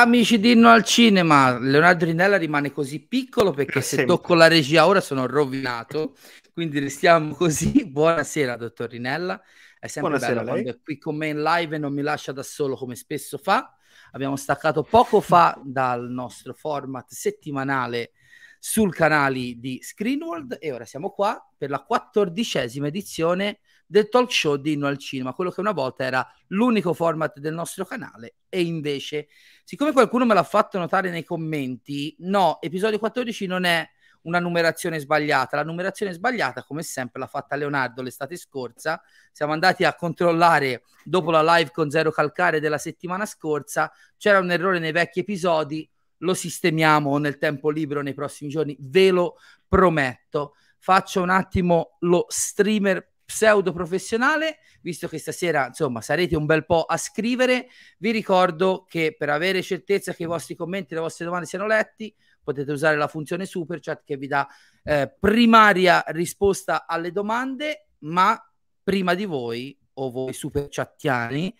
[0.00, 4.14] Amici di Inno al Cinema, Leonardo Rinella rimane così piccolo perché se sempre.
[4.14, 6.14] tocco la regia ora sono rovinato,
[6.52, 7.84] quindi restiamo così.
[7.90, 9.42] Buonasera, dottor Rinella.
[9.76, 12.30] È sempre Buonasera bello quando è qui con me in live e non mi lascia
[12.30, 13.76] da solo come spesso fa.
[14.12, 18.12] Abbiamo staccato poco fa dal nostro format settimanale
[18.60, 24.56] sul canale di Screenworld e ora siamo qua per la quattordicesima edizione del talk show
[24.56, 28.60] di Inno al Cinema, quello che una volta era l'unico format del nostro canale e
[28.60, 29.28] invece,
[29.68, 33.86] siccome qualcuno me l'ha fatto notare nei commenti, no, episodio 14 non è
[34.22, 38.98] una numerazione sbagliata, la numerazione sbagliata come sempre l'ha fatta Leonardo l'estate scorsa,
[39.30, 44.50] siamo andati a controllare dopo la live con Zero Calcare della settimana scorsa, c'era un
[44.50, 49.36] errore nei vecchi episodi, lo sistemiamo nel tempo libero nei prossimi giorni, ve lo
[49.68, 50.54] prometto.
[50.78, 56.84] Faccio un attimo lo streamer pseudo professionale, visto che stasera insomma sarete un bel po'
[56.84, 61.26] a scrivere, vi ricordo che per avere certezza che i vostri commenti e le vostre
[61.26, 62.12] domande siano letti,
[62.42, 64.48] potete usare la funzione super chat che vi dà
[64.82, 68.42] eh, primaria risposta alle domande, ma
[68.82, 71.54] prima di voi o voi super chattiani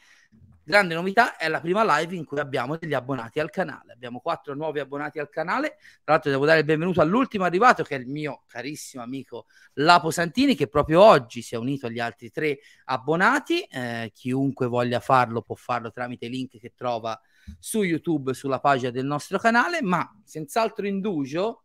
[0.68, 3.94] grande novità è la prima live in cui abbiamo degli abbonati al canale.
[3.94, 5.78] Abbiamo quattro nuovi abbonati al canale.
[6.04, 10.10] Tra l'altro, devo dare il benvenuto all'ultimo arrivato, che è il mio carissimo amico Lapo
[10.10, 13.62] Santini, che proprio oggi si è unito agli altri tre abbonati.
[13.62, 17.18] Eh, chiunque voglia farlo può farlo tramite i link che trova
[17.58, 19.80] su YouTube, sulla pagina del nostro canale.
[19.80, 21.64] Ma senz'altro indugio,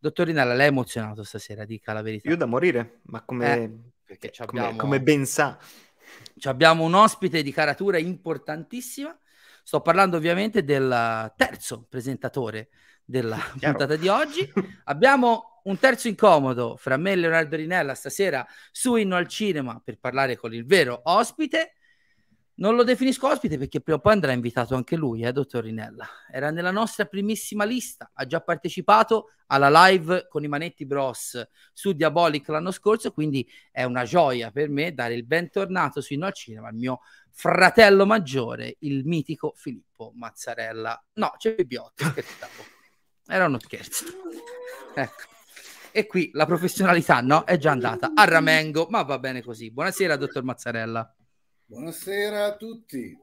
[0.00, 2.28] dottor Rinella, lei è emozionato stasera, dica la verità.
[2.28, 3.70] Io da morire, ma come, Eh,
[4.04, 5.56] perché come, abbiamo- come ben sa.
[6.48, 9.16] Abbiamo un ospite di caratura importantissima.
[9.62, 12.68] Sto parlando ovviamente del terzo presentatore
[13.04, 13.76] della Chiaro.
[13.76, 14.52] puntata di oggi.
[14.84, 19.98] Abbiamo un terzo incomodo fra me e Leonardo Rinella stasera su Inno al Cinema per
[19.98, 21.74] parlare con il vero ospite.
[22.54, 26.06] Non lo definisco ospite perché prima o poi andrà invitato anche lui, eh, dottor Rinella.
[26.30, 31.42] Era nella nostra primissima lista, ha già partecipato alla live con i Manetti Bros
[31.72, 36.26] su Diabolic l'anno scorso, quindi è una gioia per me dare il bentornato su Inno
[36.26, 41.02] al Cinema al mio fratello maggiore, il mitico Filippo Mazzarella.
[41.14, 42.64] No, c'è Bibiotti, scherzavo.
[43.26, 44.04] Era uno scherzo.
[44.94, 45.30] Ecco.
[45.90, 47.44] E qui la professionalità, no?
[47.44, 49.70] È già andata a ramengo, ma va bene così.
[49.70, 51.14] Buonasera, dottor Mazzarella.
[51.72, 53.18] Buonasera a tutti.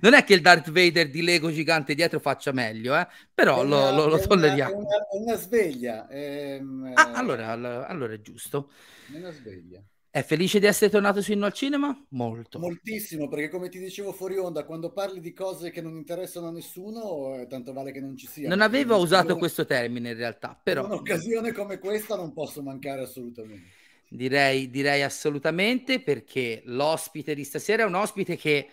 [0.00, 3.06] Non è che il Darth Vader di Lego gigante dietro faccia meglio, eh?
[3.34, 4.72] però lo, una- lo- lo una- tolleriamo.
[4.72, 6.08] È una, una sveglia.
[6.08, 8.70] ehm, Ah, eh, allora, all- allora è giusto.
[9.12, 9.82] È una sveglia.
[10.10, 12.06] È felice di essere tornato su Inno al Cinema?
[12.10, 12.58] Molto.
[12.58, 16.52] Moltissimo, perché come ti dicevo fuori onda, quando parli di cose che non interessano a
[16.52, 18.48] nessuno, eh, tanto vale che non ci sia.
[18.48, 22.62] Non avevo In usato questo termine in realtà, In però un'occasione come questa non posso
[22.62, 23.70] mancare assolutamente.
[24.14, 28.68] Direi, direi assolutamente perché l'ospite di stasera è un ospite che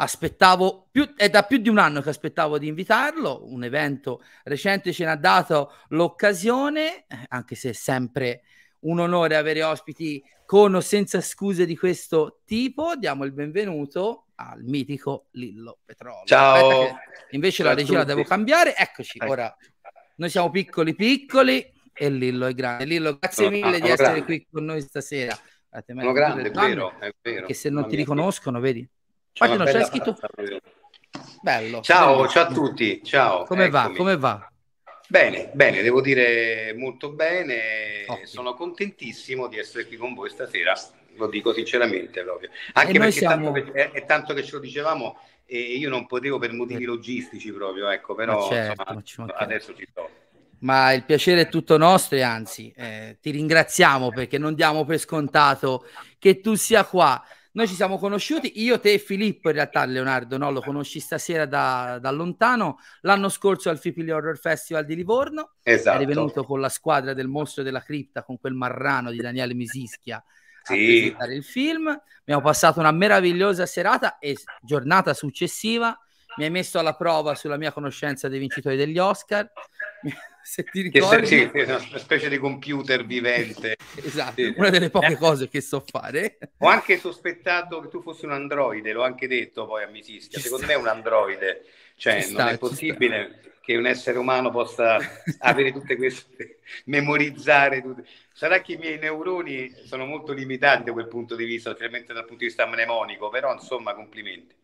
[0.00, 4.92] aspettavo più, è da più di un anno che aspettavo di invitarlo, un evento recente
[4.92, 8.42] ce n'ha dato l'occasione, eh, anche se è sempre
[8.80, 14.62] un onore avere ospiti con o senza scuse di questo tipo, diamo il benvenuto al
[14.62, 16.24] mitico Lillo Petrollo.
[16.24, 16.96] Ciao.
[17.30, 19.30] Invece Ciao la regia la devo cambiare, eccoci, Ecco.
[19.30, 19.56] ora
[20.16, 22.84] noi siamo piccoli piccoli e Lillo è grande.
[22.84, 24.24] Lillo, grazie Sono- mille di essere grande.
[24.24, 25.38] qui con noi stasera.
[25.70, 27.46] Guardate, Sono grande, è vero, è vero.
[27.46, 28.88] Che se non ti riconoscono, vedi?
[29.40, 30.16] una non c'è scritto
[31.42, 31.80] bello.
[31.80, 32.28] Ciao, bellissimo.
[32.28, 33.44] ciao a tutti, ciao.
[33.44, 33.80] Come va?
[33.82, 33.96] eccomi.
[33.96, 34.52] Come va?
[35.08, 38.04] Bene, bene, devo dire molto bene.
[38.06, 38.26] Ottimo.
[38.26, 40.74] Sono contentissimo di essere qui con voi stasera,
[41.16, 42.50] lo dico sinceramente proprio.
[42.74, 46.38] Anche perché siamo- tanto che- è, tanto che ce lo dicevamo e io non potevo
[46.38, 50.10] per motivi logistici proprio, ecco, però Ma certo, insomma, ma adesso ci sto.
[50.60, 54.98] Ma il piacere è tutto nostro e anzi eh, ti ringraziamo perché non diamo per
[54.98, 55.86] scontato
[56.18, 57.22] che tu sia qua.
[57.52, 60.50] Noi ci siamo conosciuti, io, te e Filippo in realtà Leonardo no?
[60.50, 65.96] lo conosci stasera da, da lontano, l'anno scorso al Fipili Horror Festival di Livorno, Esatto.
[65.96, 70.16] eri venuto con la squadra del mostro della cripta con quel marrano di Daniele Misischia
[70.18, 70.22] a
[70.62, 70.74] Sì.
[70.86, 71.88] presentare il film.
[72.20, 75.98] Abbiamo passato una meravigliosa serata e giornata successiva
[76.36, 79.50] mi hai messo alla prova sulla mia conoscenza dei vincitori degli Oscar.
[80.50, 83.76] Se ti ricordi, sì, una specie di computer vivente.
[84.02, 84.54] esatto, Sì.
[84.56, 85.16] una delle poche Eh.
[85.16, 86.38] cose che so fare.
[86.60, 90.38] Ho anche sospettato che tu fossi un androide, l'ho anche detto poi a Misischia.
[90.38, 90.72] Ci Secondo sta.
[90.72, 91.64] me è un androide,
[91.96, 94.96] cioè Ci non sta, è possibile che un essere umano possa
[95.40, 98.06] avere tutte queste, memorizzare tutte.
[98.32, 102.24] Sarà che i miei neuroni sono molto limitati da quel punto di vista, specialmente dal
[102.24, 104.54] punto di vista mnemonico, però insomma complimenti.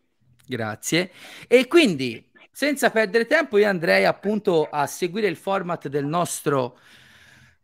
[0.47, 1.11] Grazie.
[1.47, 2.23] E quindi,
[2.55, 6.79] senza perdere tempo, io andrei appunto a seguire il format del nostro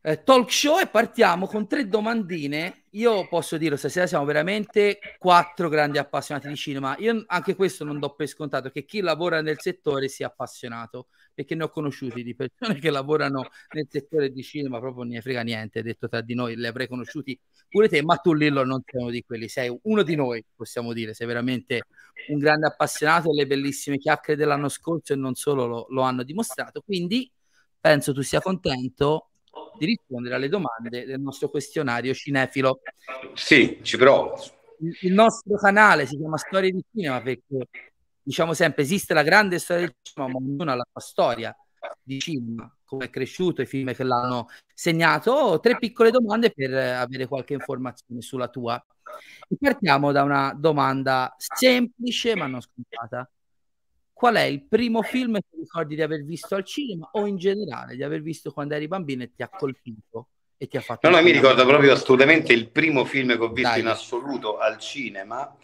[0.01, 2.87] eh, talk show e partiamo con tre domandine.
[2.89, 6.97] Io posso dire, stasera siamo veramente quattro grandi appassionati di cinema.
[6.99, 11.55] Io anche questo non do per scontato che chi lavora nel settore sia appassionato, perché
[11.55, 15.41] ne ho conosciuti di persone che lavorano nel settore di cinema, proprio non ne frega
[15.41, 17.37] niente, detto tra di noi, li avrei conosciuti
[17.69, 20.93] pure te, ma tu Lillo non sei uno di quelli, sei uno di noi, possiamo
[20.93, 21.83] dire, sei veramente
[22.29, 26.81] un grande appassionato, le bellissime chiacchiere dell'anno scorso e non solo lo, lo hanno dimostrato,
[26.81, 27.31] quindi
[27.79, 29.29] penso tu sia contento
[29.77, 32.81] di rispondere alle domande del nostro questionario cinefilo.
[33.33, 34.35] Sì, ci provo.
[34.79, 37.67] Il, il nostro canale si chiama Storie di Cinema perché
[38.21, 41.55] diciamo sempre esiste la grande storia del cinema, ma ognuno ha la sua storia
[42.01, 45.59] di cinema, come è cresciuto, i film che l'hanno segnato.
[45.59, 48.83] Tre piccole domande per avere qualche informazione sulla tua.
[49.49, 53.29] E partiamo da una domanda semplice ma non scontata
[54.21, 57.95] qual è il primo film che ricordi di aver visto al cinema o in generale
[57.95, 60.27] di aver visto quando eri bambino e ti ha colpito
[60.57, 61.09] e ti ha fatto...
[61.09, 63.79] No, no, mi ricordo proprio assolutamente il primo film che ho visto Dai.
[63.79, 65.57] in assoluto al cinema.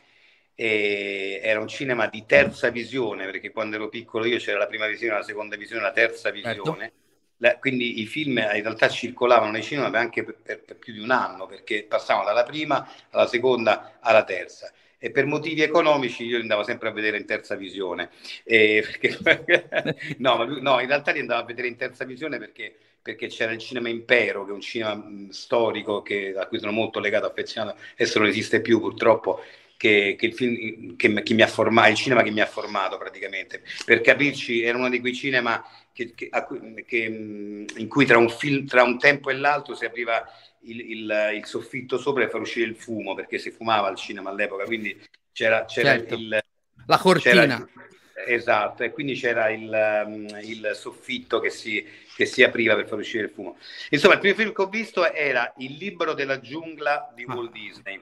[0.59, 4.87] E era un cinema di terza visione perché quando ero piccolo io c'era la prima
[4.87, 6.37] visione, la seconda visione, la terza certo.
[6.37, 6.91] visione.
[7.37, 10.99] La, quindi i film in realtà circolavano nei cinema anche per, per, per più di
[10.99, 16.37] un anno perché passavano dalla prima alla seconda alla terza e per motivi economici io
[16.37, 18.09] li andavo sempre a vedere in terza visione.
[18.43, 19.67] E perché,
[20.17, 23.59] no, no, in realtà li andavo a vedere in terza visione perché, perché c'era il
[23.59, 27.79] Cinema Impero, che è un cinema mh, storico che, a cui sono molto legato, affezionato,
[27.93, 29.41] adesso non esiste più purtroppo.
[29.77, 32.97] Che, che, il film che, che, mi ha formato, il cinema che mi ha formato
[32.97, 33.61] praticamente.
[33.85, 35.63] Per capirci, era uno di quei cinema
[35.93, 40.25] che, in cui tra un, film, tra un tempo e l'altro si apriva
[40.61, 44.29] il, il, il, soffitto sopra e far uscire il fumo, perché si fumava al cinema
[44.29, 44.99] all'epoca, quindi
[45.31, 46.15] c'era, c'era certo.
[46.15, 46.43] il...
[46.85, 47.67] La cortina.
[48.25, 51.85] esatto, e quindi c'era il, il soffitto che si,
[52.15, 53.57] che si, apriva per far uscire il fumo.
[53.89, 57.33] Insomma, il primo film che ho visto era Il libro della giungla di ah.
[57.33, 58.01] Walt Disney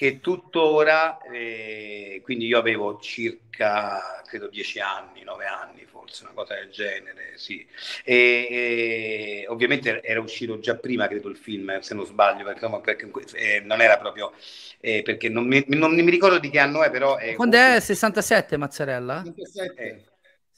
[0.00, 6.54] che tuttora, eh, quindi io avevo circa, credo, dieci anni, nove anni forse, una cosa
[6.54, 7.66] del genere, sì.
[8.02, 13.10] E, e, ovviamente era uscito già prima, credo, il film, se non sbaglio, perché, perché
[13.34, 14.32] eh, non era proprio,
[14.80, 17.18] eh, perché non mi, non mi, ricordo di che anno è, però...
[17.18, 17.76] È Quando comunque...
[17.76, 19.22] è 67, Mazzarella?
[19.22, 20.04] 67.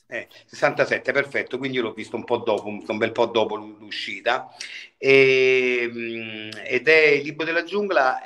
[0.07, 4.55] Eh, 67, perfetto, quindi io l'ho visto un po' dopo, un bel po' dopo l'uscita,
[4.99, 8.25] e, mm, ed è Il libro della giungla,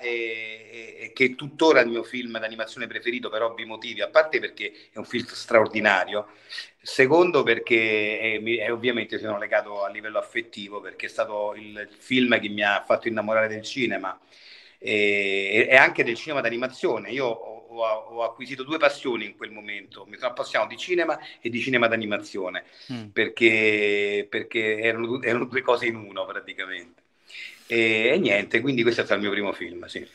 [1.12, 4.98] che è tuttora il mio film d'animazione preferito per ovvi motivi, a parte perché è
[4.98, 6.28] un film straordinario,
[6.80, 12.38] secondo perché è, è, ovviamente sono legato a livello affettivo, perché è stato il film
[12.40, 14.18] che mi ha fatto innamorare del cinema
[14.78, 17.10] e, e anche del cinema d'animazione.
[17.10, 20.06] Io ho ho, ho, acquisito due passioni in quel momento.
[20.06, 23.06] Mi sono appassionato di cinema e di cinema d'animazione, mm.
[23.08, 27.02] perché, perché erano, erano, due cose in uno praticamente.
[27.66, 30.06] E, e, niente, quindi questo è stato il mio primo film, sì.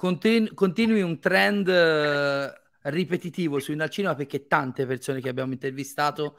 [0.00, 6.38] Continu- continui un trend uh, ripetitivo su al cinema perché tante persone che abbiamo intervistato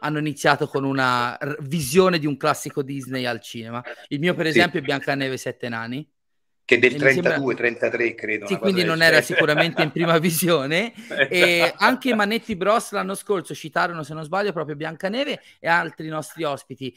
[0.00, 3.82] hanno iniziato con una r- visione di un classico Disney al cinema.
[4.08, 4.86] Il mio, per esempio, sì.
[4.86, 6.08] è Biancaneve Sette Nani
[6.64, 8.46] che del 32, 33 credo.
[8.46, 10.94] Sì, quindi non era sicuramente in prima visione.
[10.96, 11.28] esatto.
[11.28, 16.42] E anche Manetti Bros l'anno scorso citarono, se non sbaglio, proprio Biancaneve e altri nostri
[16.42, 16.96] ospiti.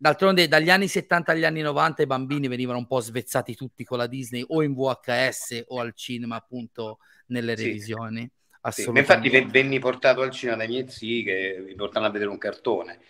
[0.00, 3.98] D'altronde dagli anni 70 agli anni 90 i bambini venivano un po' svezzati tutti con
[3.98, 8.30] la Disney o in VHS o al cinema appunto nelle revisioni.
[8.70, 8.88] Sì.
[8.94, 13.00] Infatti venni portato al cinema dai miei zii che mi portano a vedere un cartone.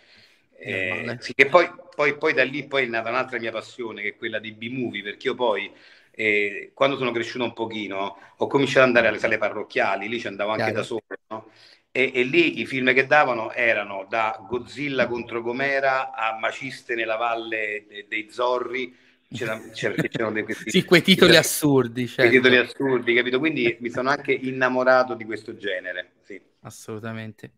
[0.57, 4.09] Eh, sì, che poi, poi, poi, da lì poi è nata un'altra mia passione che
[4.09, 5.71] è quella di B-movie perché io poi
[6.11, 10.27] e quando sono cresciuto un pochino ho cominciato ad andare alle sale parrocchiali, lì ci
[10.27, 10.79] andavo anche Chiaro.
[10.79, 11.49] da solo, no?
[11.91, 17.15] E, e, lì i film che davano erano da Godzilla contro Gomera a Maciste nella
[17.15, 18.95] valle de, dei Zorri,
[19.27, 22.07] c'era, c'erano dei, questi, sì, quei titoli assurdi.
[22.07, 22.21] Certo.
[22.21, 23.39] Quei titoli assurdi, capito?
[23.39, 26.13] Quindi mi sono anche innamorato di questo genere.
[26.23, 26.39] Sì.
[26.61, 27.53] Assolutamente.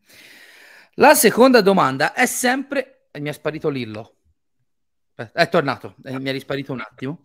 [0.95, 3.07] La seconda domanda è sempre...
[3.19, 4.15] Mi è sparito Lillo.
[5.15, 7.23] È tornato, eh, mi è risparito un attimo.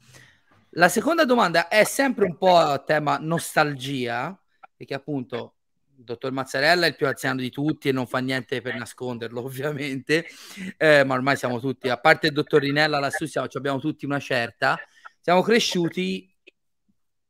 [0.71, 4.39] La seconda domanda è sempre un po' a tema nostalgia,
[4.77, 5.56] perché appunto
[5.97, 10.27] dottor Mazzarella è il più anziano di tutti e non fa niente per nasconderlo, ovviamente,
[10.77, 14.21] eh, ma ormai siamo tutti, a parte il dottor Rinella, lassù siamo, abbiamo tutti una
[14.21, 14.79] certa,
[15.21, 16.35] siamo cresciuti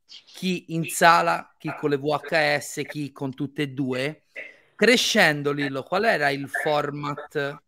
[0.07, 4.23] chi in sala, chi con le VHS, chi con tutte e due.
[4.75, 7.63] Crescendo, Lillo, qual era il format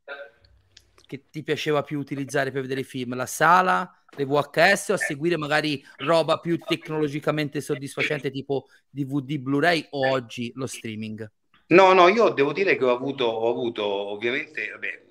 [1.07, 3.15] che ti piaceva più utilizzare per vedere i film?
[3.15, 9.87] La sala, le VHS o a seguire magari roba più tecnologicamente soddisfacente tipo DVD, Blu-ray
[9.91, 11.29] o oggi lo streaming?
[11.67, 15.01] No, no, io devo dire che ho avuto, ho avuto ovviamente, vabbè,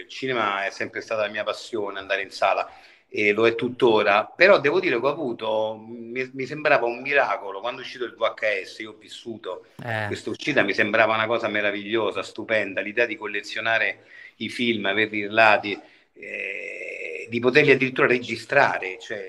[0.00, 2.68] il cinema è sempre stata la mia passione, andare in sala.
[3.10, 7.60] e lo è tuttora, però devo dire che ho avuto, mi, mi sembrava un miracolo,
[7.60, 10.04] quando è uscito il VHS, io ho vissuto eh.
[10.08, 14.04] questa uscita, mi sembrava una cosa meravigliosa, stupenda, l'idea di collezionare
[14.36, 15.80] i film, averli irlati,
[16.18, 19.26] eh, di poterli addirittura registrare, cioè,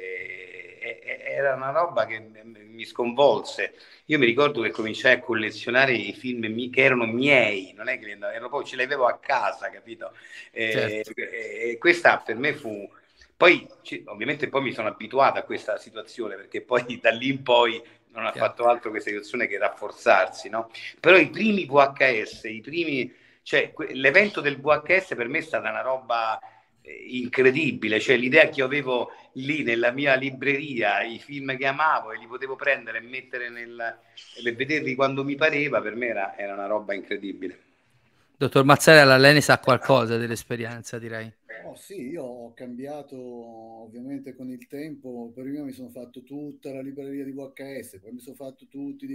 [1.39, 3.74] era una roba che mi sconvolse.
[4.05, 8.00] Io mi ricordo che cominciai a collezionare i film mi- che erano miei, non è
[8.00, 10.13] che erano poi ce li avevo a casa, capito?
[10.51, 11.12] Certo.
[11.22, 12.89] E, e questa per me fu
[13.36, 13.65] poi
[14.05, 17.81] ovviamente poi mi sono abituato a questa situazione perché poi da lì in poi
[18.12, 20.69] non ha fatto altro questa situazione che rafforzarsi, no?
[21.00, 25.81] Però i primi VHS, i primi, cioè l'evento del VHS per me è stata una
[25.81, 26.59] roba eh,
[27.08, 32.17] incredibile, cioè l'idea che io avevo lì nella mia libreria, i film che amavo e
[32.17, 33.98] li potevo prendere e mettere nel,
[34.43, 37.67] e vederli quando mi pareva, per me era, era una roba incredibile.
[38.38, 41.29] Dottor Mazzarella, lei ne sa qualcosa dell'esperienza, direi.
[41.65, 45.31] Oh, sì, io ho cambiato ovviamente con il tempo.
[45.36, 49.08] Prima mi sono fatto tutta la libreria di VHS, poi mi sono fatto tutti i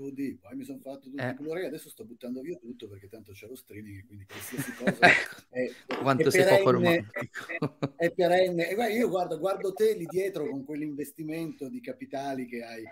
[0.00, 1.28] DVD, poi mi sono fatto tutti eh.
[1.28, 1.66] i Blu-ray.
[1.66, 5.06] Adesso sto buttando via tutto perché tanto c'è lo streaming, quindi qualsiasi cosa
[5.50, 7.76] è, Quanto è sei perenne, poco romantico.
[7.96, 8.68] È, è perenne.
[8.70, 12.84] E guarda, io guardo, guardo te lì dietro con quell'investimento di capitali che hai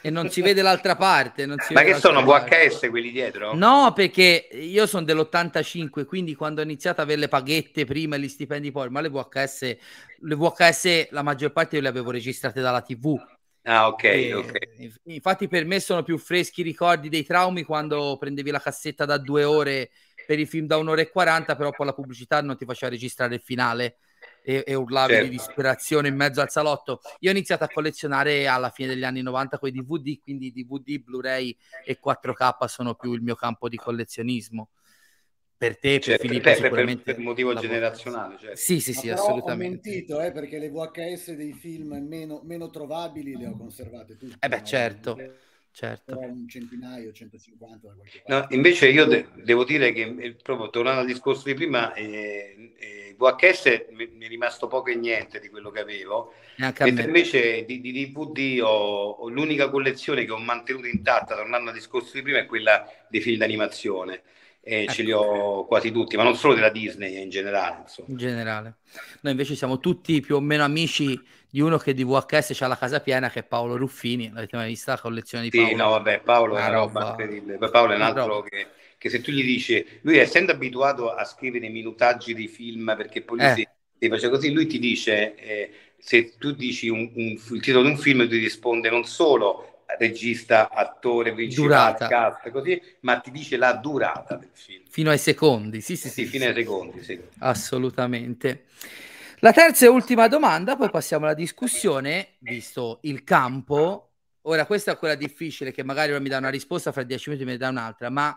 [0.00, 1.46] e non si vede l'altra parte.
[1.46, 2.68] Ma che sono parte.
[2.68, 3.54] VHS quelli dietro?
[3.54, 8.20] No, perché io sono dell'85, quindi quando ho iniziato a avere le paghette prima e
[8.20, 9.76] gli stipendi poi, ma le VHS,
[10.18, 13.18] le VHS la maggior parte io le avevo registrate dalla TV.
[13.66, 14.92] Ah, ok, e, okay.
[15.04, 19.16] Infatti per me sono più freschi i ricordi dei traumi quando prendevi la cassetta da
[19.16, 19.90] due ore
[20.26, 23.36] per i film da un'ora e quaranta, però poi la pubblicità non ti faceva registrare
[23.36, 23.96] il finale
[24.42, 25.28] e, e urlavi certo.
[25.28, 27.00] di disperazione in mezzo al salotto.
[27.20, 31.02] Io ho iniziato a collezionare alla fine degli anni 90 con i DVD, quindi DVD,
[31.02, 34.68] Blu-ray e 4K sono più il mio campo di collezionismo.
[35.56, 38.36] Per te, certo, per Filippo, per, sicuramente per, per motivo generazionale.
[38.38, 38.56] Certo.
[38.56, 39.88] Sì, sì, sì, assolutamente.
[39.88, 44.36] Ho mentito, eh, perché le VHS dei film meno, meno trovabili le ho conservate tutte.
[44.40, 44.64] Eh beh, no?
[44.64, 45.18] certo.
[45.74, 46.16] Certo.
[46.16, 48.54] un centinaio, 150 da qualche parte.
[48.54, 52.74] No, invece io de- devo dire che eh, proprio tornando al discorso di prima, eh,
[52.78, 57.64] eh, VHS mi, mi, è rimasto poco e niente di quello che avevo, mentre invece
[57.64, 62.22] di, di DVD ho, ho, l'unica collezione che ho mantenuto intatta, tornando al discorso di
[62.22, 64.22] prima, è quella dei film d'animazione
[64.64, 64.92] e ecco.
[64.92, 67.82] ce li ho quasi tutti, ma non solo della Disney, in generale.
[67.82, 68.08] Insomma.
[68.08, 68.76] In generale.
[69.20, 72.78] Noi invece siamo tutti più o meno amici di uno che di VHS c'ha la
[72.78, 74.30] casa piena, che è Paolo Ruffini.
[74.32, 75.68] L'avete mai vista la collezione di Paolo?
[75.68, 77.58] Sì, no, vabbè, Paolo è una roba, roba incredibile.
[77.68, 78.66] Paolo è un altro che,
[78.96, 83.20] che, se tu gli dici, lui essendo abituato a scrivere i minutaggi dei film, perché
[83.20, 83.54] poi lui eh.
[83.54, 83.68] si,
[83.98, 85.34] si faceva così, lui ti dice...
[85.36, 85.70] Eh,
[86.04, 90.70] se tu dici un, un, il titolo di un film, ti risponde non solo regista,
[90.70, 94.84] attore principale, cast, così, ma ti dice la durata del film.
[94.88, 96.24] Fino ai secondi, sì, sì, sì.
[96.24, 96.50] sì fino sì.
[96.50, 97.20] ai secondi, sì.
[97.38, 98.66] Assolutamente.
[99.38, 104.12] La terza e ultima domanda, poi passiamo alla discussione, visto il campo.
[104.42, 107.46] Ora, questa è quella difficile che magari ora mi dà una risposta, fra dieci minuti
[107.46, 108.36] mi dà un'altra, ma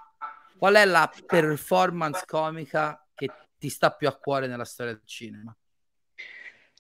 [0.57, 5.55] qual è la performance comica che ti sta più a cuore nella storia del cinema?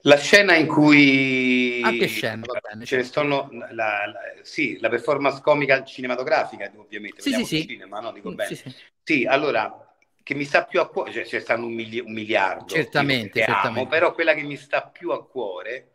[0.01, 3.19] La scena in cui anche scena, va bene, ce ne certo.
[3.19, 4.13] sono la, la,
[4.43, 7.67] sì, la performance comica cinematografica, ovviamente, sì, sì, sì.
[7.67, 8.11] cinema, no?
[8.11, 8.55] Dico mm, bene.
[8.55, 8.75] Sì, sì.
[9.03, 9.83] sì, allora
[10.21, 13.79] che mi sta più a cuore, cioè c'è stato un, mili- un miliardo, certamente, certamente.
[13.79, 15.89] Amo, però quella che mi sta più a cuore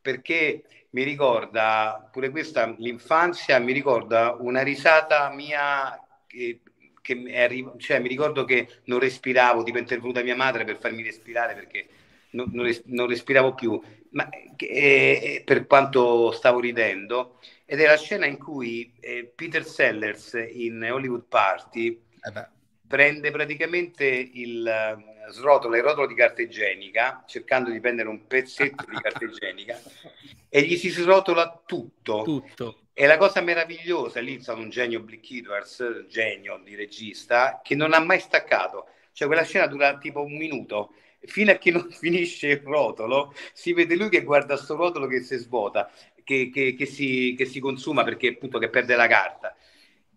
[0.00, 6.60] perché mi ricorda pure questa l'infanzia, mi ricorda una risata mia che,
[7.00, 10.78] che è arri- cioè mi ricordo che non respiravo, tipo è intervenuta mia madre per
[10.78, 11.88] farmi respirare perché
[12.30, 12.50] non,
[12.86, 13.80] non, respiravo più,
[14.10, 20.34] ma eh, per quanto stavo ridendo, ed è la scena in cui eh, Peter Sellers
[20.52, 22.56] in Hollywood Party eh
[22.88, 28.84] prende praticamente il uh, srotola il rotolo di carta igienica, cercando di prendere un pezzetto
[28.88, 29.78] di carta igienica,
[30.48, 32.22] e gli si srotola tutto.
[32.22, 32.78] tutto.
[32.94, 37.92] E la cosa meravigliosa, lì è un genio Blick Edwards, genio di regista, che non
[37.92, 38.88] ha mai staccato.
[39.12, 43.72] Cioè quella scena dura tipo un minuto fino a che non finisce il rotolo, si
[43.72, 45.90] vede lui che guarda sto rotolo che si svuota,
[46.24, 49.56] che, che, che, si, che si consuma perché appunto che perde la carta.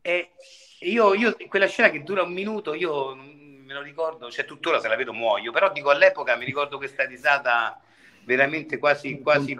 [0.01, 0.31] E
[0.79, 4.87] io, io, quella scena che dura un minuto, io me lo ricordo, cioè tuttora se
[4.87, 7.79] la vedo muoio, però dico all'epoca mi ricordo questa risata
[8.23, 9.57] veramente quasi, quasi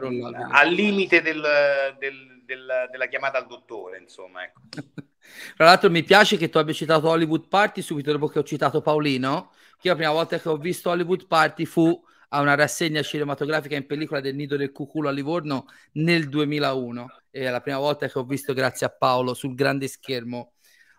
[0.52, 4.44] al limite del, del, del, della chiamata al dottore, insomma.
[4.44, 4.60] Ecco.
[5.56, 8.82] Tra l'altro mi piace che tu abbia citato Hollywood Party subito dopo che ho citato
[8.82, 13.76] Paolino, che la prima volta che ho visto Hollywood Party fu a una rassegna cinematografica
[13.76, 17.08] in pellicola del Nido del Cuculo a Livorno nel 2001.
[17.32, 20.54] È la prima volta che ho visto, grazie a Paolo, sul grande schermo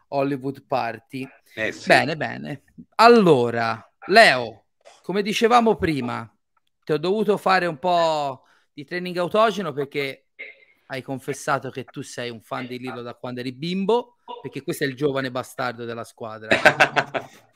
[0.09, 1.27] Hollywood Party.
[1.55, 1.87] Eh sì.
[1.87, 2.65] Bene, bene.
[2.97, 4.65] Allora, Leo,
[5.03, 6.29] come dicevamo prima,
[6.83, 10.27] ti ho dovuto fare un po' di training autogeno perché
[10.87, 14.83] hai confessato che tu sei un fan di Lillo da quando eri bimbo, perché questo
[14.83, 16.49] è il giovane bastardo della squadra.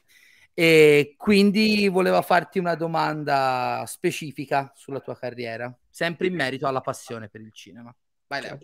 [0.58, 7.28] e quindi voleva farti una domanda specifica sulla tua carriera, sempre in merito alla passione
[7.28, 7.94] per il cinema.
[8.26, 8.58] Vai Leo.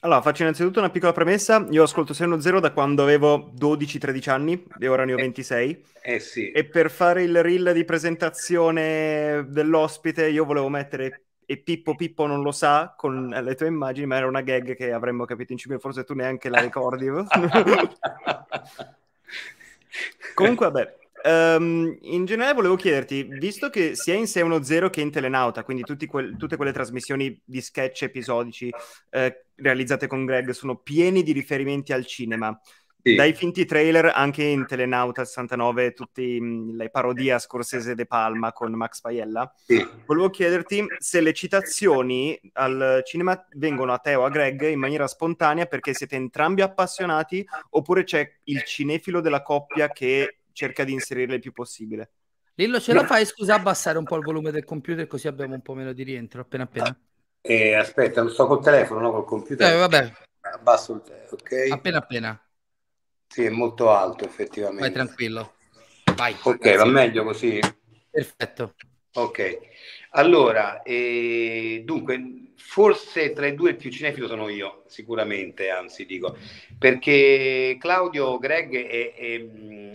[0.00, 1.66] Allora, faccio innanzitutto una piccola premessa.
[1.68, 5.84] Io ascolto 610 da quando avevo 12-13 anni e ora ne ho 26.
[6.00, 6.50] Eh, eh sì.
[6.52, 12.40] E per fare il reel di presentazione dell'ospite io volevo mettere e Pippo Pippo non
[12.40, 15.78] lo sa con le tue immagini, ma era una gag che avremmo capito in cima,
[15.78, 17.08] forse tu neanche la ricordi.
[20.34, 25.64] Comunque, vabbè, Um, in generale volevo chiederti, visto che sia in 610 che in Telenauta,
[25.64, 28.72] quindi que- tutte quelle trasmissioni di sketch episodici
[29.10, 32.56] eh, realizzate con Greg sono pieni di riferimenti al cinema,
[33.02, 33.16] sì.
[33.16, 38.70] dai finti trailer anche in Telenauta 69, tutte le parodie a Scorsese De Palma con
[38.74, 39.84] Max Paiella, sì.
[40.04, 45.08] volevo chiederti se le citazioni al cinema vengono a te o a Greg in maniera
[45.08, 51.34] spontanea perché siete entrambi appassionati oppure c'è il cinefilo della coppia che cerca di inserirle
[51.34, 52.10] il più possibile.
[52.54, 55.60] Lillo, ce la fai, scusa, abbassare un po' il volume del computer così abbiamo un
[55.60, 56.98] po' meno di rientro, appena appena.
[57.42, 59.70] Eh, aspetta, non sto col telefono, no, col computer.
[59.70, 60.12] Eh, vabbè.
[60.54, 61.70] Abbasso il telefono, ok?
[61.70, 62.48] Appena appena.
[63.28, 64.80] Sì, è molto alto, effettivamente.
[64.80, 65.54] Vai tranquillo.
[66.14, 66.34] Vai.
[66.42, 66.76] Ok, grazie.
[66.78, 67.60] va meglio così?
[68.10, 68.74] Perfetto.
[69.12, 69.58] Ok.
[70.12, 76.36] Allora, eh, dunque, forse tra i due il più cinefilo sono io, sicuramente, anzi dico,
[76.78, 79.46] perché Claudio Greg è, è,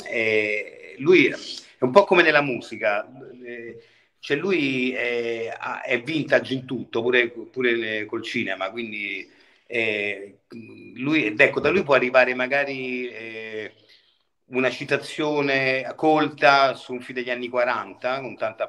[0.04, 1.36] è lui è
[1.84, 3.08] un po' come nella musica,
[3.43, 3.84] eh,
[4.19, 5.52] cioè lui è,
[5.84, 9.28] è, vintage in tutto, pure, pure col cinema, quindi
[9.65, 10.39] eh,
[10.95, 13.74] lui, ecco, da lui può arrivare magari eh,
[14.47, 18.67] una citazione colta su un film degli anni 40 con tanta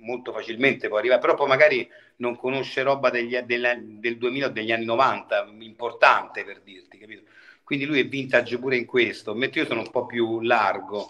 [0.00, 4.50] molto facilmente può arrivare, però poi magari non conosce roba degli, del, del 2000 o
[4.50, 7.22] degli anni 90, importante per dirti, capito?
[7.62, 11.08] Quindi lui è vintage pure in questo, mentre io sono un po' più largo.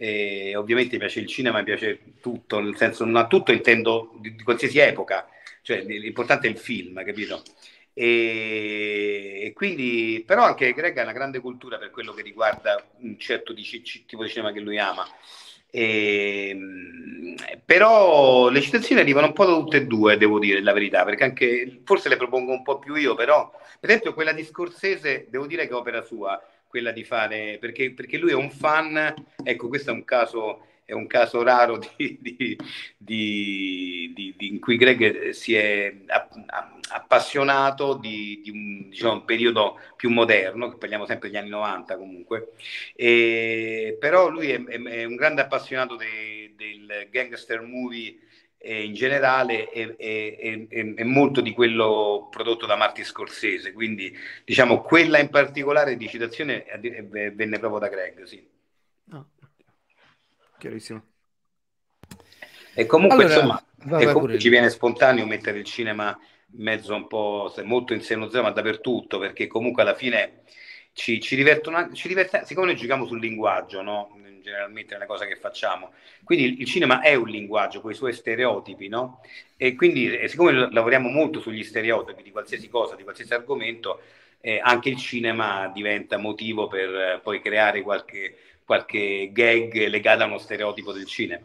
[0.00, 4.14] E ovviamente mi piace il cinema, mi piace tutto, nel senso non a tutto intendo
[4.18, 5.28] di, di qualsiasi epoca,
[5.60, 7.42] cioè l'importante è il film, capito?
[7.92, 13.18] E, e, quindi, però anche Greg ha una grande cultura per quello che riguarda un
[13.18, 13.62] certo di,
[14.06, 15.04] tipo di cinema che lui ama.
[15.70, 20.72] E, ehm, però le citazioni arrivano un po' da tutte e due, devo dire la
[20.72, 24.44] verità, perché anche forse le propongo un po' più io, però per esempio quella di
[24.44, 28.50] Scorsese devo dire che è opera sua, quella di fare, perché, perché lui è un
[28.50, 32.56] fan, ecco questo è un caso è un caso raro di, di,
[32.96, 35.94] di, in cui Greg si è
[36.88, 42.52] appassionato di, un, diciamo, un, periodo più moderno, che parliamo sempre degli anni 90 comunque,
[42.96, 48.20] e, però lui è, è, è, un grande appassionato de, del gangster movie
[48.56, 54.10] e in generale è, molto di quello prodotto da Martin Scorsese, quindi
[54.42, 58.42] diciamo quella in particolare di citazione venne proprio da Greg, sì.
[60.58, 61.02] Chiarissimo.
[62.74, 66.16] E comunque, allora, insomma, e comunque ci viene spontaneo mettere il cinema
[66.52, 70.42] in mezzo un po', molto in seno zero, ma dappertutto, perché comunque alla fine
[70.92, 74.16] ci, ci divertono, ci divertiamo, siccome noi giochiamo sul linguaggio, no?
[74.48, 75.92] generalmente nelle cose che facciamo,
[76.24, 79.20] quindi il, il, cinema è un linguaggio con i suoi stereotipi, no?
[79.56, 84.00] E quindi, e siccome lavoriamo molto sugli stereotipi di qualsiasi cosa, di qualsiasi argomento,
[84.40, 88.36] eh, anche il cinema diventa motivo per eh, poi creare qualche
[88.68, 91.40] qualche gag legata a uno stereotipo del cinema.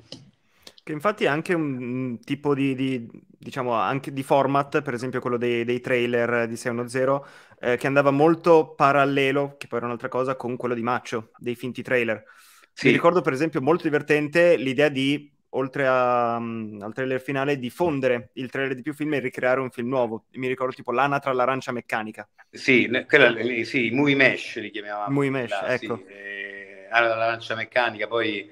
[0.83, 5.37] Che infatti è anche un tipo di, di, diciamo, anche di format, per esempio quello
[5.37, 7.21] dei, dei trailer di 610,
[7.61, 11.55] eh, che andava molto parallelo, che poi era un'altra cosa, con quello di Maccio, dei
[11.55, 12.25] finti trailer.
[12.73, 12.87] Sì.
[12.87, 17.69] Mi ricordo per esempio molto divertente l'idea di, oltre a, um, al trailer finale, di
[17.69, 20.25] fondere il trailer di più film e ricreare un film nuovo.
[20.31, 22.27] Mi ricordo tipo l'anatra all'arancia meccanica.
[22.49, 23.33] Sì, quella,
[23.63, 25.13] sì, i movie mesh li chiamavamo.
[25.13, 26.03] Movie mesh, là, ecco.
[26.05, 26.52] Sì, eh
[26.93, 28.49] alla lancia meccanica, poi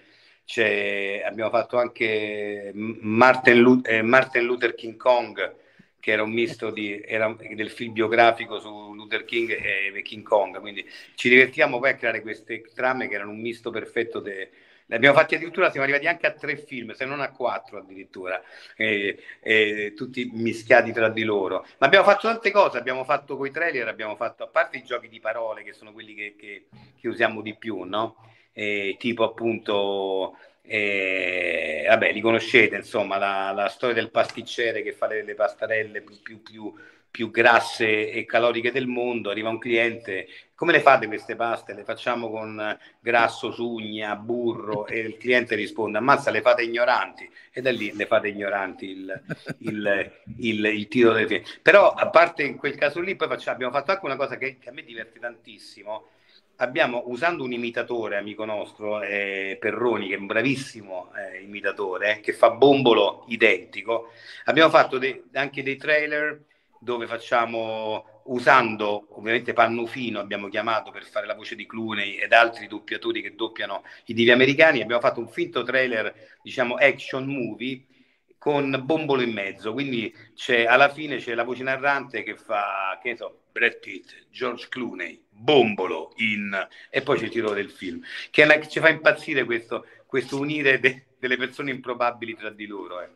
[1.26, 5.56] abbiamo fatto anche Martin, Lu- eh, Martin, Luther King Kong,
[6.00, 10.60] che era un misto di, era del film biografico su Luther King e King Kong,
[10.60, 14.50] quindi ci divertiamo poi a creare queste trame che erano un misto perfetto de,
[14.92, 18.42] le abbiamo fatti addirittura, siamo arrivati anche a tre film, se non a quattro addirittura,
[18.76, 21.66] eh, eh, tutti mischiati tra di loro.
[21.78, 25.08] Ma abbiamo fatto tante cose, abbiamo fatto coi trailer, abbiamo fatto, a parte i giochi
[25.08, 26.66] di parole che sono quelli che, che,
[27.00, 28.18] che usiamo di più, no?
[28.54, 35.08] Eh, tipo appunto, eh, vabbè, li conoscete, insomma, la, la, storia del pasticcere che fa
[35.08, 36.74] le, le pastarelle più, più, più,
[37.12, 41.74] più grasse e caloriche del mondo, arriva un cliente, come le fate queste paste?
[41.74, 47.62] Le facciamo con grasso, sugna, burro e il cliente risponde, ammazza, le fate ignoranti e
[47.62, 49.22] da lì le fate ignoranti il,
[49.58, 51.44] il, il, il titolo del film.
[51.62, 54.58] Però a parte in quel caso lì, poi facciamo, abbiamo fatto anche una cosa che,
[54.60, 56.10] che a me diverte tantissimo,
[56.62, 62.20] abbiamo usando un imitatore amico nostro, eh, Perroni, che è un bravissimo eh, imitatore, eh,
[62.20, 64.12] che fa bombolo identico,
[64.46, 66.40] abbiamo fatto de- anche dei trailer
[66.80, 72.68] dove facciamo usando ovviamente Pannufino abbiamo chiamato per fare la voce di Clooney ed altri
[72.68, 77.84] doppiatori che doppiano i divi americani abbiamo fatto un finto trailer diciamo action movie
[78.42, 79.72] con Bombolo in mezzo.
[79.72, 80.12] Quindi
[80.66, 85.26] alla fine c'è la voce narrante che fa che ne so Brad Pitt, George Clooney
[85.30, 88.02] Bombolo in e poi c'è il titolo del film
[88.32, 93.00] che, che ci fa impazzire questo, questo unire de, delle persone improbabili tra di loro
[93.00, 93.10] eh.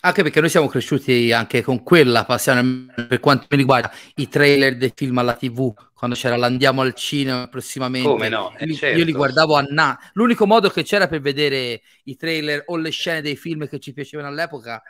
[0.00, 4.78] Anche perché noi siamo cresciuti anche con quella passione, per quanto mi riguarda, i trailer
[4.78, 8.08] dei film alla TV, quando c'era l'andiamo al cinema prossimamente.
[8.08, 8.56] Come no?
[8.56, 8.98] Eh, certo.
[8.98, 9.96] Io li guardavo a na.
[10.14, 13.92] L'unico modo che c'era per vedere i trailer o le scene dei film che ci
[13.92, 14.82] piacevano all'epoca,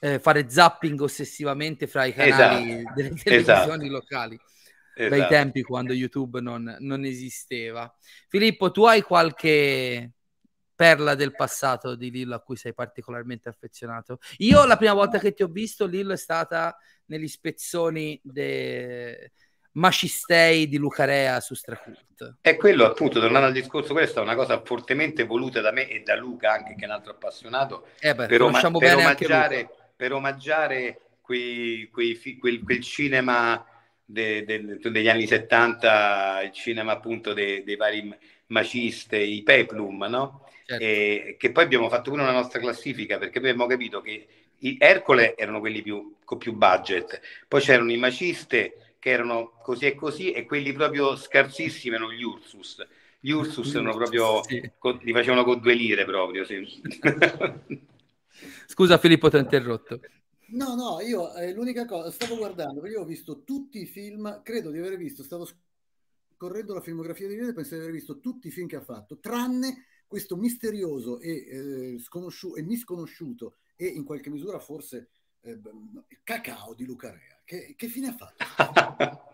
[0.00, 2.92] eh, fare zapping ossessivamente fra i canali Esatto.
[2.96, 3.86] delle televisioni Esatto.
[3.86, 4.40] locali.
[4.94, 5.28] Esatto.
[5.28, 7.94] tempi quando YouTube non, non esisteva.
[8.28, 10.12] Filippo, tu hai qualche
[10.82, 14.18] perla del passato di Lillo a cui sei particolarmente affezionato?
[14.38, 19.30] Io la prima volta che ti ho visto, Lillo, è stata negli spezzoni de...
[19.74, 22.36] Macistei di Lucarea su Stracult.
[22.42, 26.02] È quello appunto, tornando al discorso, questa è una cosa fortemente voluta da me e
[26.02, 30.12] da Luca anche, che è un altro appassionato, Eh beh, per, oma- per omaggiare, per
[30.12, 33.64] omaggiare quei, quei fi- quel, quel cinema
[34.04, 38.14] de- de- degli anni 70, il cinema appunto dei, dei vari
[38.48, 40.44] maciste, i peplum, no?
[40.64, 40.84] Certo.
[40.84, 44.26] E che poi abbiamo fatto pure una nostra classifica perché abbiamo capito che
[44.58, 49.86] i Ercole erano quelli più, con più budget, poi c'erano i maciste che erano così
[49.86, 52.86] e così e quelli proprio scarsissimi erano gli Ursus.
[53.18, 54.70] Gli Ursus erano proprio, Sì.
[54.78, 56.64] con- li facevano con due lire proprio, sì.
[58.66, 60.00] Scusa Filippo, ti ho interrotto.
[60.52, 64.42] No, no, io eh, l'unica cosa, stavo guardando, perché io ho visto tutti i film,
[64.42, 65.48] credo di aver visto, stavo
[66.36, 68.82] scorrendo la filmografia di Lille e penso di aver visto tutti i film che ha
[68.82, 71.30] fatto, tranne questo misterioso e,
[71.94, 75.08] eh, sconosciu- e misconosciuto e in qualche misura forse
[75.40, 75.58] eh,
[76.22, 77.40] cacao di Lucarea.
[77.42, 78.44] Che, che fine ha fatto?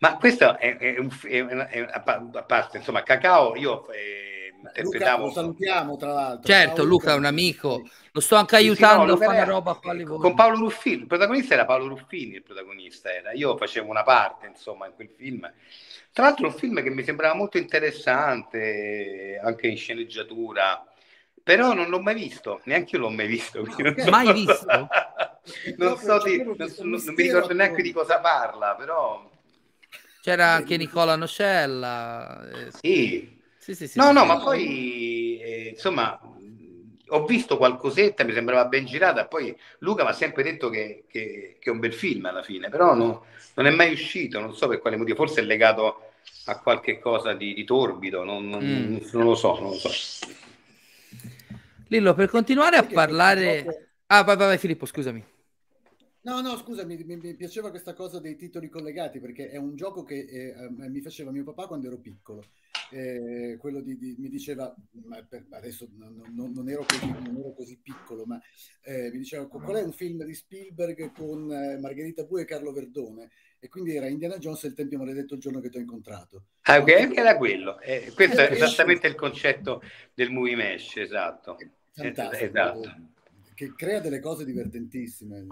[0.00, 3.90] Ma questo è, è un, è una- è a pa- a parte, insomma, Cacao io
[3.90, 5.24] eh, interpretavo...
[5.26, 6.52] lo salutiamo tra l'altro.
[6.52, 9.44] Certo, Ciao, Luca è un amico, lo sto anche Sì, sì, aiutando no, a fare
[9.44, 10.24] roba qua a Livorno.
[10.24, 13.32] Con Paolo Ruffini, il protagonista era Paolo Ruffini, il protagonista era.
[13.32, 15.50] Io facevo una parte, insomma, in quel film.
[16.12, 20.84] Tra l'altro un film che mi sembrava molto interessante, anche in sceneggiatura,
[21.42, 23.62] però non l'ho mai visto, neanche io l'ho mai visto.
[23.62, 24.88] non Mai visto?
[25.76, 29.28] non, so di- non, non mi ricordo neanche di cosa parla, però...
[30.20, 32.48] C'era anche Nicola Nocella.
[32.48, 33.35] eh, Sì,
[33.74, 36.18] sì, sì, sì, No, sì, no, ma poi eh, insomma
[37.08, 39.26] ho visto qualcosetta, mi sembrava ben girata.
[39.26, 42.68] Poi Luca mi ha sempre detto che, che- che è un bel film alla fine,
[42.68, 43.24] però no-
[43.54, 46.10] non è mai uscito, non so per quale motivo, forse è legato
[46.46, 49.00] a qualche cosa di, di torbido, non, non- Mm.
[49.12, 49.88] non lo so, non lo so.
[51.88, 53.70] Lillo, per continuare a Perché parlare...
[54.06, 55.24] Ah, vai, vai, vai, Filippo, scusami.
[56.22, 59.76] No, no, scusa, mi, mi- mi piaceva questa cosa dei titoli collegati perché è un
[59.76, 62.42] gioco che eh, eh, mi faceva mio papà quando ero piccolo.
[62.90, 64.72] Eh, quello di, di- mi diceva,
[65.28, 68.40] per- adesso non, non- non ero così, non ero così piccolo, ma
[68.82, 72.72] eh, mi diceva qual è un film di Spielberg con eh, Margherita Bue e Carlo
[72.72, 73.30] Verdone?
[73.58, 76.44] E quindi era Indiana Jones e il Tempio Maledetto il giorno che ti ho incontrato.
[76.62, 77.80] Ah, ok, anche era quello.
[77.80, 79.82] Eh, questo è Eh, esattamente il concetto
[80.14, 81.56] del movie mesh, esatto.
[81.92, 82.44] Fantastico.
[82.44, 83.14] Esatto.
[83.54, 85.46] Che crea delle cose divertentissime,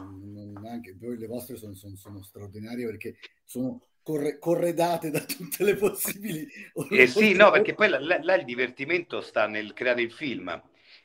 [0.69, 5.75] anche poi le vostre sono, sono- sono straordinarie perché sono corre- corredate da tutte le
[5.75, 6.47] possibili.
[6.91, 10.49] Eh sì, no, perché poi là, là- il divertimento sta nel creare il film.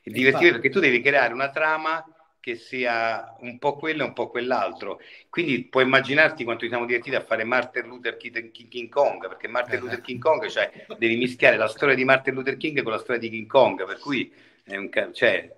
[0.04, 2.04] Il divertimento perché tu devi creare una trama
[2.38, 4.98] che sia un po' quello e un po' quell'altro.
[5.28, 9.46] Quindi puoi immaginarti quanto ci siamo divertiti a fare Martin Luther King, King Kong, perché
[9.48, 9.80] Martin Eh.
[9.80, 13.20] Luther King Kong, cioè devi mischiare la storia di Martin Luther King con la storia
[13.20, 14.32] di King Kong, per cui
[14.64, 15.54] è ca- cioè,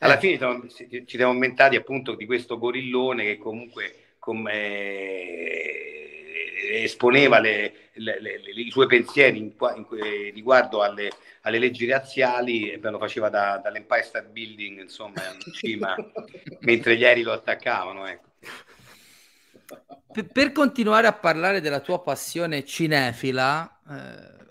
[0.00, 0.18] alla Eh.
[0.18, 3.94] fine ci siamo inventati appunto di questo gorillone che comunque
[4.26, 5.62] come
[6.82, 9.86] esponeva le- le- le- i suoi pensieri in in
[10.34, 11.12] riguardo alle,
[11.42, 15.94] alle leggi razziali e lo faceva da- dall'Empire State Building insomma in cima
[16.60, 18.24] mentre gli aerei lo attaccavano ecco.
[20.10, 24.44] Per, per continuare a parlare della tua passione cinefila, eh,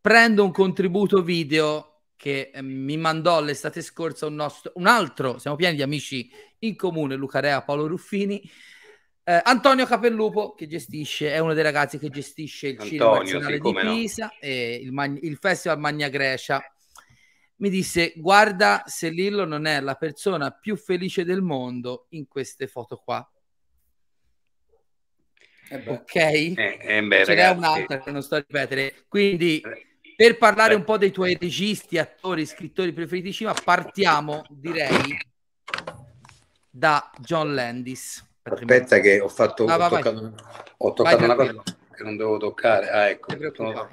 [0.00, 5.56] prendo un contributo video che eh, mi mandò l'estate scorsa un, nostro, un altro, siamo
[5.56, 8.40] pieni di amici in comune, Luca Rea, Paolo Ruffini,
[9.24, 13.46] Eh, Antonio Capellupo che gestisce, è uno dei ragazzi che gestisce il Antonio, Cinema Nazionale
[13.46, 13.94] sì, di come no.
[13.94, 16.60] Pisa e il, Mag- il Festival Magna Grecia.
[17.56, 22.66] Mi disse: Guarda se Lillo non è la persona più felice del mondo in queste
[22.66, 23.24] foto qua.
[25.68, 26.14] Eh beh, Ok?
[26.16, 29.04] Eh, eh, beh, Ce n'è un'altra che non sto a ripetere.
[29.06, 29.62] Quindi,
[30.16, 35.16] per parlare un po' dei tuoi registi, attori, scrittori preferiti di cinema, partiamo, direi,
[36.68, 38.30] da John Landis.
[38.44, 40.02] Aspetta che ho fatto Ah, ho vai, vai.
[40.02, 40.34] toccato,
[40.78, 41.62] ho toccato Vai, una cosa
[41.94, 42.90] che non dovevo toccare.
[42.90, 43.38] Ah, ecco, il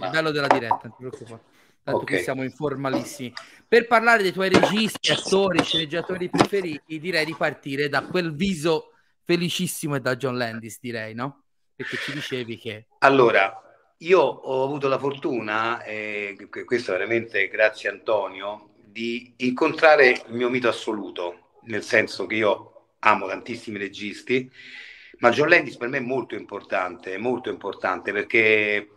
[0.09, 1.41] bello della diretta, non ti preoccupare.
[1.83, 2.05] Tanto Ok.
[2.05, 3.33] qui siamo informalissimi.
[3.67, 9.95] Per parlare dei tuoi registi, attori, sceneggiatori preferiti, direi di partire da quel viso felicissimo
[9.95, 11.43] e da John Landis, direi, no?
[11.75, 12.87] Perché ci dicevi che...
[12.99, 13.61] Allora,
[13.99, 20.49] io ho avuto la fortuna, e que- questo veramente grazie Antonio, di incontrare il mio
[20.49, 24.49] mito assoluto, nel senso che io amo tantissimi registi,
[25.19, 28.87] ma John Landis per me è molto importante, molto importante perché,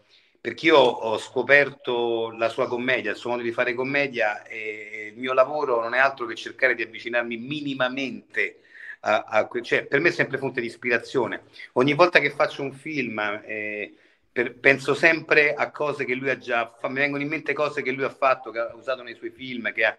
[0.40, 5.18] perché io ho scoperto la sua commedia, il suo modo di fare commedia e il
[5.18, 8.58] mio lavoro non è altro che cercare di avvicinarmi minimamente
[9.00, 11.44] a, a cioè per me è sempre fonte di ispirazione.
[11.72, 13.94] Ogni volta che faccio un film eh,
[14.30, 17.82] per- penso sempre a cose che lui ha già fatto, mi vengono in mente cose
[17.82, 19.96] che lui ha fatto, che ha usato nei suoi film, che ha,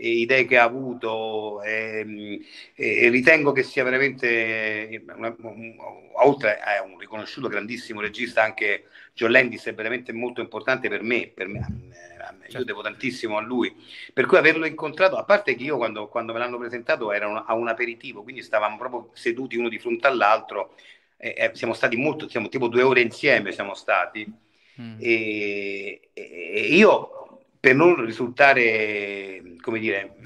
[0.00, 2.38] idee che ha avuto ehm,
[2.74, 5.76] e, e ritengo che sia veramente una- un-
[6.14, 8.84] oltre a un riconosciuto grandissimo regista anche
[9.14, 13.40] John Landis è veramente molto importante per me, per me eh, io devo tantissimo a
[13.42, 13.74] lui.
[14.12, 17.42] Per cui averlo incontrato a parte che io quando, quando me l'hanno presentato era un-
[17.46, 20.74] a un aperitivo quindi stavamo proprio seduti uno di fronte all'altro
[21.16, 24.46] eh, eh, siamo stati molto siamo tipo due ore insieme siamo stati.
[24.80, 24.96] Mm.
[25.00, 27.27] e, e io
[27.68, 30.16] per non risultare come dire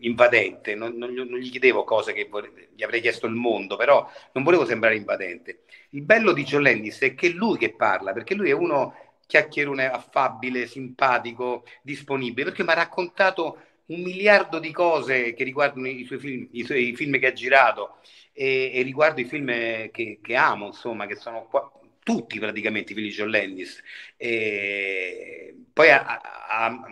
[0.00, 0.74] invadente.
[0.74, 4.08] non, non gli- non gli chiedevo cose che vorrei- gli avrei chiesto il mondo però
[4.32, 5.60] non volevo sembrare invadente.
[5.90, 8.94] Il bello di John Landis è che è lui che parla perché lui è uno
[9.26, 16.04] chiacchierone affabile simpatico disponibile perché mi ha raccontato un miliardo di cose che riguardano i
[16.04, 17.98] suoi film i suoi film che ha girato
[18.32, 19.46] e, e riguardo i film
[19.90, 21.70] che, che amo insomma che sono qua-
[22.08, 23.82] tutti praticamente i film di John Landis.
[24.16, 26.86] E poi ha- ha- ha-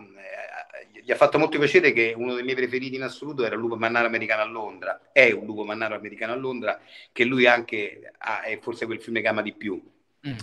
[1.02, 3.76] gli ha fatto molto piacere che uno dei miei preferiti in assoluto era il lupo
[3.76, 5.09] mannaro americano a Londra.
[5.12, 6.79] È un lupo mannaro americano a Londra
[7.12, 9.81] che lui anche ha, è forse quel film che ama di più.
[10.26, 10.37] Mm.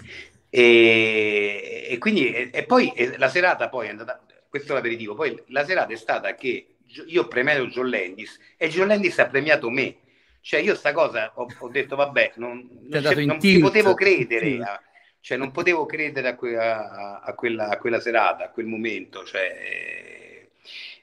[0.49, 5.13] e, e quindi e, e poi e la serata poi è andata questo è l'aperitivo
[5.15, 6.75] poi la serata è stata che
[7.07, 9.97] io ho premiato John Landis e John Landis ha premiato me
[10.43, 14.81] cioè io sta cosa ho, ho detto vabbè non, non, non ci potevo credere a-
[15.21, 19.23] cioè non potevo credere a, que- a- a quella, a quella serata a quel momento
[19.23, 20.49] cioè,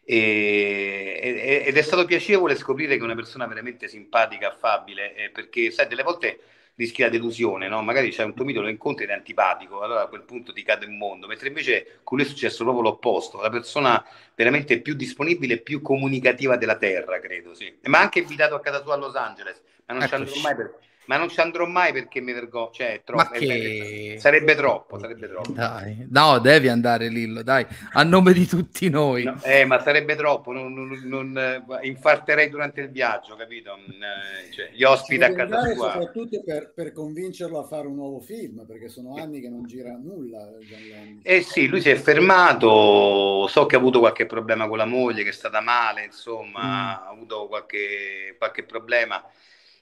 [0.05, 5.31] e- e- ed è stato piacevole scoprire che è una persona veramente simpatica, affabile, eh,
[5.31, 6.39] perché sai, delle volte
[6.75, 7.83] rischi la delusione, no?
[7.83, 10.63] Magari c'è un tuo mito, lo incontri ed è antipatico, allora a quel punto ti
[10.63, 14.05] cade un mondo, mentre invece con lui è successo proprio l'opposto, la persona
[14.35, 17.73] veramente più disponibile e più comunicativa della terra, credo, sì.
[17.85, 20.43] Ma anche invitato a casa sua a Los Angeles, ma non ci andrò Eccoci.
[20.43, 24.99] mai, per- ma non ci andrò mai perché mi vergogno, cioè troppo, che- sarebbe troppo,
[24.99, 25.53] sarebbe troppo.
[25.53, 29.25] Dai, no, devi andare Lillo, dai, a nome di tutti noi.
[29.25, 33.77] No, eh, ma sarebbe troppo, non, non- non, eh, infarterei durante il viaggio, capito?
[33.77, 35.93] Mm, eh, cioè, gli ospiti a casa sua.
[35.93, 39.97] soprattutto per, per convincerlo a fare un nuovo film, perché sono anni che non gira
[39.97, 40.49] nulla.
[40.71, 41.21] Landis.
[41.25, 45.23] Eh sì, lui si è fermato, so che ha avuto qualche problema con la moglie,
[45.23, 49.23] che è stata male, insomma, ha avuto qualche, qualche problema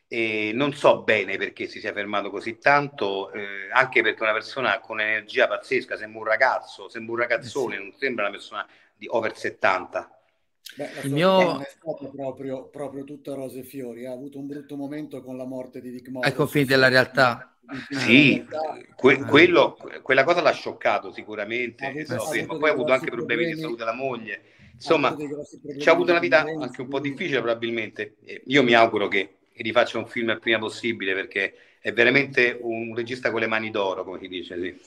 [0.09, 4.81] e non so bene perché si sia fermato così tanto, eh, anche perché una persona
[4.81, 8.66] con energia pazzesca, sembra un ragazzo, sembra un ragazzone, non sembra una persona
[8.97, 10.11] di over 70.
[10.77, 14.47] Beh, la Il mio- è stata proprio, proprio tutta rose e fiori, ha avuto un
[14.47, 16.31] brutto momento con la morte di Dick Morris.
[16.31, 17.53] Ai confini della realtà.
[17.90, 18.44] Sì,
[18.97, 22.73] que- quello- quella cosa l'ha scioccato sicuramente, Ha avuto- so, ha avuto ma poi ha
[22.73, 23.61] avuto anche grossi problemi di problemi.
[23.61, 24.35] salute della moglie.
[24.35, 28.16] Ha Insomma, avuto problemi ci ha avuto una vita anche un po' difficile probabilmente.
[28.47, 33.31] Io mi auguro che rifaccia un film il prima possibile perché è veramente un regista
[33.31, 34.61] con le mani d'oro, come si dice.
[34.61, 34.81] Sì.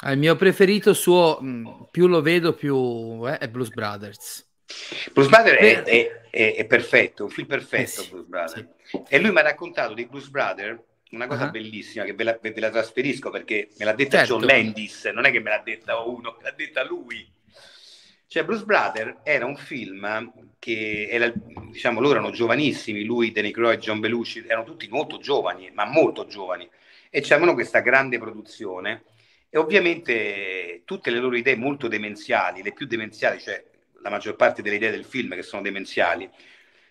[0.00, 4.46] Ah, Il mio preferito suo, mh, più lo vedo, più eh, è Blues Brothers.
[5.12, 8.00] Bruce Brother è, è- è- è perfetto, un film perfetto.
[8.02, 8.68] Eh sì, Brother.
[8.82, 9.02] sì.
[9.08, 11.48] E lui mi ha raccontato di Bruce Brother una cosa Ah.
[11.50, 14.34] bellissima che ve la, ve la trasferisco perché me l'ha detta Certo.
[14.36, 17.26] John Landis, non è che me l'ha detta uno, me l'ha detta lui.
[18.30, 21.32] Cioè, Bruce Brother era un film che era,
[21.70, 26.26] diciamo, loro erano giovanissimi, lui, Danny Croy, John Belushi, erano tutti molto giovani, ma molto
[26.26, 26.68] giovani,
[27.08, 29.04] e c'erano questa grande produzione.
[29.48, 33.64] E ovviamente tutte le loro idee molto demenziali, le più demenziali, cioè
[34.02, 36.28] la maggior parte delle idee del film che sono demenziali,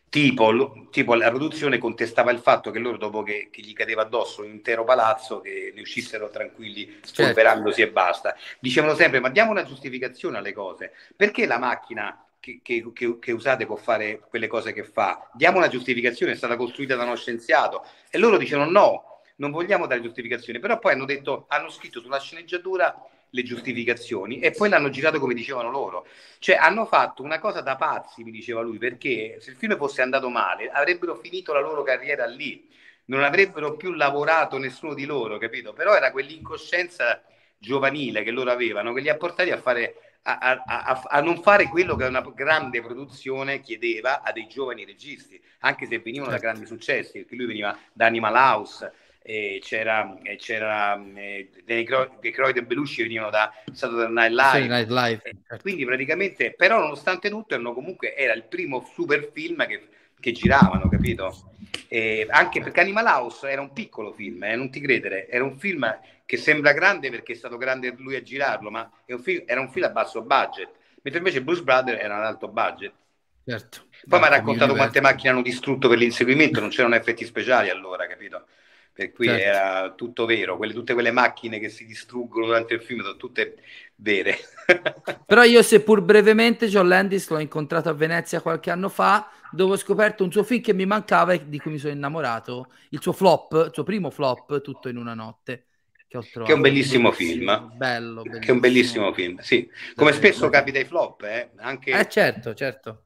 [0.10, 4.42] Tipo, tipo, la produzione contestava il fatto che loro dopo che, che gli cadeva addosso
[4.42, 7.90] un intero palazzo che ne uscissero tranquilli spolverandosi certo.
[7.90, 8.36] e basta.
[8.60, 10.94] Dicevano sempre ma diamo una giustificazione alle cose.
[11.16, 12.86] Perché la macchina che, che,
[13.20, 15.30] che, usate può fare quelle cose che fa?
[15.34, 17.84] Diamo una giustificazione è stata costruita da uno scienziato.
[18.10, 22.20] E loro dicevano no non vogliamo dare giustificazioni però poi hanno detto hanno scritto sulla
[22.20, 26.08] sceneggiatura le giustificazioni e poi l'hanno girato come dicevano loro.
[26.40, 30.02] Cioè hanno fatto una cosa da pazzi, mi diceva lui, perché se il film fosse
[30.02, 32.68] andato male avrebbero finito la loro carriera lì,
[33.06, 35.74] non avrebbero più lavorato nessuno di loro, capito?
[35.74, 37.24] Però era quell'incoscienza
[37.58, 39.96] giovanile che loro avevano che li ha portati a fare
[40.28, 45.42] a, a, a, non fare quello che una grande produzione chiedeva a dei giovani registi,
[45.60, 46.52] anche se venivano da certo.
[46.52, 48.92] grandi successi, perché lui veniva da Animal House,
[49.30, 54.90] e c'era, e c'era eh, De Croyd e Belushi venivano da Saturday Night Live, Night
[54.90, 55.58] Live certo.
[55.64, 60.88] quindi praticamente però nonostante tutto erano comunque era il primo super film che, che giravano
[60.88, 61.52] capito?
[61.90, 65.58] E anche perché Animal House era un piccolo film eh, non ti credere era un
[65.58, 69.60] film che sembra grande perché è stato grande lui a girarlo ma un film, era
[69.60, 70.70] un film a basso budget
[71.02, 72.94] mentre invece Bruce Brother era ad alto budget.
[73.46, 73.88] Certo.
[74.08, 78.08] poi mi ha raccontato quante macchine hanno distrutto per l'inseguimento non c'erano effetti speciali allora
[78.08, 78.46] capito
[78.98, 79.44] per cui certo.
[79.44, 83.58] era tutto vero, quelle, tutte quelle macchine che si distruggono durante il film sono tutte
[83.98, 84.40] vere.
[85.24, 89.78] Però io seppur brevemente John Landis l'ho incontrato a Venezia qualche anno fa, dove ho
[89.78, 93.14] scoperto un suo film che mi mancava e di cui mi sono innamorato, il suo
[93.14, 95.66] flop, il suo primo flop, Tutto in una notte.
[96.08, 97.74] Che, che, è un bellissimo film.
[97.76, 98.40] Bello, bellissimo.
[98.40, 99.70] Che è un bellissimo film, sì.
[99.94, 101.52] Come spesso capita ai flop, eh?
[101.58, 101.92] Anche...
[101.92, 103.04] eh certo, certo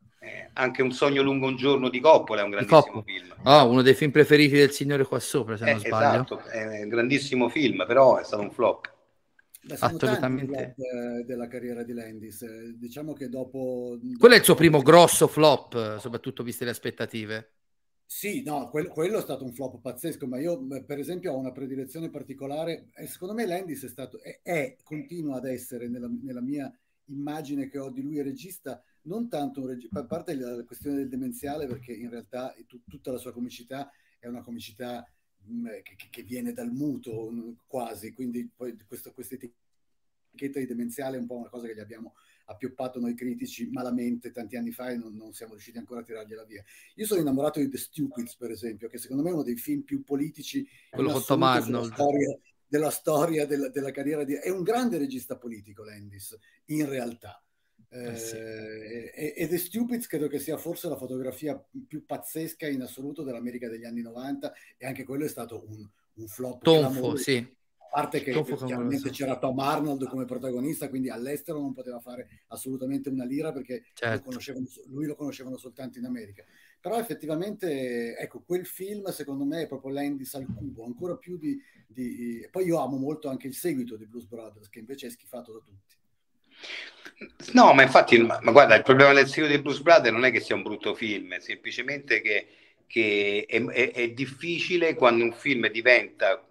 [0.53, 3.33] anche Un sogno lungo un giorno di Coppola è un grandissimo film.
[3.43, 6.13] Oh, uno dei film preferiti del Signore qua sopra, se eh, non sbaglio.
[6.13, 8.93] Esatto, è un grandissimo film, però è stato un flop.
[9.63, 10.75] Beh, Assolutamente.
[10.75, 12.45] Flop, della carriera di Landis.
[12.73, 13.97] Diciamo che dopo...
[14.17, 17.51] Quello è il suo primo grosso flop, soprattutto viste le aspettative.
[18.05, 21.53] Sì, no, quello, quello, è stato un flop pazzesco, ma io per esempio ho una
[21.53, 26.41] predilezione particolare e secondo me Landis è stato, è, è continua ad essere nella, nella
[26.41, 26.69] mia
[27.05, 31.09] immagine che ho di lui regista, non tanto un regista, a parte la questione del
[31.09, 35.05] demenziale, perché in realtà t- tutta la sua comicità è una comicità
[35.45, 40.65] mh, mm, che, che, viene dal muto mh, quasi, quindi poi questo, questa etichetta di
[40.65, 42.13] demenziale è un po' una cosa che gli abbiamo
[42.45, 46.43] appioppato noi critici malamente tanti anni fa e non, non, siamo riusciti ancora a tirargliela
[46.43, 46.63] via.
[46.95, 49.81] Io sono innamorato di The Stupids, per esempio, che secondo me è uno dei film
[49.81, 51.93] più politici quello con Tom Arnold
[52.71, 54.33] della storia della, della, carriera di...
[54.35, 56.37] È un grande regista politico, Landis,
[56.67, 57.43] in realtà.
[57.93, 58.37] Eh, sì.
[58.37, 63.67] eh, e The Stupids credo che sia forse la fotografia più pazzesca in assoluto dell'America
[63.67, 66.63] degli anni 90 e anche quello è stato un, un flop.
[66.63, 67.37] Tonfo, sì.
[67.37, 72.43] A parte che Tonfo chiaramente c'era Tom Arnold come protagonista, quindi all'estero non poteva fare
[72.47, 74.31] assolutamente una lira perché certo.
[74.31, 74.39] lo
[74.85, 76.45] lui lo conoscevano soltanto in America.
[76.79, 81.61] Però effettivamente, ecco, quel film secondo me è proprio Landis al cubo, ancora più di,
[81.85, 82.47] di...
[82.49, 85.59] Poi io amo molto anche il seguito di Blues Brothers, che invece è schifato da
[85.59, 85.99] tutti.
[87.53, 90.31] No, ma infatti, ma, ma guarda, il problema del seguito di Blues Brothers non è
[90.31, 92.47] che sia un brutto film, semplicemente che,
[92.87, 96.43] che è, è, è, difficile quando un film diventa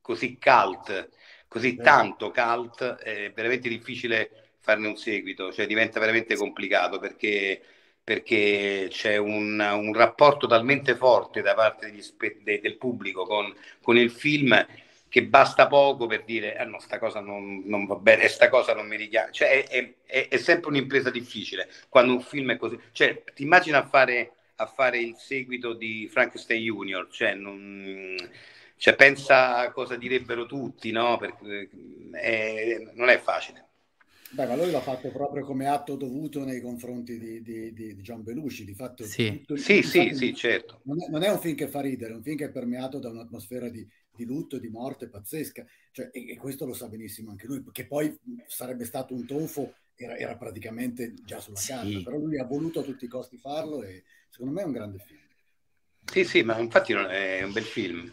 [0.00, 1.08] così cult,
[1.48, 1.82] così eh.
[1.82, 7.60] tanto cult, è veramente difficile farne un seguito, cioè diventa veramente complicato perché
[8.04, 13.96] perché c'è un, un, rapporto talmente forte da parte spe- de- del pubblico con, con,
[13.96, 14.54] il film
[15.14, 18.74] che basta poco per dire ah no, sta cosa non, non va bene, sta cosa
[18.74, 19.30] non mi richiama.
[19.30, 22.76] Cioè, è, è, è, sempre un'impresa difficile quando un film è così.
[22.90, 28.16] Cioè, ti immagini a fare, a fare il seguito di Frankenstein Junior, cioè, non,
[28.76, 31.16] cioè pensa a cosa direbbero tutti, no?
[31.16, 31.68] Perché,
[32.10, 33.68] è, non è facile.
[34.30, 38.24] Beh, ma lui l'ha fatto proprio come atto dovuto nei confronti di, di, di John
[38.24, 38.64] Belushi.
[38.64, 40.80] Di fatto, sì, tutto, sì, sì, sì, certo.
[40.86, 42.98] Non è, non è, un film che fa ridere, è un film che è permeato
[42.98, 45.64] da un'atmosfera di, di lutto e di morte pazzesca.
[45.90, 49.74] Cioè, e, e, questo lo sa benissimo anche lui, che poi sarebbe stato un tonfo,
[49.94, 51.72] era, era praticamente già sulla sì.
[51.72, 54.72] carta, però lui ha voluto a tutti i costi farlo e secondo me è un
[54.72, 55.20] grande film.
[56.04, 58.12] Sì, sì, ma infatti è un bel film.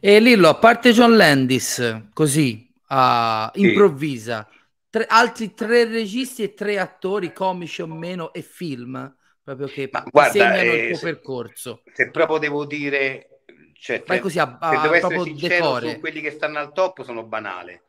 [0.00, 4.48] E Lillo, a parte John Landis, così, uh, improvvisa,
[4.90, 10.04] tre, altri tre registi e tre attori, comici o meno, e film, proprio che Ma
[10.10, 11.82] guarda, segnano eh, il tuo se, percorso.
[11.92, 13.37] Se proprio devo dire,
[13.78, 17.02] cioè, Vai così a, a, se devo essere sincero su quelli che stanno al top
[17.02, 17.82] sono banale.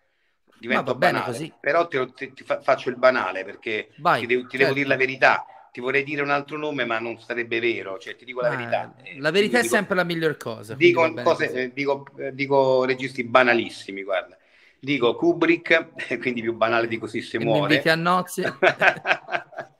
[0.60, 1.54] Divento banale, così.
[1.58, 4.58] però ti, ti, ti, faccio il banale perché Vai, ti, devo, ti certo.
[4.58, 7.98] devo dire la verità ti vorrei dire un altro nome, ma non sarebbe vero.
[8.00, 8.94] Cioè, ti dico la ah, verità.
[9.18, 10.74] La verità è dico, sempre la miglior cosa.
[10.74, 14.38] Dico, cose, eh, dico, eh, dico, registi banalissimi, guarda
[14.80, 17.74] dico Kubrick, quindi più banale di così si muore.
[17.74, 18.58] Inviti a nozze.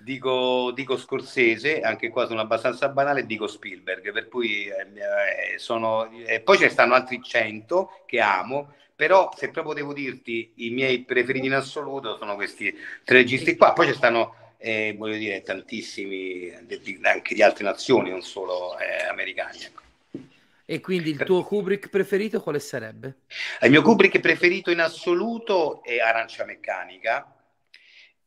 [0.00, 6.10] dico, dico Scorsese, anche qua sono abbastanza banale, dico Spielberg, per cui eh, sono...
[6.26, 10.70] Eh, poi ce ne stanno altri 100 che amo, però se proprio devo dirti i
[10.70, 12.70] miei preferiti in assoluto sono questi
[13.04, 16.52] tre registi qua, poi ci stanno, eh, voglio dire, tantissimi
[17.02, 19.58] anche di altre nazioni, non solo eh, americani.
[19.62, 19.82] Ecco.
[20.66, 23.22] E quindi il tuo Kubrick preferito quale sarebbe?
[23.62, 27.34] Il mio Kubrick preferito in assoluto è Arancia Meccanica,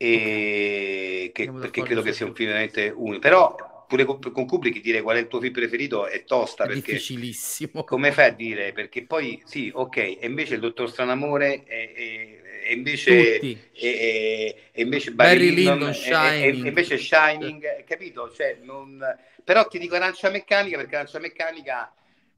[0.04, 3.20] e che, perché credo che sia un film veramente unico.
[3.20, 6.68] Però pure con, con Kubrick dire qual è il tuo film preferito è tosta è
[6.68, 7.84] perché difficilissimo.
[7.86, 8.74] Come fai a dire?
[8.74, 15.12] Perché poi sì, ok, e invece il dottor Stranamore e, e invece e, e, invece
[15.12, 16.66] Barry, Lyndon, Shining.
[16.66, 18.30] E, invece Shining, capito?
[18.30, 19.00] Cioè, non...
[19.42, 21.94] Però ti dico Arancia Meccanica perché Arancia Meccanica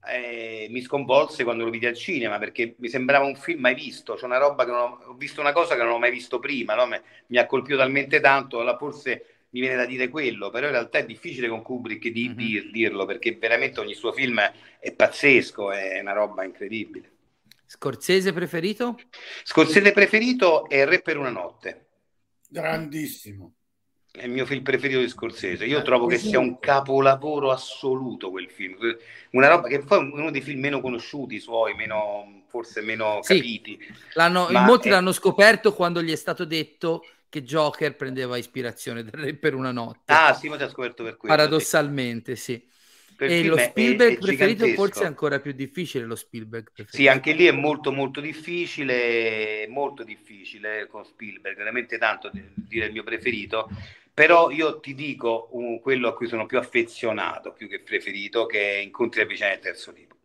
[0.07, 4.15] eh, mi sconvolse quando lo vidi al cinema perché mi sembrava un film mai visto,
[4.15, 6.39] cioè una roba che non ho, ho visto una cosa che non ho mai visto
[6.39, 6.85] prima, no?
[6.85, 10.73] mi, mi ha colpito talmente tanto, allora forse mi viene da dire quello, però in
[10.73, 12.37] realtà è difficile con Kubrick di, mm-hmm.
[12.37, 14.39] dir, dirlo perché veramente ogni suo film
[14.79, 17.11] è pazzesco, è una roba incredibile.
[17.65, 18.99] Scorsese preferito?
[19.43, 21.87] Scorsese preferito è Re per una notte.
[22.47, 23.53] Grandissimo
[24.15, 25.65] è il mio film preferito di Scorsese.
[25.65, 28.75] Io trovo che sia un capolavoro assoluto quel film.
[29.31, 33.35] Una roba che poi è uno dei film meno conosciuti suoi, meno, forse meno sì,
[33.35, 33.79] capiti.
[34.13, 34.91] L'hanno, molti è...
[34.91, 39.03] l'hanno scoperto quando gli è stato detto che Joker prendeva ispirazione
[39.39, 40.13] per una notte.
[40.13, 41.35] Ah, sì, ma ti ha scoperto per quello.
[41.35, 42.53] Paradossalmente, sì.
[42.53, 42.73] sì.
[43.17, 46.97] E lo Spielberg è, è preferito forse è ancora più difficile lo Spielberg preferito.
[46.97, 52.91] Sì, anche lì è molto molto difficile, molto difficile con Spielberg, veramente tanto dire il
[52.91, 53.69] mio preferito,
[54.15, 58.61] però io ti dico um, quello a cui sono più affezionato, più che preferito, che
[58.61, 60.15] è Incontri a vicenda del terzo tipo.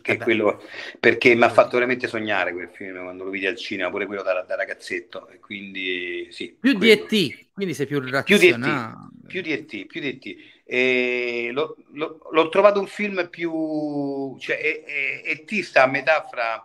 [0.00, 0.62] Che è quello,
[1.00, 4.22] perché mi ha fatto veramente sognare quel film quando lo vidi al cinema, pure quello
[4.22, 5.28] da, da ragazzetto.
[5.30, 6.56] E quindi sì.
[6.58, 7.06] Più quello.
[7.06, 9.10] di ET, quindi sei più razionale.
[9.26, 10.36] Più di ET, più di ET.
[10.64, 14.36] E lo, lo, l'ho trovato un film più...
[14.38, 14.84] Cioè,
[15.24, 16.64] ET sta a metà fra,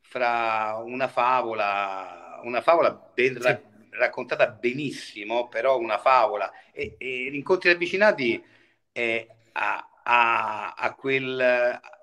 [0.00, 6.50] fra una favola, una favola ben, sì raccontata benissimo, però una favola.
[6.72, 8.42] E, e Rincontri avvicinati
[8.92, 11.40] eh, a, a, a, quel,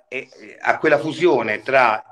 [0.07, 0.29] eh,
[0.59, 2.03] a quella fusione tra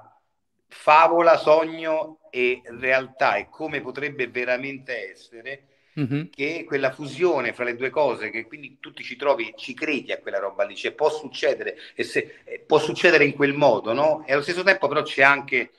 [0.68, 5.66] favola, sogno e realtà e come potrebbe veramente essere.
[6.00, 6.28] Mm-hmm.
[6.30, 10.14] che quella fusione fra le due cose, che quindi tu ti ci trovi, ci credi
[10.14, 13.92] a quella roba lì, cioè può succedere, e se, eh, può succedere in quel modo,
[13.92, 14.24] no?
[14.26, 15.72] E allo stesso tempo però c'è anche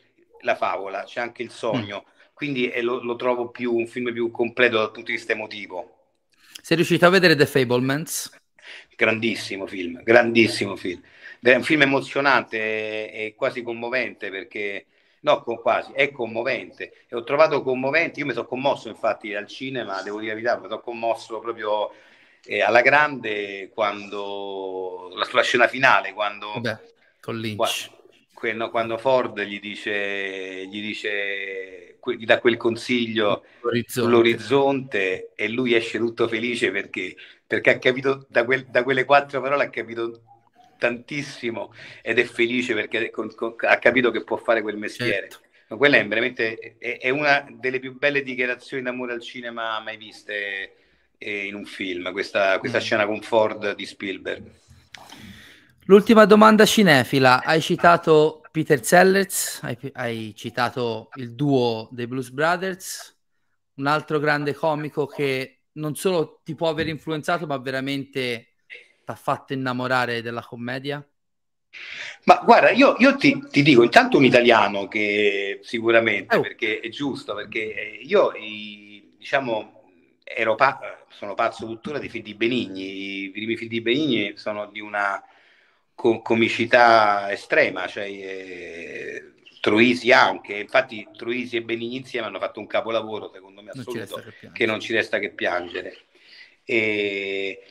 [0.42, 2.05] la favola, c'è anche il sogno.
[2.43, 6.09] Quindi eh, lo, lo, trovo più un film più completo dal punto di vista emotivo.
[6.61, 8.36] Sei riuscito a vedere The Fablemans?
[8.97, 11.01] Grandissimo film, grandissimo film.
[11.40, 14.86] È un film emozionante e quasi commovente perché
[15.20, 17.05] no, quasi, è commovente.
[17.09, 20.59] E ho trovato commovente, io mi sono commosso infatti al cinema, devo dire la verità,
[20.59, 21.93] mi sono commosso proprio
[22.45, 26.59] eh, alla grande quando, la, sulla scena finale, quando...
[26.59, 26.76] Beh,
[27.20, 27.57] con Lynch.
[27.57, 28.01] Quando,
[28.70, 33.90] quando Ford gli dice, gli dice gli dà quel consiglio L'orizzonte.
[34.11, 37.14] sull'orizzonte e lui esce tutto felice perché,
[37.47, 40.22] perché ha capito da, quel, da, quelle quattro parole ha capito
[40.78, 41.72] tantissimo
[42.03, 45.28] ed è felice perché con, con, ha capito che può fare quel mestiere.
[45.28, 45.40] Certo.
[45.68, 49.97] Ma quella è veramente è, è, una delle più belle dichiarazioni d'amore al cinema mai
[49.97, 50.74] viste
[51.16, 52.80] eh, in un film, questa, questa mm.
[52.80, 54.51] scena con Ford di Spielberg.
[55.87, 63.18] L'ultima domanda cinefila, hai citato Peter Sellers, hai, hai, citato il duo dei Blues Brothers,
[63.74, 68.55] un altro grande comico che non solo ti può aver influenzato, ma veramente
[69.05, 71.05] ti ha fatto innamorare della commedia?
[72.24, 76.43] Ma guarda, io, io ti, ti, dico intanto un italiano che sicuramente, oh.
[76.43, 78.30] perché è giusto, perché eh, io
[79.18, 79.83] diciamo
[80.22, 84.66] ero pa- sono pazzo tuttora di film di Benigni, i primi film di Benigni sono
[84.66, 85.20] di una
[85.95, 92.66] con comicità estrema, cioè eh, Troisi anche, infatti Troisi e Benigni insieme hanno fatto un
[92.66, 95.97] capolavoro secondo me assoluto non che, che, non ci resta che piangere.
[96.64, 97.62] E,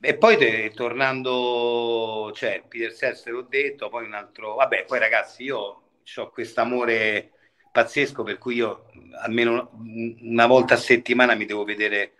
[0.00, 5.44] e poi te, tornando, cioè Peter Sellers l'ho detto, poi un altro, vabbè, poi ragazzi
[5.44, 5.82] io
[6.16, 7.30] ho questo amore
[7.70, 8.86] pazzesco per cui io
[9.20, 9.70] almeno
[10.22, 12.14] una volta a settimana mi devo vedere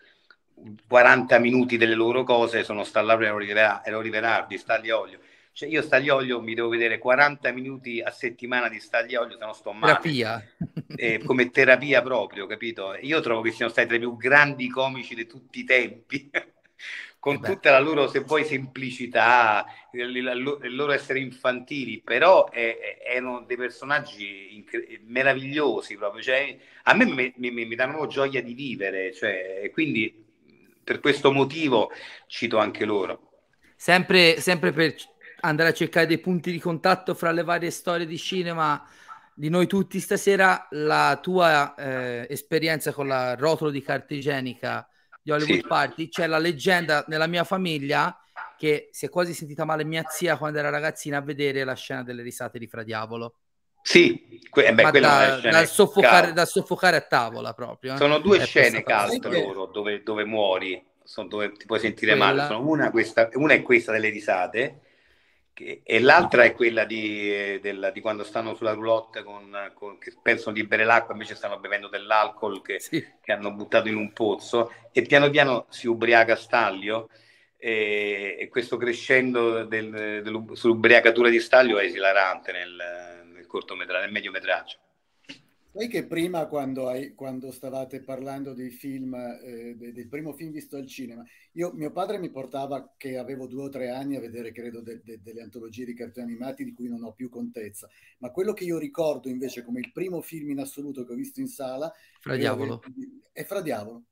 [0.89, 5.19] 40 minuti delle loro cose sono Stallauro e Riverardi, Staglioglio.
[5.53, 9.73] Cioè io Staglioglio mi devo vedere 40 minuti a settimana di Staglioglio, se no sto
[9.73, 9.93] male.
[9.93, 10.45] Terapia.
[10.97, 12.95] Eh, come terapia proprio, capito?
[13.01, 16.31] Io trovo che siano stati tra i più grandi comici di tutti i tempi.
[17.19, 23.41] con tutta la loro, se vuoi, semplicità, il, loro essere infantili, però è, è, erano
[23.41, 29.13] dei personaggi incre- meravigliosi proprio, cioè, a me mi, mi, mi danno gioia di vivere,
[29.13, 30.26] cioè, quindi
[30.87, 31.91] per questo motivo
[32.28, 33.32] cito anche loro.
[33.74, 34.95] Sempre, sempre per
[35.41, 38.89] andare a cercare dei punti di contatto fra le varie storie di cinema
[39.34, 44.89] di noi tutti stasera, la tua eh, esperienza con la rotolo di carta igienica
[45.20, 45.66] di Hollywood sì.
[45.66, 48.16] Party, c'è la leggenda nella mia famiglia
[48.57, 52.05] che si è quasi sentita male mia zia quando era ragazzina a vedere la scena
[52.05, 53.34] delle risate di Fra Diavolo.
[53.87, 57.95] Sì, que- eh beh, da, da, soffocare, da, soffocare, a tavola proprio.
[57.95, 57.97] Eh.
[57.97, 62.32] Sono due scene cult loro dove, dove muori, sono dove ti puoi sentire Quella...
[62.32, 62.47] male.
[62.49, 64.80] Sono una, questa, una è questa delle risate
[65.53, 70.12] che, e l'altra è quella di, del, di, quando stanno sulla roulotte con, con, che
[70.20, 73.07] pensano di bere l'acqua invece stanno bevendo dell'alcol che, sì.
[73.20, 77.09] che hanno buttato in un pozzo e piano piano si ubriaca Staglio
[77.57, 83.26] e, e questo crescendo del, del, sull'ubriacatura di Staglio è esilarante nel
[83.57, 84.79] cortometraggio, nel mediometraggio.
[85.77, 90.77] Sai che prima, quando, hai, quando stavate parlando dei film, eh, del primo film visto
[90.77, 94.53] al cinema, io, mio padre mi portava, che avevo due o tre anni, a vedere,
[94.53, 97.91] credo, de, de, delle antologie di cartoni animati di cui non ho più contezza.
[98.19, 101.41] Ma quello che io ricordo invece come il primo film in assoluto che ho visto
[101.41, 102.81] in sala Fra Diavolo.
[103.33, 104.05] è Fra Diavolo.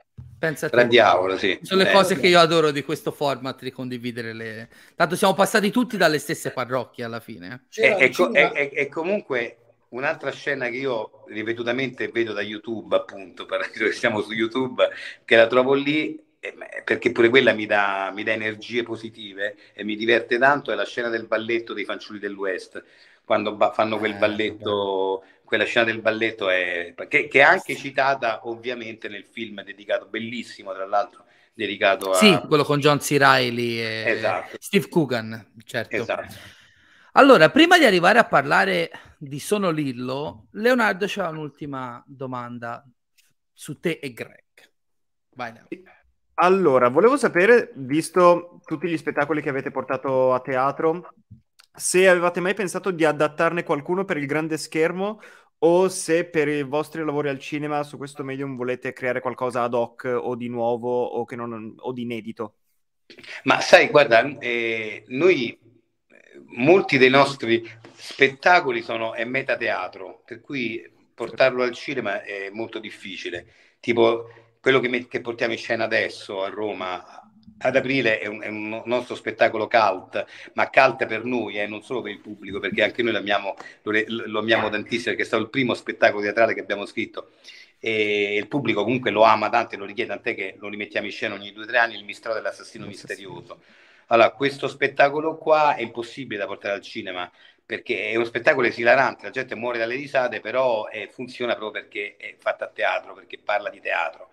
[0.44, 1.58] Pensa Fra Diavolo, sì.
[1.62, 4.68] Sono le eh, cose che io adoro di questo format, di condividere le...
[4.94, 7.64] Tanto siamo passati tutti dalle stesse parrocchie alla fine.
[7.74, 9.56] E, e, e, e comunque
[9.90, 14.86] un'altra scena che io ripetutamente vedo da YouTube, appunto, che siamo su YouTube,
[15.24, 19.82] che la trovo lì eh, perché pure quella mi dà, mi dà, energie positive e
[19.82, 22.84] mi diverte tanto, è la scena del balletto dei fanciulli dell'West,
[23.24, 27.76] quando ba- fanno quel eh, balletto, quella scena del balletto è, che, che, è anche
[27.76, 32.14] citata ovviamente nel film dedicato, bellissimo tra l'altro, dedicato a...
[32.14, 33.16] Sì, quello con John C.
[33.18, 34.56] Reilly e esatto.
[34.58, 35.96] Steve Coogan, certo.
[35.96, 36.34] Esatto.
[37.12, 42.84] Allora, prima di arrivare a parlare di Sono Lillo, Leonardo c'ha un'ultima domanda
[43.52, 44.42] su te e Greg.
[45.36, 45.66] Vai, Leo.
[46.34, 51.14] Allora, volevo sapere, visto tutti gli spettacoli che avete portato a teatro,
[51.74, 55.20] se avevate mai pensato di adattarne qualcuno per il grande schermo
[55.58, 59.74] o se per i vostri lavori al cinema su questo medium volete creare qualcosa ad
[59.74, 62.56] hoc o di nuovo o, non, o di inedito.
[63.44, 65.58] Ma sai, guarda, eh, noi
[66.56, 70.82] molti dei nostri spettacoli sono è metateatro, per cui
[71.14, 73.46] portarlo al cinema è molto difficile.
[73.80, 74.28] Tipo
[74.60, 77.23] quello che, che portiamo in scena adesso a Roma
[77.58, 80.24] ad aprile è un, è un, nostro spettacolo cult,
[80.54, 83.54] ma cult per noi, eh, non solo per il pubblico, perché anche noi lo amiamo,
[83.82, 87.30] lo, lo amiamo tantissimo, perché è stato il primo spettacolo teatrale che abbiamo scritto
[87.86, 91.12] e il pubblico comunque lo ama tanto e lo richiede, tant'è che lo rimettiamo in
[91.12, 93.60] scena ogni due o tre anni, il mistero dell'assassino misterioso.
[94.06, 97.30] Allora, questo spettacolo qua è impossibile da portare al cinema
[97.66, 102.16] perché è uno spettacolo esilarante, la gente muore dalle risate, però eh, funziona proprio perché
[102.16, 104.30] è fatta a teatro, perché parla di teatro.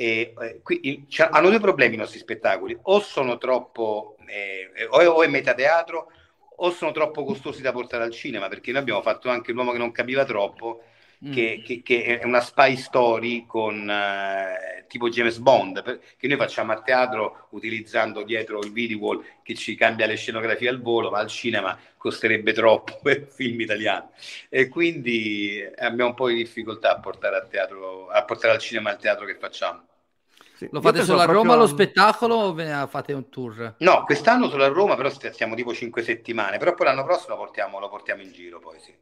[0.00, 5.02] E, eh, qui, il, hanno due problemi i nostri spettacoli, o sono troppo, eh, o,
[5.02, 6.12] o è metateatro,
[6.54, 9.78] o sono troppo costosi da portare al cinema, perché noi abbiamo fatto anche l'uomo che
[9.78, 10.84] non capiva troppo,
[11.24, 11.32] mm.
[11.32, 16.36] che, che, che, è una spy story con eh, tipo James Bond, per, che noi
[16.36, 21.10] facciamo a teatro utilizzando dietro il video wall che ci cambia le scenografie al volo,
[21.10, 24.12] ma al cinema costerebbe troppo per film italiano.
[24.48, 28.92] E quindi abbiamo un po' di difficoltà a portare, a teatro, a portare al cinema
[28.92, 29.86] il teatro che facciamo.
[30.58, 30.68] Sì.
[30.72, 33.76] Lo fate solo a Roma lo spettacolo o ve ne fate un tour?
[33.78, 37.42] No, quest'anno solo a Roma, però stiamo tipo 5 settimane, però poi l'anno prossimo lo
[37.42, 38.92] portiamo, lo portiamo in giro poi sì.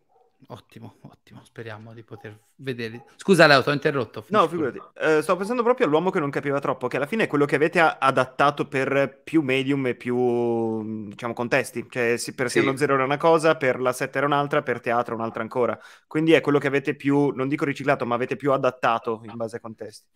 [0.48, 3.04] Ottimo, ottimo, speriamo di poter vedere.
[3.16, 4.24] Scusa Leo, ti ho interrotto.
[4.28, 4.78] No, figurati.
[4.78, 7.56] Uh, stavo pensando proprio all'uomo che non capiva troppo, che alla fine è quello che
[7.56, 11.84] avete adattato per più medium e più, diciamo, contesti.
[11.90, 12.60] Cioè, per sì.
[12.60, 15.76] Siano Zero era una cosa, per la 7 era un'altra, per teatro un'altra ancora.
[16.06, 19.56] Quindi è quello che avete più, non dico riciclato, ma avete più adattato in base
[19.56, 20.06] ai contesti.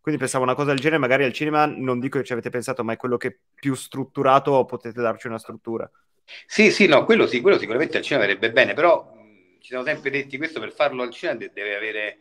[0.00, 2.82] Quindi pensavo una cosa del genere, magari al cinema non dico che ci avete pensato,
[2.82, 5.88] ma è quello che più strutturato potete darci una struttura.
[6.46, 9.16] Sì, sì, no, quello sì, quello sicuramente al cinema verrebbe bene, però
[9.60, 12.18] ci siamo sempre detti questo per farlo al cinema deve avere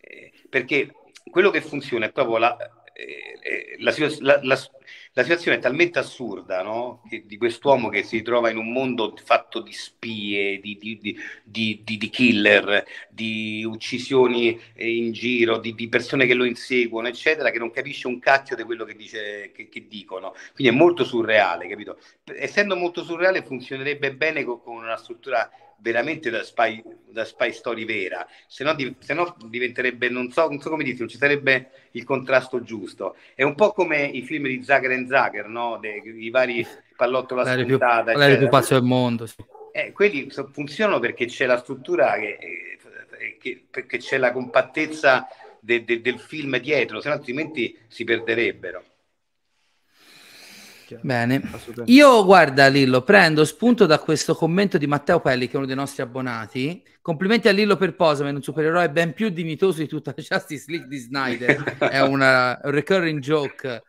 [0.00, 0.92] eh, perché
[1.30, 2.56] quello che funziona è proprio la,
[2.92, 7.02] eh, eh la, la, la, situazione è talmente assurda no?
[7.08, 12.10] di quest'uomo che si trova in un mondo fatto di spie, di, di, di, di
[12.10, 18.18] killer, di uccisioni in giro, di, persone che lo inseguono, eccetera, che non capisce un
[18.18, 20.34] cacchio di quello che, dice, che, che dicono.
[20.54, 21.98] Quindi è molto surreale, capito?
[22.24, 25.50] Essendo molto surreale funzionerebbe bene con, con una struttura
[25.80, 30.48] veramente da spy, da spy story vera, se no, di, se no diventerebbe, non so,
[30.48, 33.16] non so come dire, non ci sarebbe il contrasto giusto.
[33.34, 35.78] È un po' come i film di Zucker and Zucker, no?
[35.78, 36.66] De, I vari
[36.96, 38.16] pallottola l'aereo spuntata.
[38.16, 39.36] L'aereo più pazzo del mondo, sì.
[39.72, 42.78] Eh, quelli funzionano perché c'è la struttura, che,
[43.38, 45.28] che, che c'è la compattezza
[45.60, 48.82] de, de, del film dietro, se no altrimenti si perderebbero.
[51.00, 51.42] Bene,
[51.86, 55.74] io guarda Lillo, prendo spunto da questo commento di Matteo Pelli, che è uno dei
[55.74, 56.82] nostri abbonati.
[57.00, 60.88] Complimenti a Lillo per Posame, un supereroe ben più dignitoso di tutta la Justice League
[60.88, 61.76] di Snyder.
[61.90, 63.82] è una un recurring joke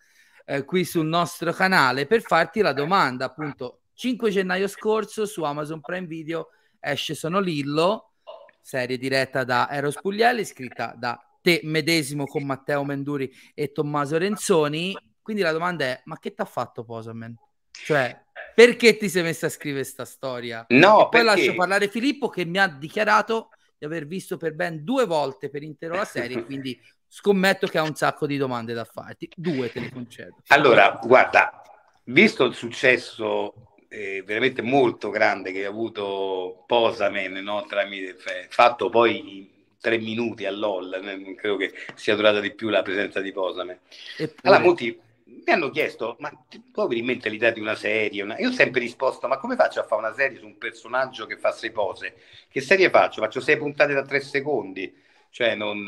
[0.45, 3.25] eh, qui sul nostro canale per farti la domanda.
[3.25, 8.13] Appunto, 5 gennaio scorso su Amazon Prime Video esce Sono Lillo,
[8.61, 14.95] serie diretta da Eros Puglielli, scritta da te medesimo con Matteo Menduri e Tommaso Renzoni
[15.21, 17.35] quindi la domanda è: ma che ti ha fatto Posamen?
[17.71, 20.65] Cioè, perché ti sei messo a scrivere questa storia?
[20.69, 21.25] No, e poi perché...
[21.25, 25.63] lascio parlare Filippo che mi ha dichiarato di aver visto per ben due volte per
[25.63, 29.29] intero la serie, quindi scommetto che ha un sacco di domande da farti.
[29.35, 30.37] Due te le concedo.
[30.47, 31.61] Allora, guarda,
[32.05, 37.65] visto il successo eh, veramente molto grande che ha avuto Posamen, no?
[37.65, 38.17] Tramite,
[38.49, 39.47] fatto poi in
[39.79, 43.79] tre minuti all'OL, non credo che sia durata di più la presenza di Posamen.
[44.17, 44.41] Eppure...
[44.43, 44.99] Allora, molti
[45.45, 48.23] mi hanno chiesto, ma ti può in mente l'idea di una serie?
[48.23, 48.37] Una...
[48.39, 51.37] Io ho sempre risposto, ma come faccio a fare una serie su un personaggio che
[51.37, 52.15] fa sei pose?
[52.49, 53.21] Che serie faccio?
[53.21, 54.93] Faccio sei puntate da tre secondi?
[55.29, 55.83] Cioè, non,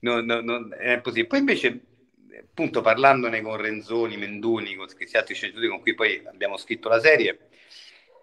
[0.00, 1.26] non, non, non è possibile.
[1.26, 1.80] Poi invece,
[2.40, 7.00] appunto, parlandone con Renzoni, Menduni, con questi altri sceneggiatori con cui poi abbiamo scritto la
[7.00, 7.48] serie,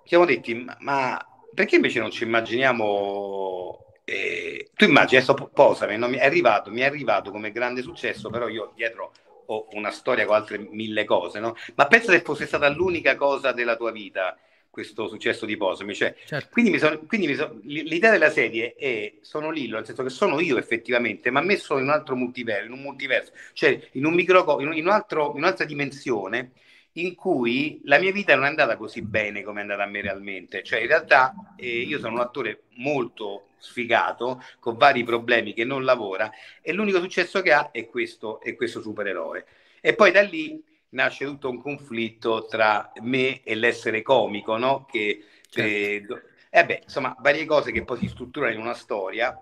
[0.03, 5.97] ci siamo detti, ma, ma perché invece non ci immaginiamo eh, tu immagini, adesso posami,
[5.97, 6.07] no?
[6.09, 9.13] mi è arrivato, mi è arrivato come grande successo, però io dietro
[9.47, 11.55] ho una storia con altre mille cose, no?
[11.75, 14.37] Ma pensa se fosse stata l'unica cosa della tua vita
[14.73, 15.93] questo successo di Posami.
[15.93, 16.49] Cioè, certo.
[16.51, 20.09] Quindi, mi son, quindi mi son, l'idea della serie è sono Lillo, nel senso che
[20.09, 24.15] sono io effettivamente, ma messo in un altro multiverso, in un multiverso, cioè in un
[24.15, 26.53] micro, in, un altro, in un'altra dimensione
[26.93, 30.01] in cui la mia vita non è andata così bene come è andata a me
[30.01, 30.63] realmente.
[30.63, 35.85] Cioè, in realtà eh, io sono un attore molto sfigato, con vari problemi, che non
[35.85, 36.29] lavora,
[36.61, 39.45] e l'unico successo che ha è questo, è questo supereroe.
[39.79, 44.85] E poi da lì nasce tutto un conflitto tra me e l'essere comico, no?
[44.89, 46.15] Che, certo.
[46.49, 49.35] eh, eh beh, insomma, varie cose che poi si strutturano in una storia.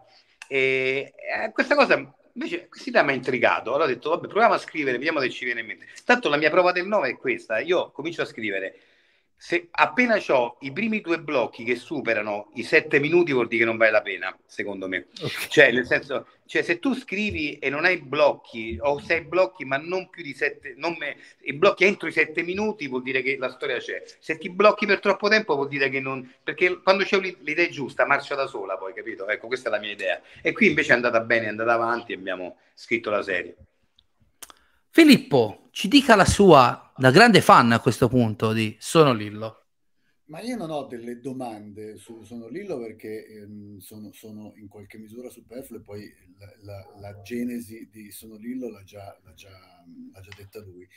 [0.47, 3.69] E eh, questa cosa invece questa mi ha intrigato.
[3.69, 5.87] Allora ho detto, vabbè, proviamo a scrivere, vediamo se ci viene in mente.
[6.05, 7.59] Tanto la mia prova del 9 è questa.
[7.59, 8.79] Io comincio a scrivere.
[9.43, 13.65] Se appena ho i primi due blocchi che superano i sette minuti vuol dire che
[13.65, 15.07] non vale la pena, secondo me.
[15.19, 15.47] Okay.
[15.49, 19.77] Cioè, nel senso, cioè, se tu scrivi e non hai blocchi, o sei blocchi, ma
[19.77, 23.37] non più di sette, non me, i blocchi entro i sette minuti vuol dire che
[23.39, 24.03] la storia c'è.
[24.19, 26.31] Se ti blocchi per troppo tempo vuol dire che non.
[26.43, 29.27] Perché quando c'è l'idea giusta, marcia da sola, poi, capito?
[29.27, 30.21] Ecco, questa è la mia idea.
[30.43, 33.55] E qui invece è andata bene, è andata avanti e abbiamo scritto la serie.
[34.91, 39.65] Filippo, ci dica la sua, da grande fan a questo punto di Sono Lillo.
[40.25, 44.99] Ma io non ho delle domande su Sono Lillo perché ehm, sono, sono, in qualche
[44.99, 49.49] misura superflue poi la, la, la, genesi di Sono Lillo l'ha già, l'ha, già,
[50.13, 50.87] l'ha già, detta lui.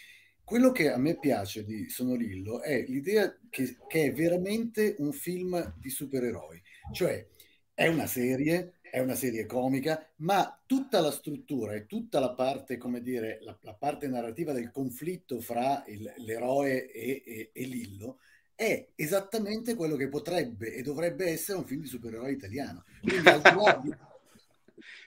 [0.44, 5.10] Quello che a me piace di Sono Lillo è l'idea che, che è veramente un
[5.10, 7.26] film di supereroi, cioè
[7.72, 12.78] è una serie, è una serie comica, ma tutta la struttura e tutta la parte,
[12.78, 18.18] come dire, la, la parte narrativa del conflitto fra il, l'eroe e, e, e, Lillo
[18.54, 22.84] è esattamente quello che potrebbe e dovrebbe essere un film di supereroe italiano.
[23.00, 23.90] Quindi al di là di,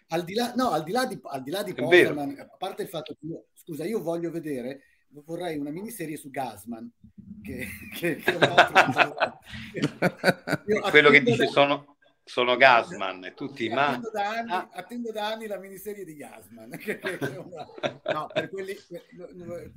[0.09, 2.81] al di là, no, al di là di, al di, là di Posterman, a parte
[2.81, 4.81] il fatto che scusa, io voglio vedere,
[5.23, 6.91] vorrei una miniserie su Gasman.
[7.41, 7.65] Che,
[7.97, 8.37] che, che
[10.91, 11.95] quello che dice sono
[12.27, 14.69] sono Gasman e tutti ma attendo da, anni, ah.
[14.73, 16.69] attendo da anni la miniserie di Gasman
[18.11, 19.71] no, per, quelli, per,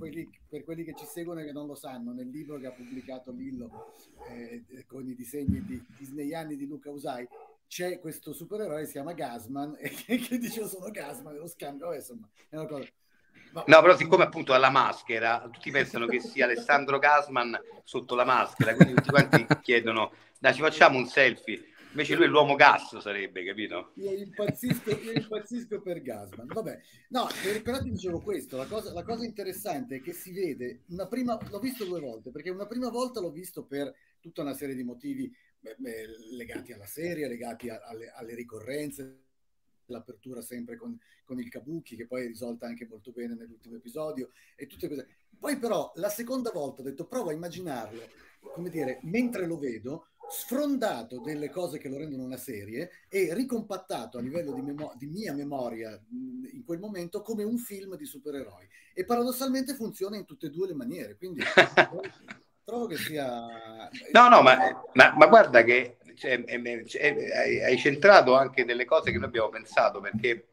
[0.48, 3.30] per, quelli, che ci seguono e che non lo sanno nel libro che ha pubblicato
[3.30, 3.92] Lillo
[4.28, 7.26] eh, con i disegni di disneyani di Luca Usai
[7.68, 11.94] c'è questo supereroe che si chiama Gasman e che, che dice sono Gasman lo scambio
[11.94, 12.88] insomma è una cosa
[13.53, 18.24] No, però siccome appunto ha la maschera, tutti pensano che sia Alessandro Gasman sotto la
[18.24, 21.70] maschera, quindi tutti quanti chiedono, dai ci facciamo un selfie.
[21.91, 23.93] Invece lui è l'uomo gas, sarebbe, capito?
[23.97, 26.47] Io impazzisco, io impazzisco per Gasman.
[26.47, 27.26] Vabbè, no,
[27.64, 31.36] però ti dicevo questo, la cosa, la cosa interessante è che si vede, una prima,
[31.51, 34.84] l'ho visto due volte, perché una prima volta l'ho visto per tutta una serie di
[34.84, 39.24] motivi beh, beh, legati alla serie, legati a, alle, alle, ricorrenze,
[39.86, 44.30] l'apertura sempre con, con, il Kabuki, che poi è risolta anche molto bene nell'ultimo episodio,
[44.55, 45.09] e tutte queste...
[45.36, 48.01] Poi però la seconda volta ho detto, provo a immaginarlo,
[48.38, 54.16] come dire, mentre lo vedo, sfrondato delle cose che lo rendono una serie e ricompattato
[54.16, 58.68] a livello di, memo- di mia memoria in quel momento come un film di supereroi.
[58.95, 61.16] E paradossalmente funziona in tutte e due le maniere.
[61.16, 61.43] Quindi
[62.64, 63.47] trovo che sia...
[64.12, 64.57] No, no, ma,
[64.93, 66.45] ma, ma guarda che cioè,
[66.87, 70.49] cioè, hai centrato anche delle cose che noi abbiamo pensato perché,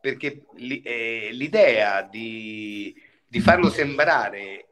[0.00, 0.44] perché
[0.84, 2.94] eh, l'idea di,
[3.26, 4.68] di farlo sembrare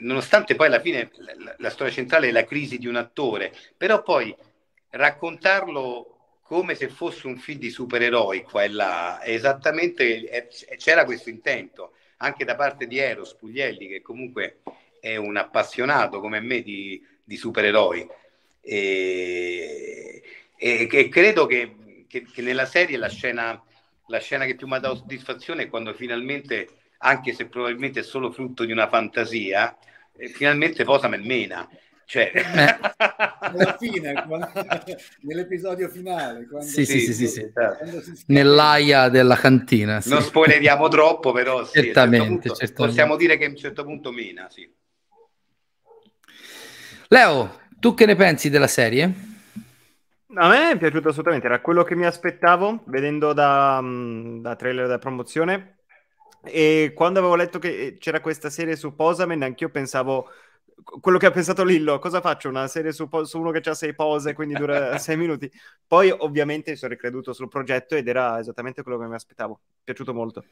[0.00, 4.02] nonostante poi alla fine la, la, storia centrale è la crisi di un attore, però
[4.02, 4.34] poi
[4.90, 11.04] raccontarlo come se fosse un film di supereroi qua e là, è esattamente è, c'era
[11.04, 14.60] questo intento anche da parte di Eros Puglielli, che comunque
[15.00, 18.06] è un appassionato come me di, di supereroi.
[18.60, 20.22] E,
[20.56, 23.60] e, e credo che, che, che, nella serie la scena,
[24.06, 26.68] la scena che più mi ha dato soddisfazione è quando finalmente
[27.02, 29.76] anche se probabilmente è solo frutto di una fantasia,
[30.16, 31.68] eh, finalmente posa Melmena.
[32.04, 32.30] Cioè...
[33.40, 34.50] Alla fine, quando...
[35.22, 36.46] nell'episodio finale.
[36.46, 36.66] Quando...
[36.66, 37.52] Sì, sì, sì, sì, sì.
[38.26, 40.00] Nell'aia della cantina.
[40.00, 40.10] Sì.
[40.10, 44.12] Non spoileriamo troppo, però sì, certamente, punto, certamente, possiamo dire che a un certo punto
[44.12, 44.70] mena, sì.
[47.08, 49.30] Leo, tu che ne pensi della serie?
[50.34, 54.86] A me è piaciuto assolutamente, era quello che mi aspettavo vedendo da, mm, da trailer
[54.86, 55.81] da promozione
[56.44, 60.28] e quando avevo letto che eh, c'era questa serie su Posamen, anch'io pensavo
[61.00, 62.48] quello che ha pensato Lillo, cosa faccio?
[62.48, 65.50] Una serie su, su uno che ha sei pose, quindi dura sei minuti.
[65.86, 69.60] Poi ovviamente sono ricreduto sul progetto ed era esattamente quello che mi aspettavo.
[69.84, 70.44] Piaciuto molto.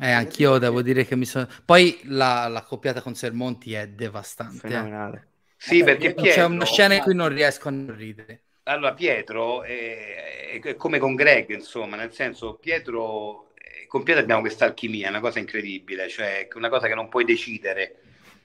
[0.00, 1.48] Eh, anch'io devo dire che mi sono...
[1.64, 4.66] Poi la, la coppiata con Sermonti è devastante.
[4.66, 4.70] Eh.
[4.70, 5.28] Fenomenale.
[5.56, 6.32] Sì, perché Pietro...
[6.32, 8.44] C'è una scena in cui non riesco a non ridere.
[8.64, 13.47] Allora, Pietro è, è come con Greg, insomma, nel senso, Pietro
[13.86, 18.00] con Pietro abbiamo questa alchimia, una cosa incredibile, cioè una cosa che non puoi decidere,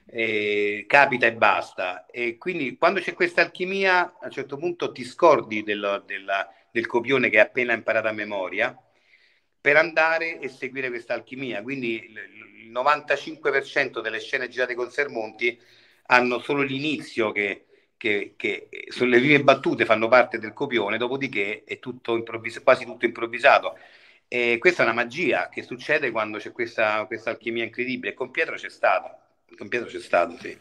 [0.05, 2.05] eh, capita e basta.
[2.07, 6.85] E quindi quando c'è questa alchimia, a un certo punto ti scordi del, del, del
[6.85, 8.77] copione che hai appena imparato a memoria
[9.59, 11.61] per andare e seguire questa alchimia.
[11.61, 12.11] Quindi
[12.63, 15.57] il 95% delle scene girate con Sermonti
[16.07, 17.65] hanno solo l'inizio che,
[17.95, 23.05] che, che sulle prime battute fanno parte del copione, dopodiché è tutto improvvis- quasi tutto
[23.05, 23.77] improvvisato.
[24.27, 28.13] E questa è una magia che succede quando c'è questa, questa alchimia incredibile.
[28.13, 29.19] Con Pietro c'è stata.
[29.57, 30.57] Con Pietro c'è stato, sì.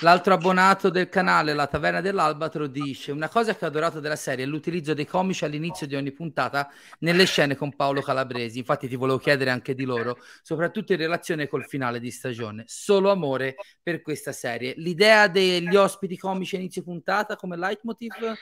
[0.00, 4.44] L'altro abbonato del canale, la Taverna dell'Albatro, dice una cosa che ho adorato della serie
[4.44, 8.58] è l'utilizzo dei comici all'inizio di ogni puntata nelle scene con Paolo Calabresi.
[8.58, 12.64] Infatti ti volevo chiedere anche di loro, soprattutto in relazione col finale di stagione.
[12.66, 14.72] Solo amore per questa serie.
[14.78, 18.38] L'idea degli ospiti comici a inizio puntata come leitmotiv?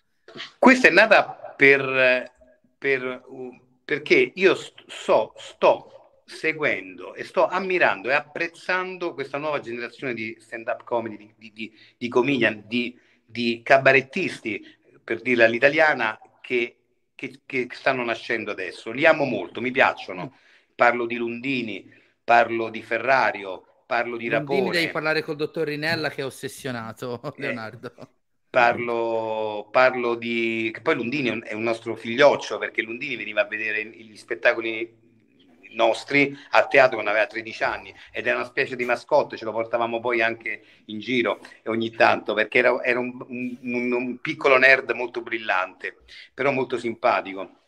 [0.59, 2.33] Questa è nata per,
[2.79, 3.23] per
[3.85, 4.57] perché io
[4.87, 11.35] so, sto seguendo e sto ammirando e apprezzando questa nuova generazione di stand-up comedy, di,
[11.37, 14.65] di, di, di comedian, di, di cabarettisti,
[15.03, 16.77] per dirla all'italiana, che,
[17.15, 18.91] che, che, stanno nascendo adesso.
[18.91, 20.37] Li amo molto, mi piacciono.
[20.75, 21.93] Parlo di Lundini,
[22.25, 24.61] parlo di Ferrario, parlo di Rapone.
[24.61, 27.93] Lundini devi parlare col dottor Rinella che è ossessionato, eh, Leonardo.
[28.53, 30.71] Parlo, parlo di...
[30.75, 35.01] che poi Lundini è un nostro figlioccio perché Lundini veniva a vedere gli spettacoli
[35.71, 39.53] nostri a teatro quando aveva 13 anni ed era una specie di mascotte, ce lo
[39.53, 44.91] portavamo poi anche in giro ogni tanto perché era, era un, un, un, piccolo nerd
[44.91, 46.01] molto brillante,
[46.35, 47.61] però molto simpatico.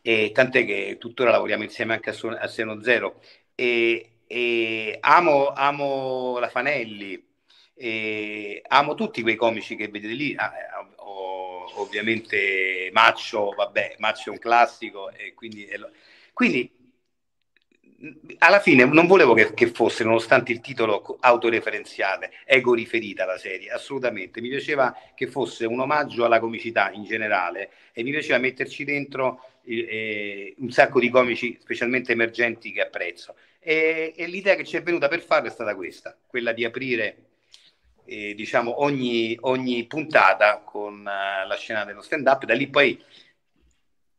[0.00, 3.20] E tant'è che tuttora lavoriamo insieme anche a, a Seno Zero.
[3.54, 7.27] E, e amo, amo la Fanelli,
[7.78, 10.96] e amo tutti quei comici che vedete lì, ah, eh,
[11.76, 15.68] ovviamente Maccio, vabbè, Maccio è un classico, e quindi,
[16.32, 16.76] quindi
[18.38, 23.70] alla fine non volevo che, che, fosse, nonostante il titolo autoreferenziale, ego riferita la serie,
[23.70, 24.40] assolutamente.
[24.40, 29.42] Mi piaceva che fosse un omaggio alla comicità in generale e mi piaceva metterci dentro
[29.64, 33.34] eh, un sacco di comici, specialmente emergenti, che apprezzo.
[33.58, 37.27] E, e l'idea che ci è venuta per farlo è stata questa, quella di aprire
[38.08, 42.98] eh, diciamo ogni, ogni, puntata con uh, la scena dello stand up da lì poi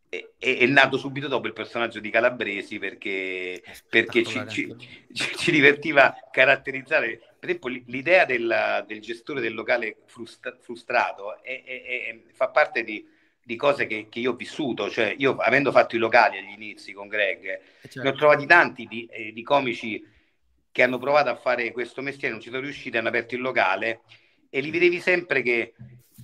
[0.09, 4.75] è, è, nato subito dopo il personaggio di Calabresi perché, perché ci, ci,
[5.13, 7.19] ci, divertiva caratterizzare.
[7.39, 13.07] Per esempio l'idea del, del gestore del locale frustra, frustrato è, è, fa parte di,
[13.41, 16.91] di cose che, che, io ho vissuto, cioè io avendo fatto i locali agli inizi
[16.91, 18.01] con Greg, certo.
[18.01, 20.03] ne ho trovati tanti di, eh, di comici
[20.71, 24.01] che hanno provato a fare questo mestiere, non ci sono riusciti, hanno aperto il locale
[24.49, 25.73] e li vedevi sempre che,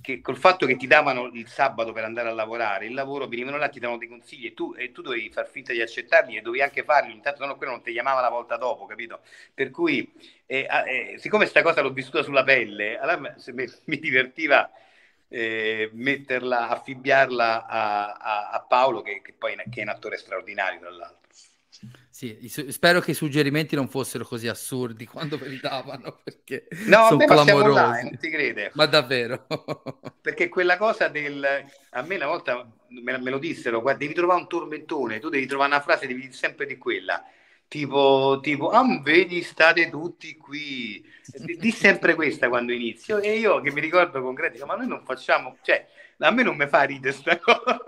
[0.00, 3.56] che col fatto che ti davano il sabato per andare a lavorare, il lavoro, venivano
[3.56, 6.40] là, ti davano dei consigli e tu, e tu dovevi far finta di accettarli e
[6.40, 9.20] dovevi anche farli, intanto no, quello non ti chiamava la volta dopo, capito?
[9.54, 10.12] Per cui,
[10.46, 13.18] eh, eh, siccome sta cosa l'ho vissuta sulla pelle, allora
[13.52, 14.70] mi, mi divertiva
[15.28, 20.78] eh, metterla, affibbiarla a, a, a Paolo, che, che poi che è un attore straordinario,
[20.80, 21.24] tra l'altro.
[22.16, 27.08] Sì, spero che i suggerimenti non fossero così assurdi quando ve li davano, perché no,
[27.08, 27.74] sono clamorosi.
[27.74, 28.70] Là, eh, non ti crede.
[28.72, 29.44] Ma davvero?
[30.22, 31.46] perché quella cosa del...
[31.90, 35.44] A me una volta me, me lo dissero, guarda, devi trovare un tormentone, tu devi
[35.44, 37.22] trovare una frase, devi dire sempre di quella.
[37.68, 41.04] Tipo, tipo, ah, vedi, state tutti qui.
[41.58, 43.18] Di sempre questa quando inizio.
[43.18, 45.86] E io che mi ricordo con Greta, ma noi non facciamo, cioè,
[46.16, 47.82] a me non mi fa ridere sta cosa.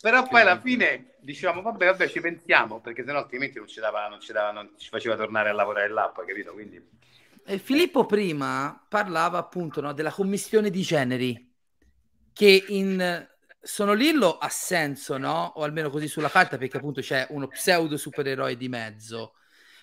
[0.00, 4.08] Però poi alla fine dicevamo, vabbè, vabbè, ci pensiamo, perché sennò altrimenti non ci, dava,
[4.08, 6.52] non ci, dava, non ci faceva tornare a lavorare poi, capito?
[6.52, 6.84] Quindi...
[7.44, 11.54] E Filippo prima parlava appunto no, della commissione di generi,
[12.32, 13.28] che in
[13.60, 15.52] Sono Lillo ha senso, no?
[15.56, 19.34] O almeno così sulla carta, perché appunto c'è uno pseudo supereroe di mezzo.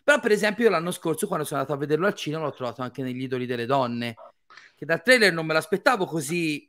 [0.03, 2.81] Però per esempio io l'anno scorso, quando sono andato a vederlo al cinema, l'ho trovato
[2.81, 4.15] anche negli idoli delle donne,
[4.75, 6.68] che dal trailer non me l'aspettavo così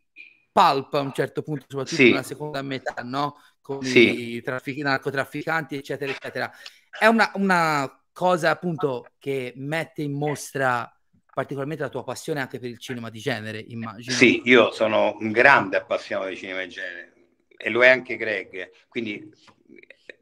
[0.52, 2.10] pulp a un certo punto, soprattutto sì.
[2.10, 3.36] nella seconda metà, no?
[3.60, 4.34] Con sì.
[4.34, 6.50] i traffic- narcotrafficanti, eccetera, eccetera.
[6.98, 10.92] È una, una cosa appunto che mette in mostra
[11.32, 14.14] particolarmente la tua passione anche per il cinema di genere, immagino.
[14.14, 17.12] Sì, io sono un grande appassionato di cinema di genere
[17.56, 19.32] e lo è anche Greg, quindi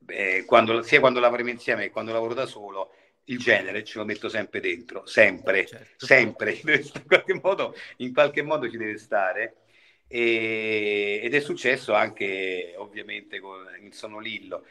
[0.06, 2.92] eh, quando, sia quando lavoriamo insieme che quando lavoro da solo,
[3.24, 6.06] il genere ce lo metto sempre dentro, sempre, certo.
[6.06, 9.56] sempre, in qualche, modo, in qualche modo ci deve stare
[10.08, 14.64] e, ed è successo anche ovviamente con, in Sonolillo.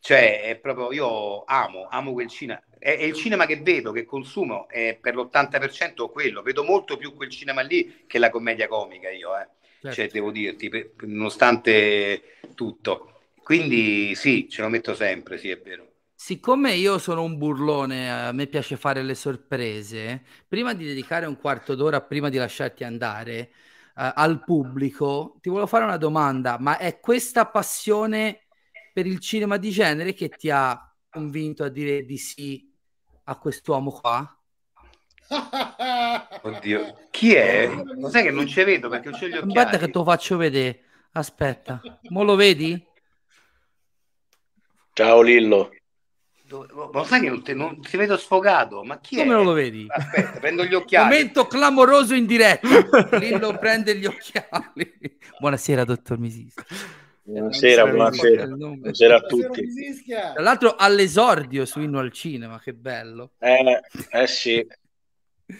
[0.00, 2.62] Cioè, è proprio, io amo, amo quel cinema.
[2.78, 6.42] È, è, il cinema che vedo, che consumo, è per l'80% quello.
[6.42, 9.48] Vedo molto più quel cinema lì che la commedia comica io, eh.
[9.80, 9.94] Cioè, certo.
[9.94, 13.10] Cioè, devo dirti, per, nonostante tutto.
[13.42, 15.88] Quindi sì, ce lo metto sempre, sì, è vero.
[16.14, 21.38] Siccome io sono un burlone, a me piace fare le sorprese, prima di dedicare un
[21.38, 23.50] quarto d'ora prima di lasciarti andare,
[23.96, 28.46] uh, al pubblico, ti volevo fare una domanda, ma è questa passione
[28.92, 32.72] per il cinema di genere che ti ha convinto a dire di sì
[33.24, 34.38] a quest'uomo qua?
[36.42, 37.68] Oddio, chi è?
[37.96, 39.58] Lo sai che non ci vedo perché non c'ho gli occhiali.
[39.58, 40.82] Aspetta che te lo faccio vedere.
[41.12, 41.80] Aspetta,
[42.10, 42.86] mo lo vedi?
[44.92, 45.70] Ciao Lillo.
[46.92, 48.82] Ma sai che non, te, non ti vedo sfogato?
[48.84, 49.34] Ma chi Come è?
[49.34, 49.86] non lo vedi?
[49.88, 51.08] Aspetta, prendo gli occhiali.
[51.08, 52.68] Momento clamoroso in diretta.
[53.18, 54.94] Lillo prende gli occhiali.
[55.38, 56.64] Buonasera, dottor Misista.
[57.22, 58.46] Buonasera, buonasera.
[58.46, 59.68] Buonasera a tutti.
[60.06, 63.30] Tra l'altro all'esordio su Inno al Cinema, che bello.
[63.38, 63.80] Eh,
[64.10, 64.66] eh sì.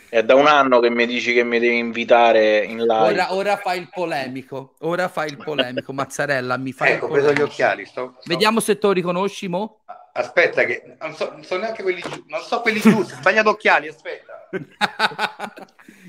[0.09, 3.13] È da un anno che mi dici che mi devi invitare in live.
[3.13, 4.75] Ora, ora fai il polemico.
[4.81, 5.93] Ora fai il polemico.
[5.95, 7.85] Mazzarella, mi fai ecco, preso gli occhiali.
[7.85, 8.23] Sto, sto...
[8.27, 9.81] Vediamo se te lo riconosci, mo.
[10.17, 12.25] Aspetta, che non so, non so neanche quelli giusti.
[12.29, 13.15] Non so quelli giusti.
[13.15, 14.49] Sbagliato occhiali, aspetta.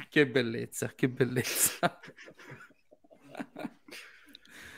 [0.10, 2.00] che bellezza, che bellezza.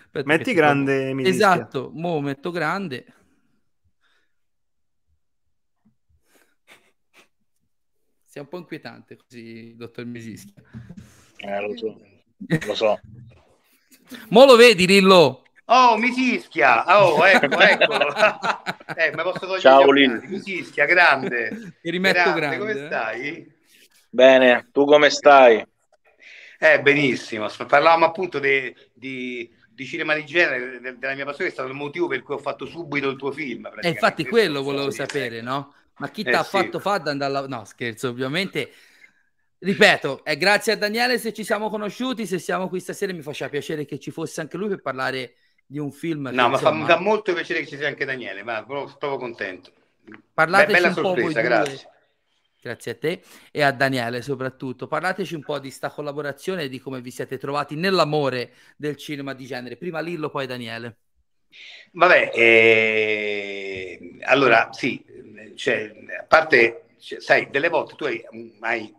[0.06, 3.14] Aspetta Metti grande, mi Esatto, mo metto grande.
[8.24, 10.64] Sei un po' inquietante così, dottor Misischia.
[11.36, 12.02] Eh, lo so.
[12.66, 13.00] Lo so.
[14.30, 15.47] Mo lo vedi, Rillo?
[15.70, 16.86] Oh, mi fischia!
[16.98, 18.14] Oh, ecco, eccolo.
[18.96, 20.22] eh, mi posso togliere Ciao, Lino.
[20.24, 21.76] Mi fischia, grande.
[21.82, 22.40] Ti rimetto grande.
[22.40, 22.58] grande.
[22.58, 23.56] Come stai?
[24.10, 25.66] Bene, tu come stai?
[26.58, 27.48] Eh, benissimo.
[27.50, 31.76] Parlavamo appunto di, di, di cinema di genere, de, della mia passione, è stato il
[31.76, 33.70] motivo per cui ho fatto subito il tuo film.
[33.82, 35.74] E infatti quello volevo sapere, no?
[35.98, 36.50] Ma chi ti ha eh, sì.
[36.50, 37.48] fatto fare andare alla...
[37.48, 38.72] No, scherzo, ovviamente.
[39.60, 43.50] Ripeto, è grazie a Daniele se ci siamo conosciuti, se siamo qui stasera mi faceva
[43.50, 45.34] piacere che ci fosse anche lui per parlare
[45.68, 46.24] di un film.
[46.24, 49.18] No, che, ma insomma, fa, molto piacere che ci sia anche Daniele, ma sono proprio
[49.18, 49.72] contento.
[50.34, 51.90] Parlateci Beh, bella sorpresa, grazie.
[52.60, 54.88] Grazie a te e a Daniele soprattutto.
[54.88, 59.34] Parlateci un po' di sta collaborazione e di come vi siete trovati nell'amore del cinema
[59.34, 59.78] di genere.
[59.78, 60.98] Prima Lillo, poi Daniele.
[61.92, 65.04] Vabbè, eh, allora sì,
[65.56, 68.22] cioè, a parte, cioè, sai, delle volte tu hai,
[68.60, 68.94] hai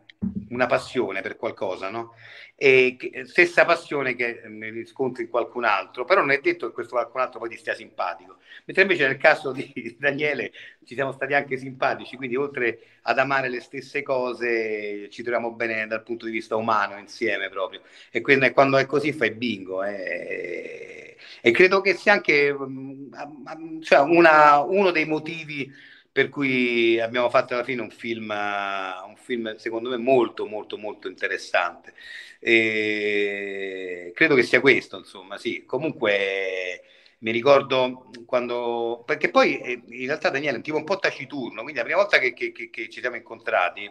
[0.51, 2.15] una passione per qualcosa, no?
[2.61, 6.97] E stessa passione che ne riscontri in qualcun altro, però non è detto che questo
[6.97, 8.39] qualcun altro poi ti stia simpatico.
[8.65, 10.51] Mentre invece nel caso di Daniele
[10.85, 15.87] ci siamo stati anche simpatici, quindi oltre ad amare le stesse cose ci troviamo bene
[15.87, 17.81] dal punto di vista umano insieme proprio.
[18.11, 19.85] E quindi quando è così fai bingo.
[19.85, 21.17] Eh.
[21.41, 25.73] E credo che sia anche mm, cioè una, uno dei motivi
[26.11, 31.07] per cui abbiamo fatto alla fine un film, un film secondo me molto molto molto
[31.09, 31.95] interessante.
[32.41, 35.65] E credo che sia questo, insomma, sì.
[35.65, 36.83] Comunque
[37.21, 39.03] mi ricordo quando...
[39.07, 42.01] Perché poi eh, in realtà Daniele è un tipo un po' taciturno, quindi la prima
[42.01, 43.91] volta che, che, che, che ci siamo incontrati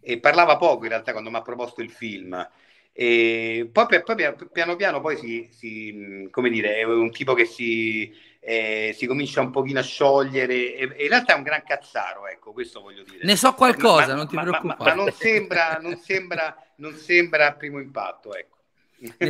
[0.00, 2.48] e parlava poco in realtà quando mi ha proposto il film.
[2.92, 8.12] E poi, poi piano piano poi si, si, come dire, è un tipo che si,
[8.40, 12.26] eh, si comincia un pochino a sciogliere e, e, in realtà è un gran cazzaro,
[12.26, 13.24] ecco, questo voglio dire.
[13.24, 14.90] Ne so qualcosa, ma, non ti preoccupare.
[14.90, 18.56] Ma, ma, non, sembra, non, sembra, non sembra a primo impatto, ecco.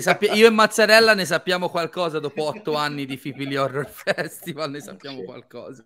[0.00, 4.80] Sappia- io e Mazzarella ne sappiamo qualcosa dopo otto anni di Fipili Horror Festival, ne
[4.80, 5.84] sappiamo qualcosa.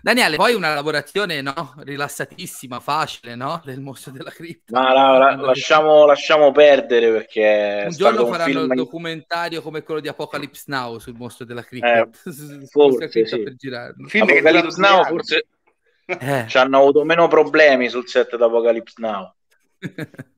[0.00, 1.74] Daniele, poi una lavorazione no?
[1.78, 3.60] rilassatissima, facile, no?
[3.64, 4.78] Del mostro della cripta.
[4.78, 7.84] Ma la, la, lasciamo, lasciamo, perdere perché...
[7.86, 12.00] Un giorno faranno un il documentario come quello di Apocalypse Now sul mostro della cripta.
[12.00, 12.08] Eh,
[12.66, 13.42] forse, cripta sì.
[13.42, 14.06] per girarlo.
[14.06, 15.46] Apocalypse Now forse
[16.06, 16.44] eh.
[16.48, 19.34] ci hanno avuto meno problemi sul set di Apocalypse Now.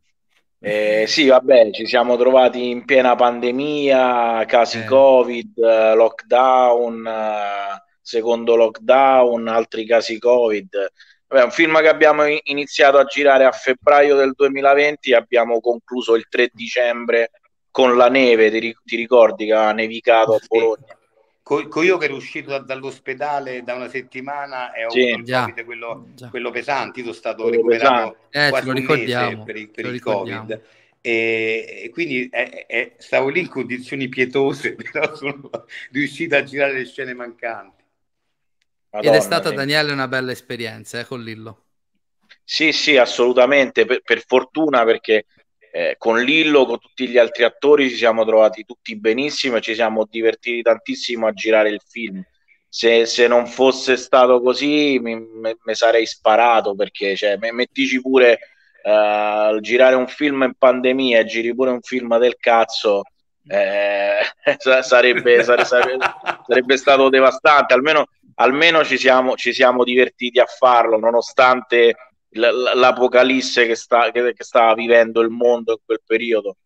[0.67, 4.85] Eh, sì, vabbè, ci siamo trovati in piena pandemia, casi eh.
[4.87, 5.59] Covid,
[5.95, 7.07] lockdown,
[8.05, 10.93] secondo lockdown, altri casi Covid.
[11.27, 16.15] Vabbè, un film che abbiamo iniziato a girare a febbraio del 2020 e abbiamo concluso
[16.15, 17.31] il 3 dicembre
[17.71, 20.99] con la neve, ti, ti ricordi che ha nevicato a Bologna?
[21.43, 26.07] Con, io che ero uscito da, dall'ospedale da una settimana e ho sì, già, quello,
[26.31, 30.01] quello, pesante, io sono stato quello recuperato eh, quasi un mese per, il, per il
[30.01, 30.63] Covid.
[31.03, 35.51] E, e quindi è, è, stavo lì in condizioni pietose, però sono
[35.91, 37.84] riuscito a girare le scene mancanti.
[38.95, 39.59] Madonna, Ed è stata, mia.
[39.59, 41.65] Daniele, una bella esperienza eh, con Lillo.
[42.45, 45.25] Sì, sì, assolutamente, per, per fortuna perché
[45.73, 49.75] eh, con Lillo, con tutti gli altri attori ci siamo trovati tutti benissimo e ci
[49.75, 52.23] siamo divertiti tantissimo a girare il film.
[52.69, 58.01] Se, se non fosse stato così mi, me, me sarei sparato perché cioè, me, mettici
[58.01, 58.39] pure
[58.83, 63.03] uh, girare un film in pandemia e giri pure un film del cazzo
[63.47, 64.19] eh,
[64.83, 65.99] sarebbe, sarebbe,
[66.47, 71.95] sarebbe, stato devastante almeno, almeno ci, siamo, ci siamo divertiti a farlo nonostante
[72.31, 76.57] l'apocalisse che, sta, che, che stava vivendo il mondo in quel periodo.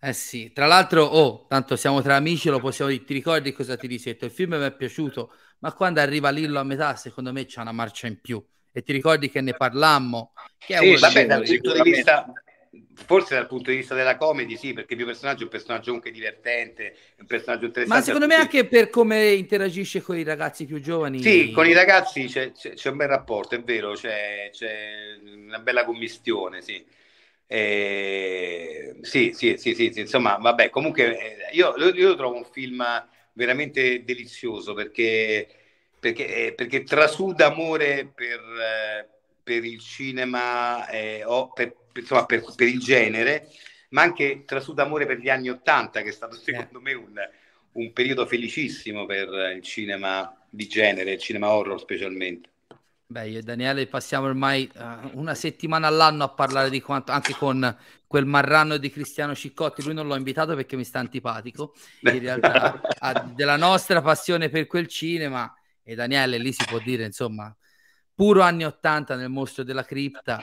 [0.00, 3.76] Eh sì, tra l'altro, oh, tanto siamo tra amici, lo possiamo dire, ti ricordi cosa
[3.76, 4.24] ti risetto?
[4.24, 7.72] Il film mi è piaciuto, ma quando arriva Lillo a metà, secondo me c'è una
[7.72, 8.44] marcia in più.
[8.70, 10.32] E ti ricordi che ne parlammo?
[10.58, 12.30] Che sì, vabbè, dal punto di vista,
[12.94, 15.92] forse dal punto di vista della comedy, sì, perché il mio personaggio è un personaggio
[15.92, 17.98] anche divertente, un personaggio interessante.
[17.98, 21.20] Ma secondo me anche per come interagisce con i ragazzi più giovani.
[21.20, 25.58] Sì, con i ragazzi c'è, c'è, c'è un bel rapporto, è vero, c'è, c'è una
[25.58, 26.84] bella commistione, sì.
[27.48, 32.44] Eh, sì, sì, sì, sì, sì, insomma, vabbè, comunque eh, io, io, lo trovo un
[32.44, 32.84] film
[33.34, 35.46] veramente delizioso perché,
[36.00, 39.15] perché, eh, perché trasuda amore per, eh,
[39.46, 43.46] per il cinema eh, o per, insomma, per, per, il genere,
[43.90, 47.14] ma anche trasuda amore per gli anni Ottanta, che è stato secondo me un,
[47.74, 52.48] un periodo felicissimo per il cinema di genere, il cinema horror specialmente.
[53.06, 57.32] Beh, io e Daniele passiamo ormai uh, una settimana all'anno a parlare di quanto, anche
[57.34, 59.84] con quel marranno di Cristiano Ciccotti.
[59.84, 61.72] Lui non l'ho invitato perché mi sta antipatico.
[62.00, 65.54] In realtà ha della nostra passione per quel cinema.
[65.84, 67.56] E Daniele lì si può dire, insomma,
[68.16, 70.42] puro anni 80 nel mostro della cripta.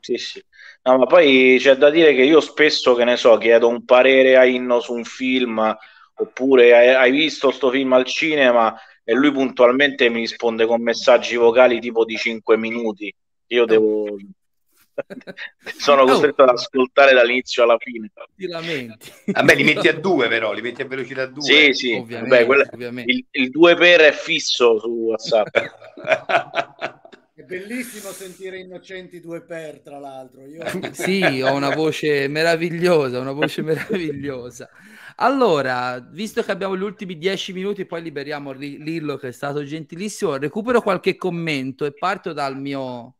[0.00, 0.42] Sì, sì.
[0.84, 4.36] No, ma poi c'è da dire che io spesso, che ne so, chiedo un parere
[4.36, 5.76] a Inno su un film,
[6.14, 11.80] oppure hai, visto sto film al cinema e lui puntualmente mi risponde con messaggi vocali
[11.80, 13.12] tipo di 5 minuti.
[13.48, 14.16] Io devo
[15.78, 16.46] sono costretto oh.
[16.46, 18.10] ad ascoltare dall'inizio alla fine.
[18.36, 19.12] Ti lamenti.
[19.26, 21.42] Vabbè, li metti a due, però, li metti a velocità 2.
[21.42, 23.12] Sì, sì, ovviamente, Vabbè, quella, ovviamente.
[23.12, 25.56] Il, il 2 per è fisso su WhatsApp.
[27.34, 30.46] È bellissimo sentire innocenti due per, tra l'altro.
[30.46, 30.62] Io...
[30.92, 34.68] sì, ho una voce meravigliosa, una voce meravigliosa.
[35.16, 40.36] Allora, visto che abbiamo gli ultimi dieci minuti, poi liberiamo Lillo che è stato gentilissimo,
[40.36, 43.16] recupero qualche commento e parto dal mio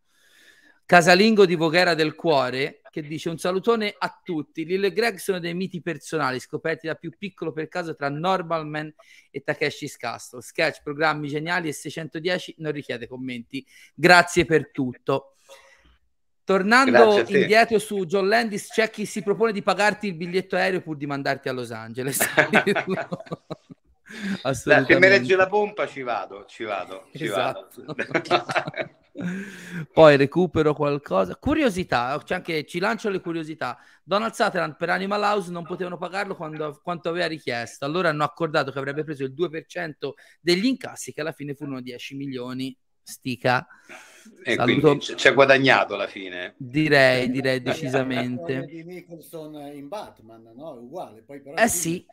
[0.92, 4.66] casalingo di Voghera del Cuore che dice un salutone a tutti.
[4.66, 8.66] Lillo e Greg sono dei miti personali scoperti da più piccolo per caso tra Normal
[8.66, 8.92] Man
[9.30, 10.42] e Takeshi's Castle.
[10.42, 13.64] Sketch, programmi geniali e 610 non richiede commenti.
[13.94, 15.36] Grazie per tutto.
[16.44, 20.98] Tornando indietro su John Landis, c'è chi si propone di pagarti il biglietto aereo pur
[20.98, 22.18] di mandarti a Los Angeles.
[24.52, 27.84] Se mi legge la pompa ci vado, ci vado, ci esatto.
[27.84, 29.00] vado.
[29.92, 31.36] Poi recupero qualcosa.
[31.36, 33.78] Curiosità, cioè anche ci lancio le curiosità.
[34.02, 37.84] Donald Sutherland per Animal House non potevano pagarlo quando, quanto aveva richiesto.
[37.84, 42.16] Allora hanno accordato che avrebbe preso il 2% degli incassi, che alla fine furono 10
[42.16, 42.76] milioni.
[43.04, 43.66] Stica.
[44.44, 46.54] E quindi ci ha guadagnato alla fine.
[46.56, 48.64] Direi, direi decisamente.
[48.64, 50.70] Di Nicholson in Batman, no?
[50.74, 51.22] Uguale.
[51.22, 52.06] Poi però eh sì.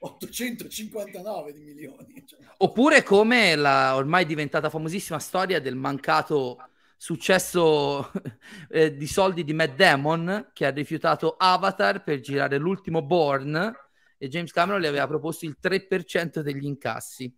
[0.00, 2.24] 859 di milioni.
[2.26, 2.38] Cioè.
[2.58, 6.58] Oppure come la ormai diventata famosissima storia del mancato
[6.96, 8.10] successo
[8.68, 13.74] eh, di soldi di Matt Damon che ha rifiutato Avatar per girare l'ultimo Born
[14.18, 17.34] e James Cameron le aveva proposto il 3% degli incassi.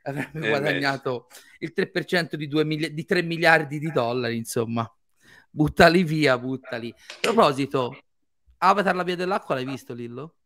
[0.02, 1.26] Avrebbe eh guadagnato
[1.58, 1.66] beh.
[1.66, 4.88] il 3% di, mili- di 3 miliardi di dollari, insomma.
[5.50, 6.94] Buttali via, buttali.
[6.96, 7.96] A proposito,
[8.58, 10.36] Avatar la via dell'acqua l'hai visto, Lillo?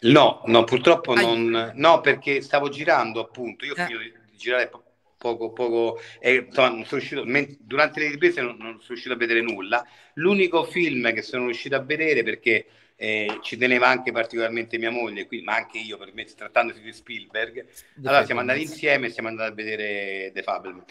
[0.00, 1.72] No, no, purtroppo non.
[1.74, 3.64] No, perché stavo girando appunto.
[3.64, 3.86] Io ho eh.
[3.86, 4.70] finito di girare
[5.16, 6.00] poco, poco.
[6.20, 9.86] Eh, insomma, non sono riuscito, durante le riprese non, non, sono riuscito a vedere nulla.
[10.14, 15.26] L'unico film che sono riuscito a vedere perché eh, ci teneva anche particolarmente mia moglie,
[15.26, 17.66] qui, ma anche io, per me, trattandosi di Spielberg.
[17.94, 20.84] The allora siamo andati insieme e siamo andati a vedere The Fableman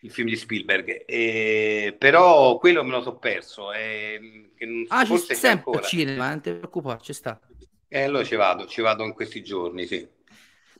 [0.00, 3.72] il film di Spielberg, eh, però quello me lo so perso.
[3.72, 7.40] Eh, che non, ah, c'è sempre al cinema, non ti preoccupare, ci sta.
[7.88, 10.06] E eh, allora ci vado, ci vado in questi giorni, sì.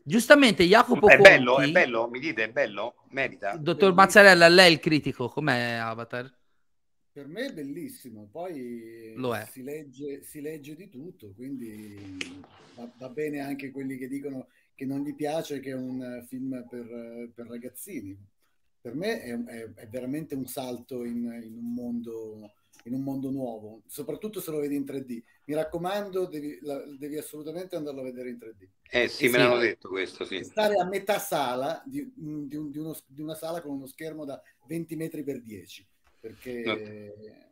[0.02, 2.94] Giustamente Jacopo È Conti, bello, è bello, mi dite, è bello?
[3.10, 3.56] Merita?
[3.56, 6.32] Dottor Mazzarella, lei è il critico, com'è Avatar?
[7.12, 9.46] Per me è bellissimo, poi Lo è.
[9.50, 12.18] Si, legge, si legge di tutto, quindi
[12.74, 16.66] va, va, bene anche quelli che dicono che non gli piace che è un film
[16.68, 18.16] per, per ragazzini.
[18.80, 22.52] Per me è, è, è veramente un salto in, in un mondo
[22.86, 25.22] in un mondo nuovo, soprattutto se lo vedi in 3D.
[25.44, 28.68] Mi raccomando, devi, la, devi assolutamente andarlo a vedere in 3D.
[28.88, 30.42] Eh sì, e me l'hanno detto questo, sì.
[30.42, 34.24] Stare a metà sala di, di, un, di, uno, di, una sala con uno schermo
[34.24, 35.86] da 20 metri per 10,
[36.20, 36.62] perché...
[36.64, 37.44] No.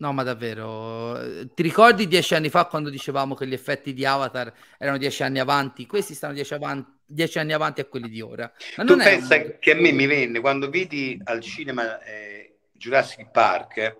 [0.00, 4.50] No, ma davvero, ti ricordi dieci anni fa quando dicevamo che gli effetti di Avatar
[4.78, 5.84] erano dieci anni avanti?
[5.84, 8.50] Questi stanno dieci, avanti, dieci anni avanti a quelli di ora.
[8.78, 9.56] Ma tu pensa un...
[9.60, 13.96] che a me mi venne quando vidi al cinema eh, Jurassic Park, eh,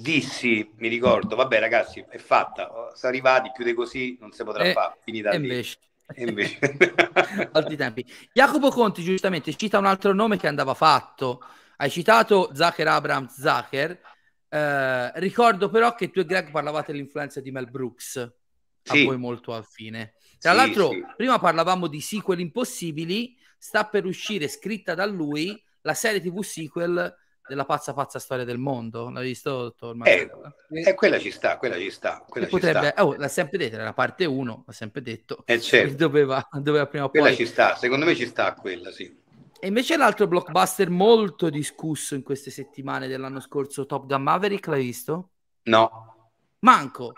[0.00, 4.64] dissi, mi ricordo, vabbè ragazzi, è fatta, sono arrivati, più di così non si potrà
[4.64, 5.78] e, fare, finita e invece.
[6.14, 6.58] E invece.
[7.52, 8.04] Altri tempi.
[8.32, 11.42] Jacopo Conti giustamente cita un altro nome che andava fatto.
[11.76, 14.00] Hai citato Zucker Abrams Zucker.
[14.48, 19.04] Eh, ricordo però che tu e Greg parlavate dell'influenza di Mel Brooks, a sì.
[19.04, 20.14] voi molto affine.
[20.38, 21.04] Tra sì, l'altro, sì.
[21.16, 27.14] prima parlavamo di sequel impossibili, sta per uscire scritta da lui la serie TV sequel
[27.48, 29.10] della pazza pazza storia del mondo.
[29.10, 30.30] L'hai visto, dottor eh,
[30.70, 32.24] eh, quella ci sta, quella ci sta.
[32.28, 33.04] Quella ci potrebbe, sta.
[33.04, 35.42] Oh, l'ha sempre detto, era parte 1, l'ha sempre detto.
[35.46, 35.94] Eh, certo.
[35.94, 37.20] doveva, doveva prima o poi...
[37.20, 39.26] Quella ci sta, secondo me ci sta quella, sì.
[39.60, 44.84] E invece l'altro blockbuster molto discusso in queste settimane dell'anno scorso, Top Gun Maverick, l'hai
[44.84, 45.30] visto?
[45.64, 46.30] No.
[46.60, 47.14] Manco.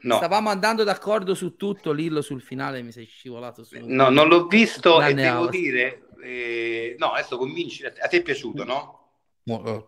[0.00, 0.16] No.
[0.16, 3.76] Stavamo andando d'accordo su tutto, Lillo sul finale mi sei scivolato su.
[3.80, 8.64] No, non l'ho visto e devo dire, eh, no, adesso convinci, a te è piaciuto,
[8.64, 8.97] no?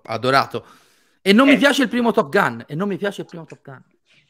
[0.04, 0.64] Adorato.
[1.22, 1.52] E non eh.
[1.52, 2.64] mi piace il primo Top Gun.
[2.66, 3.82] E non mi piace il primo Top Gun.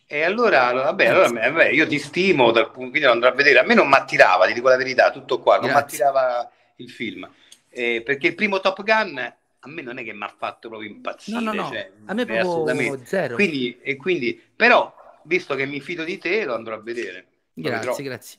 [0.06, 3.60] E allora, vabbè, allora vabbè, io ti stimo, dal, quindi lo andrò a vedere.
[3.60, 6.90] A me non mi attirava, ti dico la verità, tutto qua, non mi attirava il
[6.90, 7.30] film.
[7.68, 10.90] Eh, perché il primo Top Gun a me non è che mi ha fatto proprio
[10.90, 11.38] impazzire.
[11.38, 11.68] No, no, no.
[11.68, 13.34] Cioè, a me proprio zero.
[13.34, 14.92] Quindi, e quindi, però,
[15.24, 17.26] visto che mi fido di te, lo andrò a vedere.
[17.52, 18.38] Grazie, grazie.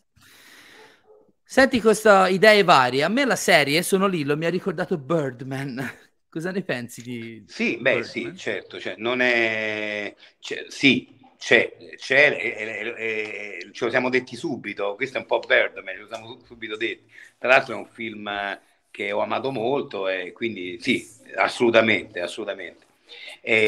[1.44, 3.04] Senti questa idee varie.
[3.04, 5.92] A me la serie, sono lì, lo mi ha ricordato Birdman.
[6.32, 7.43] Cosa ne pensi di...
[7.45, 8.03] Sì, beh Birdman?
[8.05, 10.15] sì, certo, cioè, non è...
[10.39, 15.39] Cioè, sì, c'è, c'è e, e, ce lo siamo detti subito, questo è un po'
[15.39, 17.11] Birdman, ce lo siamo subito detti.
[17.38, 18.59] Tra l'altro è un film
[18.91, 21.05] che ho amato molto e quindi sì,
[21.36, 22.86] assolutamente, assolutamente.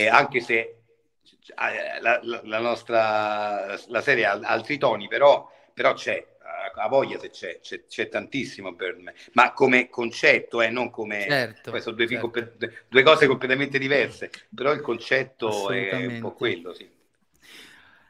[0.10, 6.32] Anche se eh, la, la, la nostra la serie ha altri toni, però, però c'è,
[6.73, 11.22] ha voglia se c'è, c'è, c'è tantissimo per me, ma come concetto, eh, non come...
[11.22, 12.30] Certo, sono due, certo.
[12.30, 16.90] Comp- due, cose completamente diverse, però il concetto è un po' quello, sì.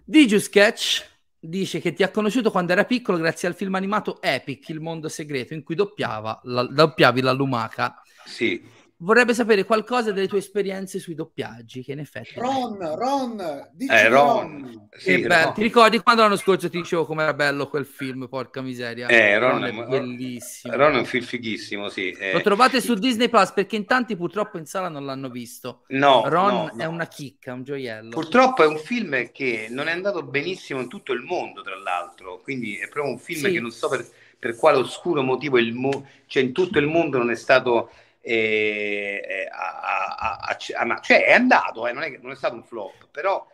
[0.05, 4.69] Digi Sketch dice che ti ha conosciuto quando era piccolo grazie al film animato Epic,
[4.69, 8.01] Il mondo segreto, in cui doppiava la, doppiavi la lumaca.
[8.25, 12.33] Sì vorrebbe sapere qualcosa delle tue esperienze sui doppiaggi, che in effetti...
[12.35, 14.61] Ron, Ron, dici eh, Ron.
[14.61, 14.87] Ron.
[14.97, 15.43] Sì, bello.
[15.43, 15.53] Ron.
[15.53, 19.07] Ti ricordi quando l'anno scorso ti dicevo com'era bello quel film, porca miseria?
[19.07, 20.75] Eh, Ron, Ron è bellissimo.
[20.75, 22.11] Ron è un film fighissimo, sì.
[22.11, 22.33] Eh.
[22.33, 25.83] Lo trovate su Disney Plus perché in tanti purtroppo in sala non l'hanno visto.
[25.89, 26.89] No, Ron no, è no.
[26.89, 28.09] una chicca, un gioiello.
[28.09, 32.39] Purtroppo è un film che non è andato benissimo in tutto il mondo, tra l'altro,
[32.41, 33.51] quindi è proprio un film sì.
[33.51, 34.05] che non so per,
[34.39, 37.89] per quale oscuro motivo il mo- cioè in tutto il mondo non è stato
[38.25, 43.09] E, a, a, a, cioè è andato, eh, non, è, non è stato un flop,
[43.11, 43.45] però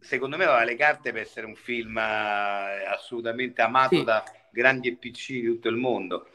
[0.00, 4.04] secondo me aveva le carte per essere un film eh, assolutamente amato sì.
[4.04, 6.28] da grandi e piccini di tutto il mondo.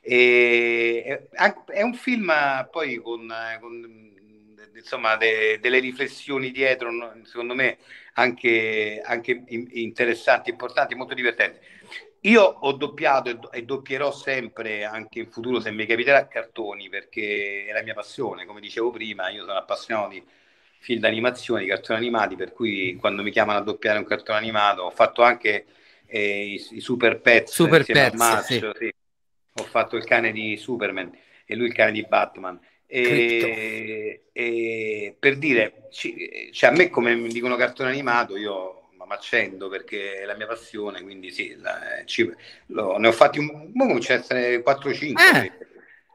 [0.00, 2.32] E, è, è un film
[2.70, 3.30] poi con,
[3.60, 4.12] con
[4.74, 6.90] insomma, de, delle riflessioni dietro,
[7.24, 7.78] secondo me
[8.14, 11.58] anche, anche interessanti, importanti, molto divertenti.
[12.26, 17.72] Io ho doppiato e, doppierò sempre, anche in futuro, se mi capiterà, cartoni, perché è
[17.72, 18.46] la mia passione.
[18.46, 20.24] Come dicevo prima, io sono appassionato di
[20.78, 24.82] film d'animazione, di cartoni animati, per cui quando mi chiamano a doppiare un cartone animato,
[24.82, 25.66] ho fatto anche
[26.06, 28.86] eh, i, i, Super Pets, super pets Macho, sì.
[28.86, 28.94] Sì.
[29.60, 31.14] ho fatto il cane di Superman
[31.44, 32.58] e lui il cane di Batman.
[32.86, 38.83] E, e, per dire, cioè a me come mi dicono cartone animato, io
[39.14, 42.30] accendo perché è la mia passione, quindi sì, la, ci,
[42.66, 45.12] lo, ne ho fatti un po', c'è 4-5.
[45.18, 45.52] Eh,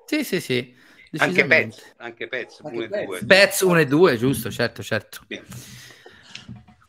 [0.06, 0.78] sì, sì, sì.
[1.18, 3.26] Anche Pets, anche Pets, 1 e 2.
[3.26, 5.26] Pets 1 e 2, giusto, certo, certo.
[5.28, 5.42] Sì.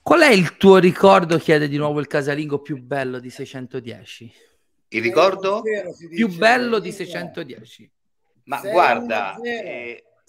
[0.02, 4.32] Qual è il tuo ricordo, chiede di nuovo il casalingo, più bello di 610?
[4.88, 5.62] Il ricordo?
[6.12, 7.90] Più bello di 610.
[8.44, 9.36] Ma guarda...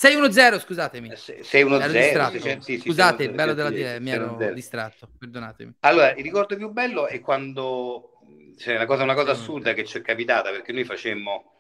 [0.01, 1.09] 6-1-0, scusatemi.
[1.09, 2.39] 6-1-0.
[2.39, 5.75] Sì, sì, Scusate, il bello della diretta, mi ero distratto, perdonatemi.
[5.81, 8.17] Allora, il ricordo più bello è quando,
[8.57, 11.53] cioè, una cosa, una cosa assurda che ci è capitata, perché noi facemmo,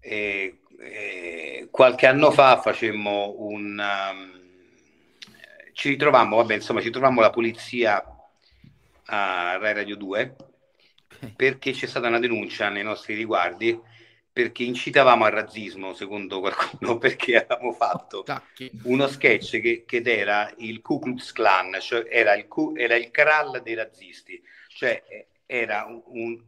[0.00, 3.82] eh, eh, qualche anno fa facemmo un...
[3.82, 4.40] Um,
[5.72, 8.04] ci ritrovammo, vabbè, insomma, ci trovammo la polizia
[9.06, 10.36] a Rai Radio 2
[11.08, 11.32] okay.
[11.34, 13.80] perché c'è stata una denuncia nei nostri riguardi
[14.32, 18.24] perché incitavamo al razzismo, secondo qualcuno, perché avevamo fatto
[18.84, 23.60] uno sketch che, che, era il Ku Klux Klan, cioè era il, era il Kral
[23.62, 25.02] dei razzisti, cioè
[25.44, 26.42] era un, un,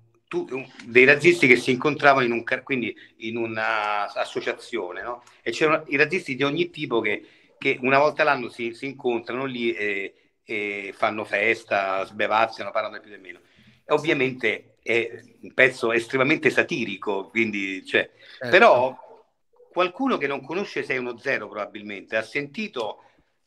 [0.50, 5.22] un, dei razzisti che si incontravano in, un, quindi in un'associazione, no?
[5.42, 7.26] e c'erano i razzisti di ogni tipo che,
[7.58, 13.04] che una volta l'anno si, si incontrano lì e, e, fanno festa, sbevazzano, parlano di
[13.04, 13.40] più e meno.
[13.86, 18.48] E ovviamente è un pezzo estremamente satirico, quindi, cioè, certo.
[18.50, 19.24] però
[19.72, 23.02] qualcuno che non conosce 610 probabilmente ha sentito,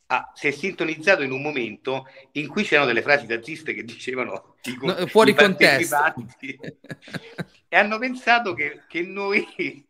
[0.08, 4.56] ha, si è sintonizzato in un momento in cui c'erano delle frasi razziste che dicevano
[4.82, 6.16] no, fuori contesto
[7.70, 9.86] e hanno pensato che, che noi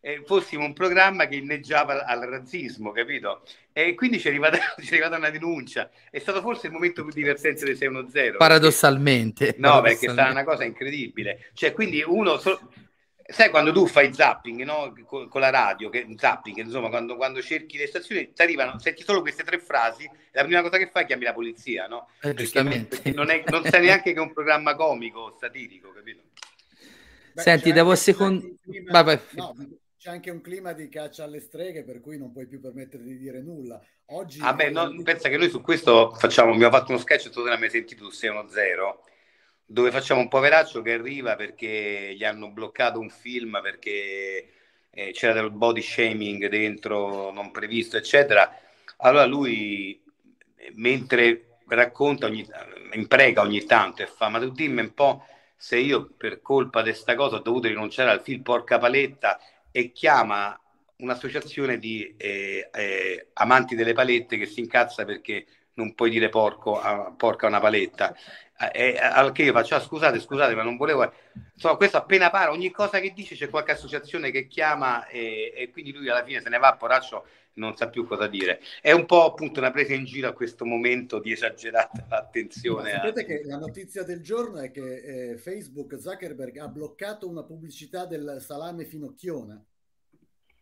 [0.00, 3.42] eh, fossimo un programma che inneggiava al razzismo, capito?
[3.72, 5.90] E quindi ci è, arrivata, ci è arrivata una denuncia.
[6.10, 8.36] È stato forse il momento più divertente del 610.
[8.36, 9.46] Paradossalmente.
[9.46, 9.98] Perché, no, paradossalmente.
[9.98, 11.50] perché è stata una cosa incredibile.
[11.54, 12.38] Cioè, quindi uno...
[12.38, 12.70] So,
[13.30, 14.94] sai quando tu fai zapping no?
[15.04, 19.02] con, con, la radio, che, zapping, insomma, quando, quando cerchi le stazioni, ti arrivano, senti
[19.02, 22.08] solo queste tre frasi, la prima cosa che fai è chiami la polizia, no?
[22.22, 26.22] Eh, perché, perché non, è, non sai neanche che è un programma comico, satirico, capito?
[27.34, 28.56] Beh, Senti, devo secondare...
[28.90, 29.20] Vai, vai.
[29.32, 29.54] No,
[29.98, 33.18] c'è anche un clima di caccia alle streghe per cui non puoi più permettere di
[33.18, 33.82] dire nulla.
[34.10, 37.40] Oggi ah beh, no, pensa che noi su questo facciamo, abbiamo fatto uno sketch, tu
[37.40, 38.80] non l'hai mai sentito su 610,
[39.66, 44.52] dove facciamo un poveraccio che arriva perché gli hanno bloccato un film perché
[44.88, 48.56] eh, c'era del body shaming dentro non previsto, eccetera.
[48.98, 50.00] Allora lui,
[50.74, 52.46] mentre racconta, ogni,
[52.92, 55.26] imprega ogni tanto e fa, ma tu dimmi un po'
[55.56, 59.40] se io per colpa di questa cosa ho dovuto rinunciare al film Porca Paletta
[59.78, 60.60] e chiama
[60.96, 66.80] un'associazione di eh, eh, amanti delle palette che si incazza perché non puoi dire porco
[66.80, 68.12] a, porca una paletta.
[68.58, 71.12] Eh, eh al che io faccio, ah, scusate, scusate, ma non volevo...
[71.54, 75.70] Insomma, questo appena pare, ogni cosa che dice c'è qualche associazione che chiama e, e
[75.70, 78.60] quindi lui alla fine se ne va, poraccio, non sa più cosa dire.
[78.80, 82.92] È un po' appunto una presa in giro a questo momento di esagerata attenzione.
[82.92, 83.24] Ma sapete a...
[83.24, 88.38] che la notizia del giorno è che eh, Facebook, Zuckerberg ha bloccato una pubblicità del
[88.40, 89.62] salame finocchiona.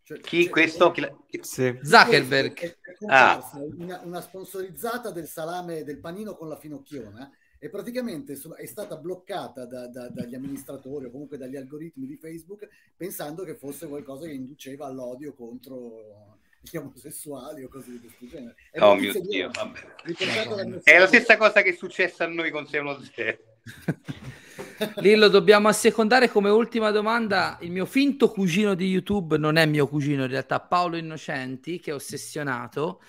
[0.03, 0.91] Cioè, chi cioè, questo?
[0.93, 1.13] Chi la...
[1.41, 1.79] sì.
[1.83, 2.59] Zuckerberg.
[2.59, 3.43] È, è ah.
[3.77, 9.65] una, una, sponsorizzata del salame del panino con la finocchiona e praticamente è stata bloccata
[9.65, 14.35] da, da, dagli amministratori o comunque dagli algoritmi di Facebook pensando che fosse qualcosa che
[14.35, 18.55] induceva all'odio contro gli omosessuali o cose di questo genere.
[18.71, 20.83] È oh mio Dio, vabbè.
[20.83, 23.39] È la stessa cosa che è successa a noi con 610.
[24.97, 27.59] Lillo, dobbiamo assecondare come ultima domanda.
[27.61, 31.91] Il mio finto cugino di YouTube non è mio cugino, in realtà Paolo Innocenti, che
[31.91, 33.01] è ossessionato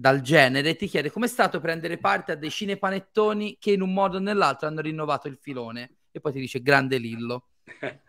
[0.00, 4.18] dal genere, ti chiede com'è stato prendere parte a dei cinepanettoni che in un modo
[4.18, 5.96] o nell'altro hanno rinnovato il filone.
[6.12, 7.48] E poi ti dice grande Lillo.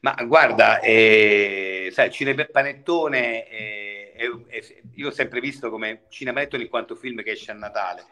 [0.00, 6.96] Ma guarda, eh, sai, cinepanettone, eh, eh, io ho sempre visto come cinepanettone in quanto
[6.96, 8.04] film che esce a Natale,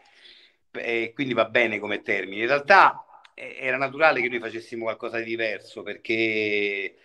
[0.71, 2.41] e quindi va bene come termine.
[2.41, 6.95] In realtà era naturale che noi facessimo qualcosa di diverso perché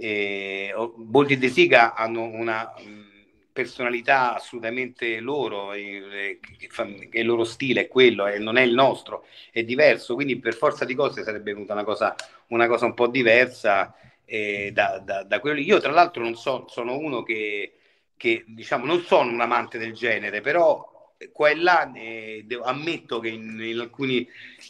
[0.00, 2.72] E, Boldi e De Siga hanno una
[3.52, 6.38] personalità assolutamente loro, e,
[7.10, 10.84] il loro stile è quello, e non è il nostro, è diverso, quindi per forza
[10.84, 12.14] di cose sarebbe venuta una cosa,
[12.48, 13.92] una cosa un po' diversa
[14.24, 15.64] eh, da, da, da, quello lì.
[15.64, 17.77] Io tra l'altro non so, sono uno che,
[18.18, 20.96] che diciamo non sono un amante del genere, però
[21.32, 24.28] qua e là eh, devo, ammetto che in, in, alcuni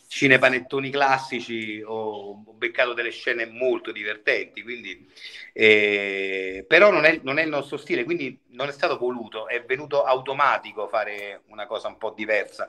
[0.08, 5.06] cinepanettoni classici ho, ho, beccato delle scene molto divertenti, quindi,
[5.52, 9.62] eh, però non è, non è, il nostro stile, quindi non è stato voluto, è
[9.64, 12.68] venuto automatico fare una cosa un po' diversa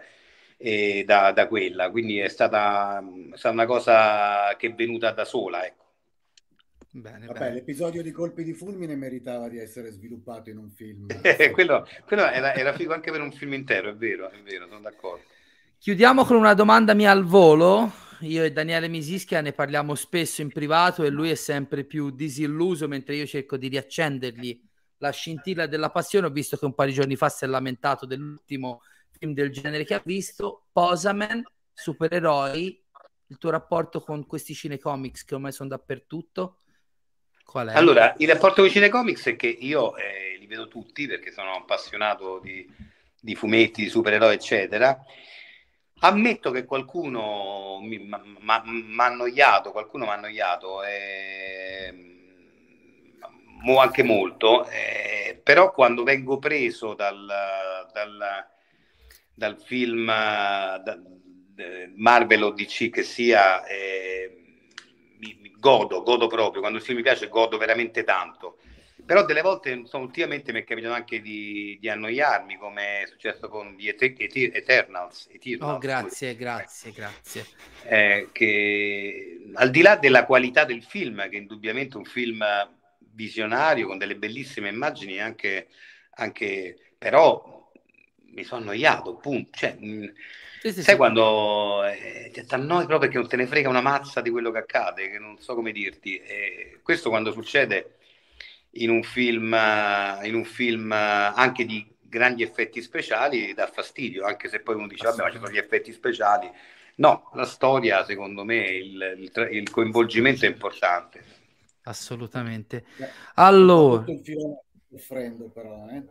[0.57, 2.99] eh, da, da, quella, quindi è stata,
[3.33, 5.65] è stata, una cosa che è venuta da sola.
[5.65, 5.88] Ecco.
[6.91, 7.53] Bene, Vabbè, bene.
[7.53, 11.05] l'episodio di colpi di fulmine meritava di essere sviluppato in un film.
[11.53, 14.81] quello, quello era, era, figo anche per un film intero, è vero, è vero, sono
[14.81, 15.23] d'accordo.
[15.77, 17.91] Chiudiamo con una domanda mia al volo.
[18.21, 22.87] Io e Daniele Misischia ne parliamo spesso in privato e lui è sempre più disilluso
[22.87, 24.61] mentre io cerco di riaccendergli
[24.97, 26.27] la scintilla della passione.
[26.27, 29.85] Ho visto che un paio di giorni fa si è lamentato dell'ultimo film del genere
[29.85, 32.83] che ha visto, Posaman, supereroi,
[33.27, 36.57] il tuo rapporto con questi cinecomics che ormai sono dappertutto?
[37.49, 37.73] Qual è?
[37.73, 41.55] Allora, il rapporto con i cinecomics è che io eh, li vedo tutti perché sono
[41.55, 42.67] appassionato di,
[43.19, 45.03] di fumetti, di supereroi, eccetera.
[46.01, 48.63] Ammetto che qualcuno mi ha
[48.97, 51.93] annoiato, qualcuno mi ha annoiato, eh,
[53.79, 57.25] anche molto, eh, però quando vengo preso dal,
[57.91, 58.45] dal,
[59.33, 60.99] dal film da,
[61.95, 64.38] Marvel o DC che sia, eh,
[65.59, 68.57] godo, godo proprio, quando il film mi piace godo veramente tanto.
[69.05, 73.47] Però delle volte insomma, ultimamente mi è capitato anche di, di, annoiarmi, come è successo
[73.49, 75.29] con The Eternals.
[75.31, 77.45] Eternals oh, grazie, grazie, grazie.
[77.85, 82.45] Eh, che al di là della qualità del film, che è indubbiamente un film
[83.13, 85.69] visionario con delle bellissime immagini, anche,
[86.11, 87.71] anche però
[88.31, 89.57] mi sono annoiato, appunto.
[89.57, 89.75] Cioè,
[90.61, 90.95] sì, sì, Sai sì.
[90.95, 94.59] quando eh, ti annoi proprio perché non te ne frega una mazza di quello che
[94.59, 96.17] accade, che non so come dirti.
[96.17, 97.97] E questo quando succede
[98.71, 99.53] in un film,
[100.23, 105.07] in un film anche di grandi effetti speciali dà fastidio, anche se poi uno dice
[105.07, 106.51] vabbè ma ci sono gli effetti speciali.
[106.95, 111.23] No, la storia secondo me, il, il, il coinvolgimento è importante.
[111.83, 112.85] Assolutamente.
[113.35, 114.03] Allora...
[114.91, 116.03] Soffrendo però, eh?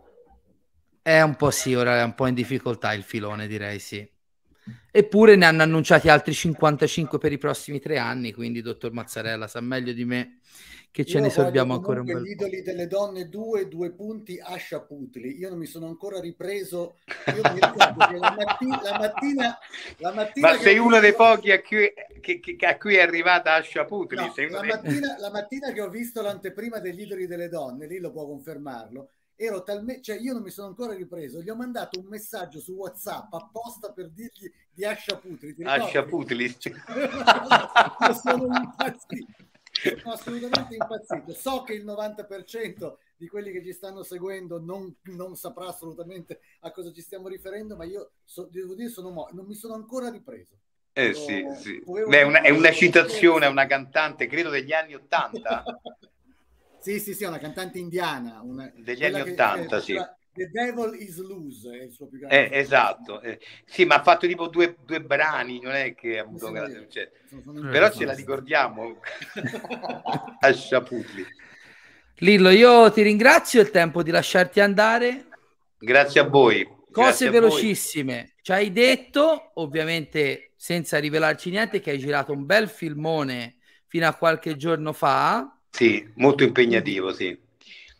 [1.02, 4.08] È un po' sì, ora è un po' in difficoltà il filone, direi sì.
[4.90, 9.60] Eppure ne hanno annunciati altri 55 per i prossimi tre anni, quindi dottor Mazzarella sa
[9.60, 10.38] meglio di me
[10.90, 12.20] che ce Io ne sorbiamo ancora un po'.
[12.20, 15.36] Gli idoli delle donne due, due punti Ascia Putli.
[15.38, 16.96] Io non mi sono ancora ripreso.
[17.26, 19.58] Io mi ricordo che la, matti- la mattina,
[19.98, 20.50] la mattina...
[20.50, 24.16] Ma sei uno dei pochi a cui, che, che, a cui è arrivata Ascia Putli.
[24.16, 24.70] No, la, dei...
[24.70, 29.10] mattina, la mattina che ho visto l'anteprima degli idoli delle donne, lì lo può confermarlo,
[29.40, 32.72] ero talmente, cioè io non mi sono ancora ripreso, gli ho mandato un messaggio su
[32.72, 35.54] WhatsApp apposta per dirgli di Ascia Putri.
[35.62, 36.48] Ascia Putri.
[38.20, 39.32] sono impazzito,
[40.00, 41.32] sono assolutamente impazzito.
[41.34, 46.72] So che il 90% di quelli che ci stanno seguendo non, non saprà assolutamente a
[46.72, 50.10] cosa ci stiamo riferendo, ma io so, devo dire sono mo- non mi sono ancora
[50.10, 50.58] ripreso.
[50.92, 51.80] Eh sì, sì.
[51.86, 55.62] Beh, è, una, è una citazione a una cantante, credo degli anni Ottanta.
[56.88, 58.40] Sì, sì, sì, una cantante indiana.
[58.42, 59.92] Una, Degli anni Ottanta, sì.
[60.32, 62.48] The Devil is Loose è il suo più grande.
[62.48, 66.22] Eh, esatto, eh, sì, ma ha fatto tipo due, due, brani, non è che ha
[66.22, 67.10] avuto grande successo.
[67.70, 69.00] Però ce la ricordiamo
[70.40, 71.26] a Sciaputli.
[72.20, 75.26] Lillo, io ti ringrazio, è il tempo di lasciarti andare.
[75.76, 76.64] Grazie a voi.
[76.64, 78.32] Cose Grazie velocissime.
[78.40, 83.56] Ci hai detto, ovviamente senza rivelarci niente, che hai girato un bel filmone
[83.86, 87.38] fino a qualche giorno fa sì, molto impegnativo, sì.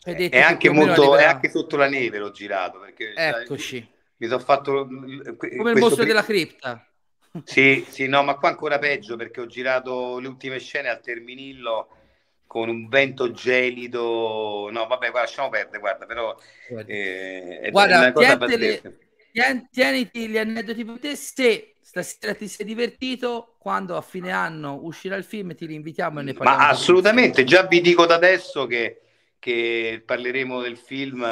[0.03, 3.89] È anche, molto, è anche sotto la neve l'ho girato perché Eccoci.
[4.17, 6.07] mi sono fatto come il mostro pre...
[6.07, 6.85] della cripta.
[7.45, 11.89] Sì, sì, no, ma qua ancora peggio perché ho girato le ultime scene al Terminillo
[12.49, 14.69] con un vento gelido.
[14.73, 16.37] No, vabbè, guarda, lasciamo perdere, guarda, però
[16.85, 18.99] eh, guarda, tieniteli,
[19.71, 25.17] tieniti gli aneddoti per te se stasera ti sei divertito, quando a fine anno uscirà
[25.17, 26.59] il film ti rinvitiamo e ne parliamo.
[26.59, 29.01] Ma assolutamente, già vi dico da adesso che,
[29.39, 31.27] che parleremo del film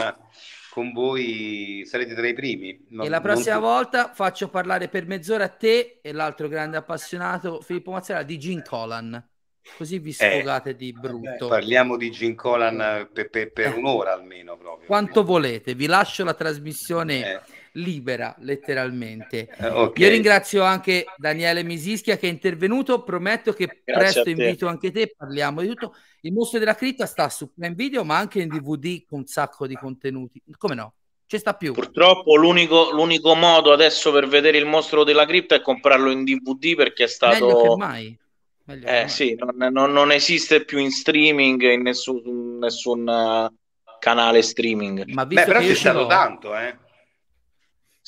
[0.70, 2.86] con voi, sarete tra i primi.
[2.88, 3.64] Non, e la prossima non...
[3.64, 8.62] volta faccio parlare per mezz'ora a te e l'altro grande appassionato Filippo Mazzella di Gin
[8.66, 9.28] Colan.
[9.76, 11.48] Così vi eh, sfogate eh, di brutto.
[11.48, 13.76] Parliamo di Gin Colan per, per, per eh.
[13.76, 14.56] un'ora almeno.
[14.56, 14.86] Proprio.
[14.86, 17.32] Quanto volete, vi lascio la trasmissione.
[17.32, 19.48] Eh libera, letteralmente.
[19.56, 20.04] Eh, okay.
[20.04, 25.14] Io ringrazio anche Daniele Misischia che è intervenuto, prometto che Grazie presto invito anche te,
[25.16, 25.94] parliamo di tutto.
[26.20, 29.66] Il mostro della cripta sta su Prime Video, ma anche in DVD con un sacco
[29.66, 30.42] di contenuti.
[30.58, 30.94] Come no?
[31.26, 31.72] Ci sta più.
[31.72, 36.74] Purtroppo l'unico, l'unico modo adesso per vedere il mostro della cripta è comprarlo in DVD
[36.76, 37.46] perché è stato...
[37.46, 38.18] Meglio che mai.
[38.64, 39.08] Meglio che Eh mai.
[39.08, 43.54] sì, non, non- non esiste più in streaming, in nessun, nessun uh,
[43.98, 45.04] canale streaming.
[45.06, 46.76] Ma Beh, visto però che c'è stato tanto, eh.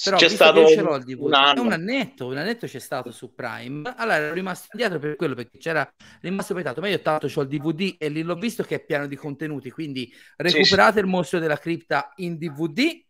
[0.01, 1.63] Però C'è stato un anno.
[1.63, 3.93] un annetto, un annetto c'è stato su Prime.
[3.97, 6.81] Allora ero rimasto indietro per quello perché c'era rimasto petato.
[6.81, 9.73] Ma io tanto ho il DVD e lì l'ho visto che è pieno di contenuti.
[9.73, 13.05] Quindi recuperate il mostro della cripta in DVD.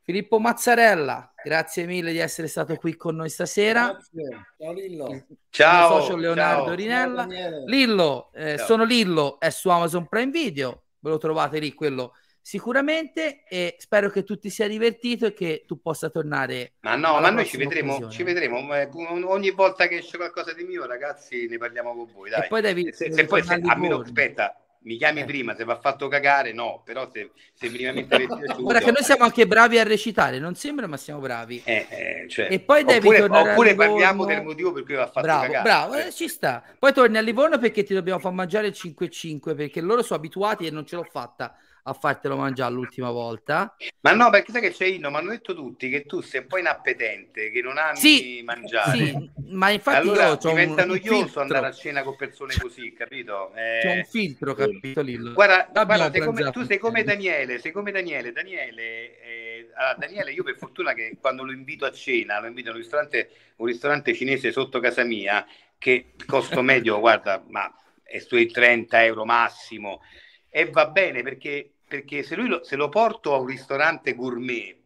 [0.00, 3.86] Filippo Mazzarella, grazie mille di essere stato qui con noi stasera.
[3.86, 4.46] Grazie.
[4.58, 5.10] Ciao Lillo.
[5.12, 6.74] Il Ciao, socio Leonardo ciao.
[6.74, 7.26] Rinella.
[7.28, 7.64] Ciao.
[7.66, 8.66] Lillo, eh, Ciao.
[8.66, 12.12] sono Lillo, è su Amazon Prime Video, ve lo trovate lì quello
[12.44, 17.18] sicuramente e spero che tu ti sia divertito e che tu possa tornare Ma no,
[17.18, 18.58] ma noi ci vedremo, ci vedremo.
[18.74, 22.28] eh, Ogni volta che esce qualcosa di mio, ragazzi, ne parliamo con voi.
[22.28, 22.44] Dai.
[22.44, 24.02] E poi devi, se, devi se poi se, tornare a a meno, Livorno.
[24.02, 25.24] aspetta, mi chiami Eh.
[25.24, 29.02] prima, se va fatto cagare, no, però se, se minimamente avessi piaciuto, Guarda che noi
[29.02, 31.62] siamo anche bravi a recitare, non sembra, ma siamo bravi.
[31.64, 35.06] eh, eh, cioè, E poi devi oppure, tornare oppure parliamo del motivo per cui va
[35.06, 35.62] fatto Bravo, cagare.
[35.62, 36.62] bravo, eh, ci sta.
[36.78, 40.66] Poi torni a Livorno perché ti dobbiamo far mangiare il 5-5 perché loro sono abituati
[40.66, 43.74] e non ce l'ho fatta a fartelo mangiare l'ultima volta.
[44.00, 46.46] Ma no, perché sai che c'è Inno, mi hanno detto tutti che tu sei un
[46.46, 48.96] po' inappetente, che non ami Sì, mangiare.
[48.96, 52.54] Sì, ma infatti allora io un, diventa un noioso filtro, andare a cena con persone
[52.56, 53.52] così, capito?
[53.54, 55.32] Eh, c'ho un filtro, capito Lillo?
[55.34, 57.02] Guarda, guarda sei come- tu sei come.
[57.04, 58.32] Daniele, sei come Daniele.
[58.32, 62.68] Daniele, eh, allora, Daniele, io per fortuna che quando lo invito a cena, lo invito
[62.70, 65.46] a un ristorante, un ristorante cinese sotto casa mia,
[65.78, 70.00] che costo medio, guarda, ma è sui 30 euro massimo,
[70.48, 74.76] e va bene perché, perché se lui lo, se lo porto a un ristorante gourmet,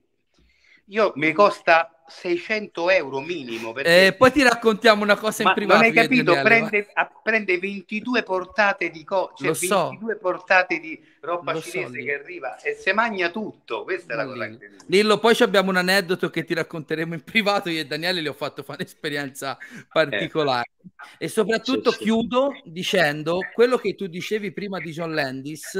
[0.91, 3.73] io mi costa 600 euro minimo.
[3.73, 5.79] Perché, Eh, poi ti raccontiamo una cosa in ma privato.
[5.81, 6.33] non hai capito?
[6.41, 9.89] Prende, a- prende 22 portate di co- cioè so.
[9.91, 12.05] 22 portate di roba Lo so, cinese Lillo.
[12.07, 13.85] che arriva e se magna tutto.
[13.85, 14.85] Questa è la cosa incredibile.
[14.89, 17.69] Lillo, poi ci abbiamo un aneddoto che ti racconteremo in privato.
[17.69, 19.59] Io e Daniele gli ho fatto fare un'esperienza
[19.93, 20.71] particolare.
[21.19, 22.03] E soprattutto Sì, sì.
[22.05, 25.79] chiudo dicendo quello che tu dicevi prima di John Landis.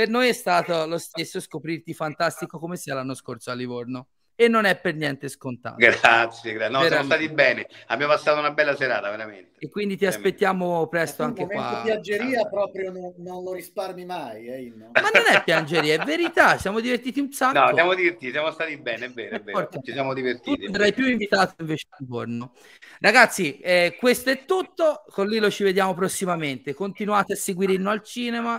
[0.00, 4.06] Per noi è stato lo stesso scoprirti fantastico come sia l'anno scorso a Livorno.
[4.34, 5.76] E non è per niente scontato.
[5.76, 7.66] Grazie, gra- no, siamo stati bene.
[7.88, 9.58] Abbiamo passato una bella serata, veramente.
[9.58, 10.28] E quindi ti Veramente.
[10.28, 11.82] aspettiamo presto anche qua.
[11.84, 14.88] piaggeria proprio non, non lo risparmi mai, eh, Inno?
[14.92, 16.56] Ma non è piangeria, è verità.
[16.56, 17.58] Siamo divertiti un sacco.
[17.58, 19.68] No, siamo divertiti, siamo stati bene, è vero, è vero.
[19.82, 20.64] Ci siamo tu divertiti.
[20.64, 22.54] andrai più invitato invece a Livorno.
[23.00, 25.04] Ragazzi, eh, questo è tutto.
[25.10, 26.72] Con Lilo ci vediamo prossimamente.
[26.72, 28.58] Continuate a seguire Inno al Cinema.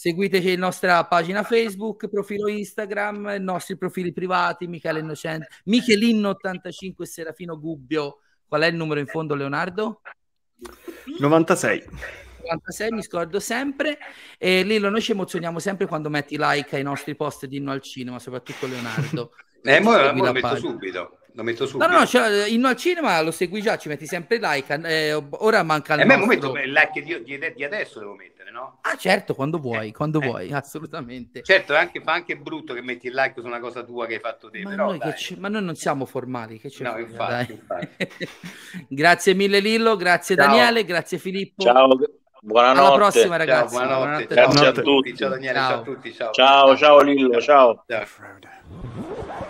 [0.00, 7.04] Seguiteci la nostra pagina Facebook, profilo Instagram, i nostri profili privati, Michele Innocente, Michelin85 e
[7.04, 8.20] Serafino Gubbio.
[8.48, 10.00] Qual è il numero in fondo, Leonardo?
[11.18, 11.84] 96.
[12.44, 13.98] 96, mi scordo sempre.
[14.38, 17.82] E Lillo, noi ci emozioniamo sempre quando metti like ai nostri post di Inno al
[17.82, 19.32] Cinema, soprattutto Leonardo.
[19.62, 20.70] Eh, mo- mo lo metto pagina.
[20.70, 21.18] subito.
[21.34, 21.88] Lo metto subito.
[21.88, 24.80] no, no, cioè, Inno al Cinema lo segui già, ci metti sempre like.
[24.84, 26.52] eh, ora manca il E me nostro...
[26.52, 28.78] metto il like di, di- di adesso devo mettere, no?
[28.82, 30.26] Ah, certo, quando vuoi, quando Eh.
[30.26, 31.42] vuoi, assolutamente.
[31.42, 34.14] Certo, è anche, fa anche brutto che metti il like su una cosa tua che
[34.14, 36.92] hai fatto te, ma, però noi ci- ma noi non siamo formali, che ci No,
[36.92, 38.08] frega, infatti, dai.
[38.88, 40.46] grazie mille Lillo, grazie Ciao.
[40.46, 41.62] Daniele, grazie Filippo.
[41.62, 41.88] Ciao,
[42.40, 42.80] buonanotte.
[42.80, 43.76] Alla prossima Ciao, ragazzi.
[43.76, 44.26] buonanotte.
[44.26, 44.82] Buonanotte a Ciao, a tutti.
[44.82, 45.16] tutti.
[45.16, 45.68] Ciao Daniele, Ciao.
[45.70, 46.12] ciao a tutti.
[46.14, 47.84] Ciao, Ciao, ciao Lillo, ciao.
[47.86, 49.49] Ciao.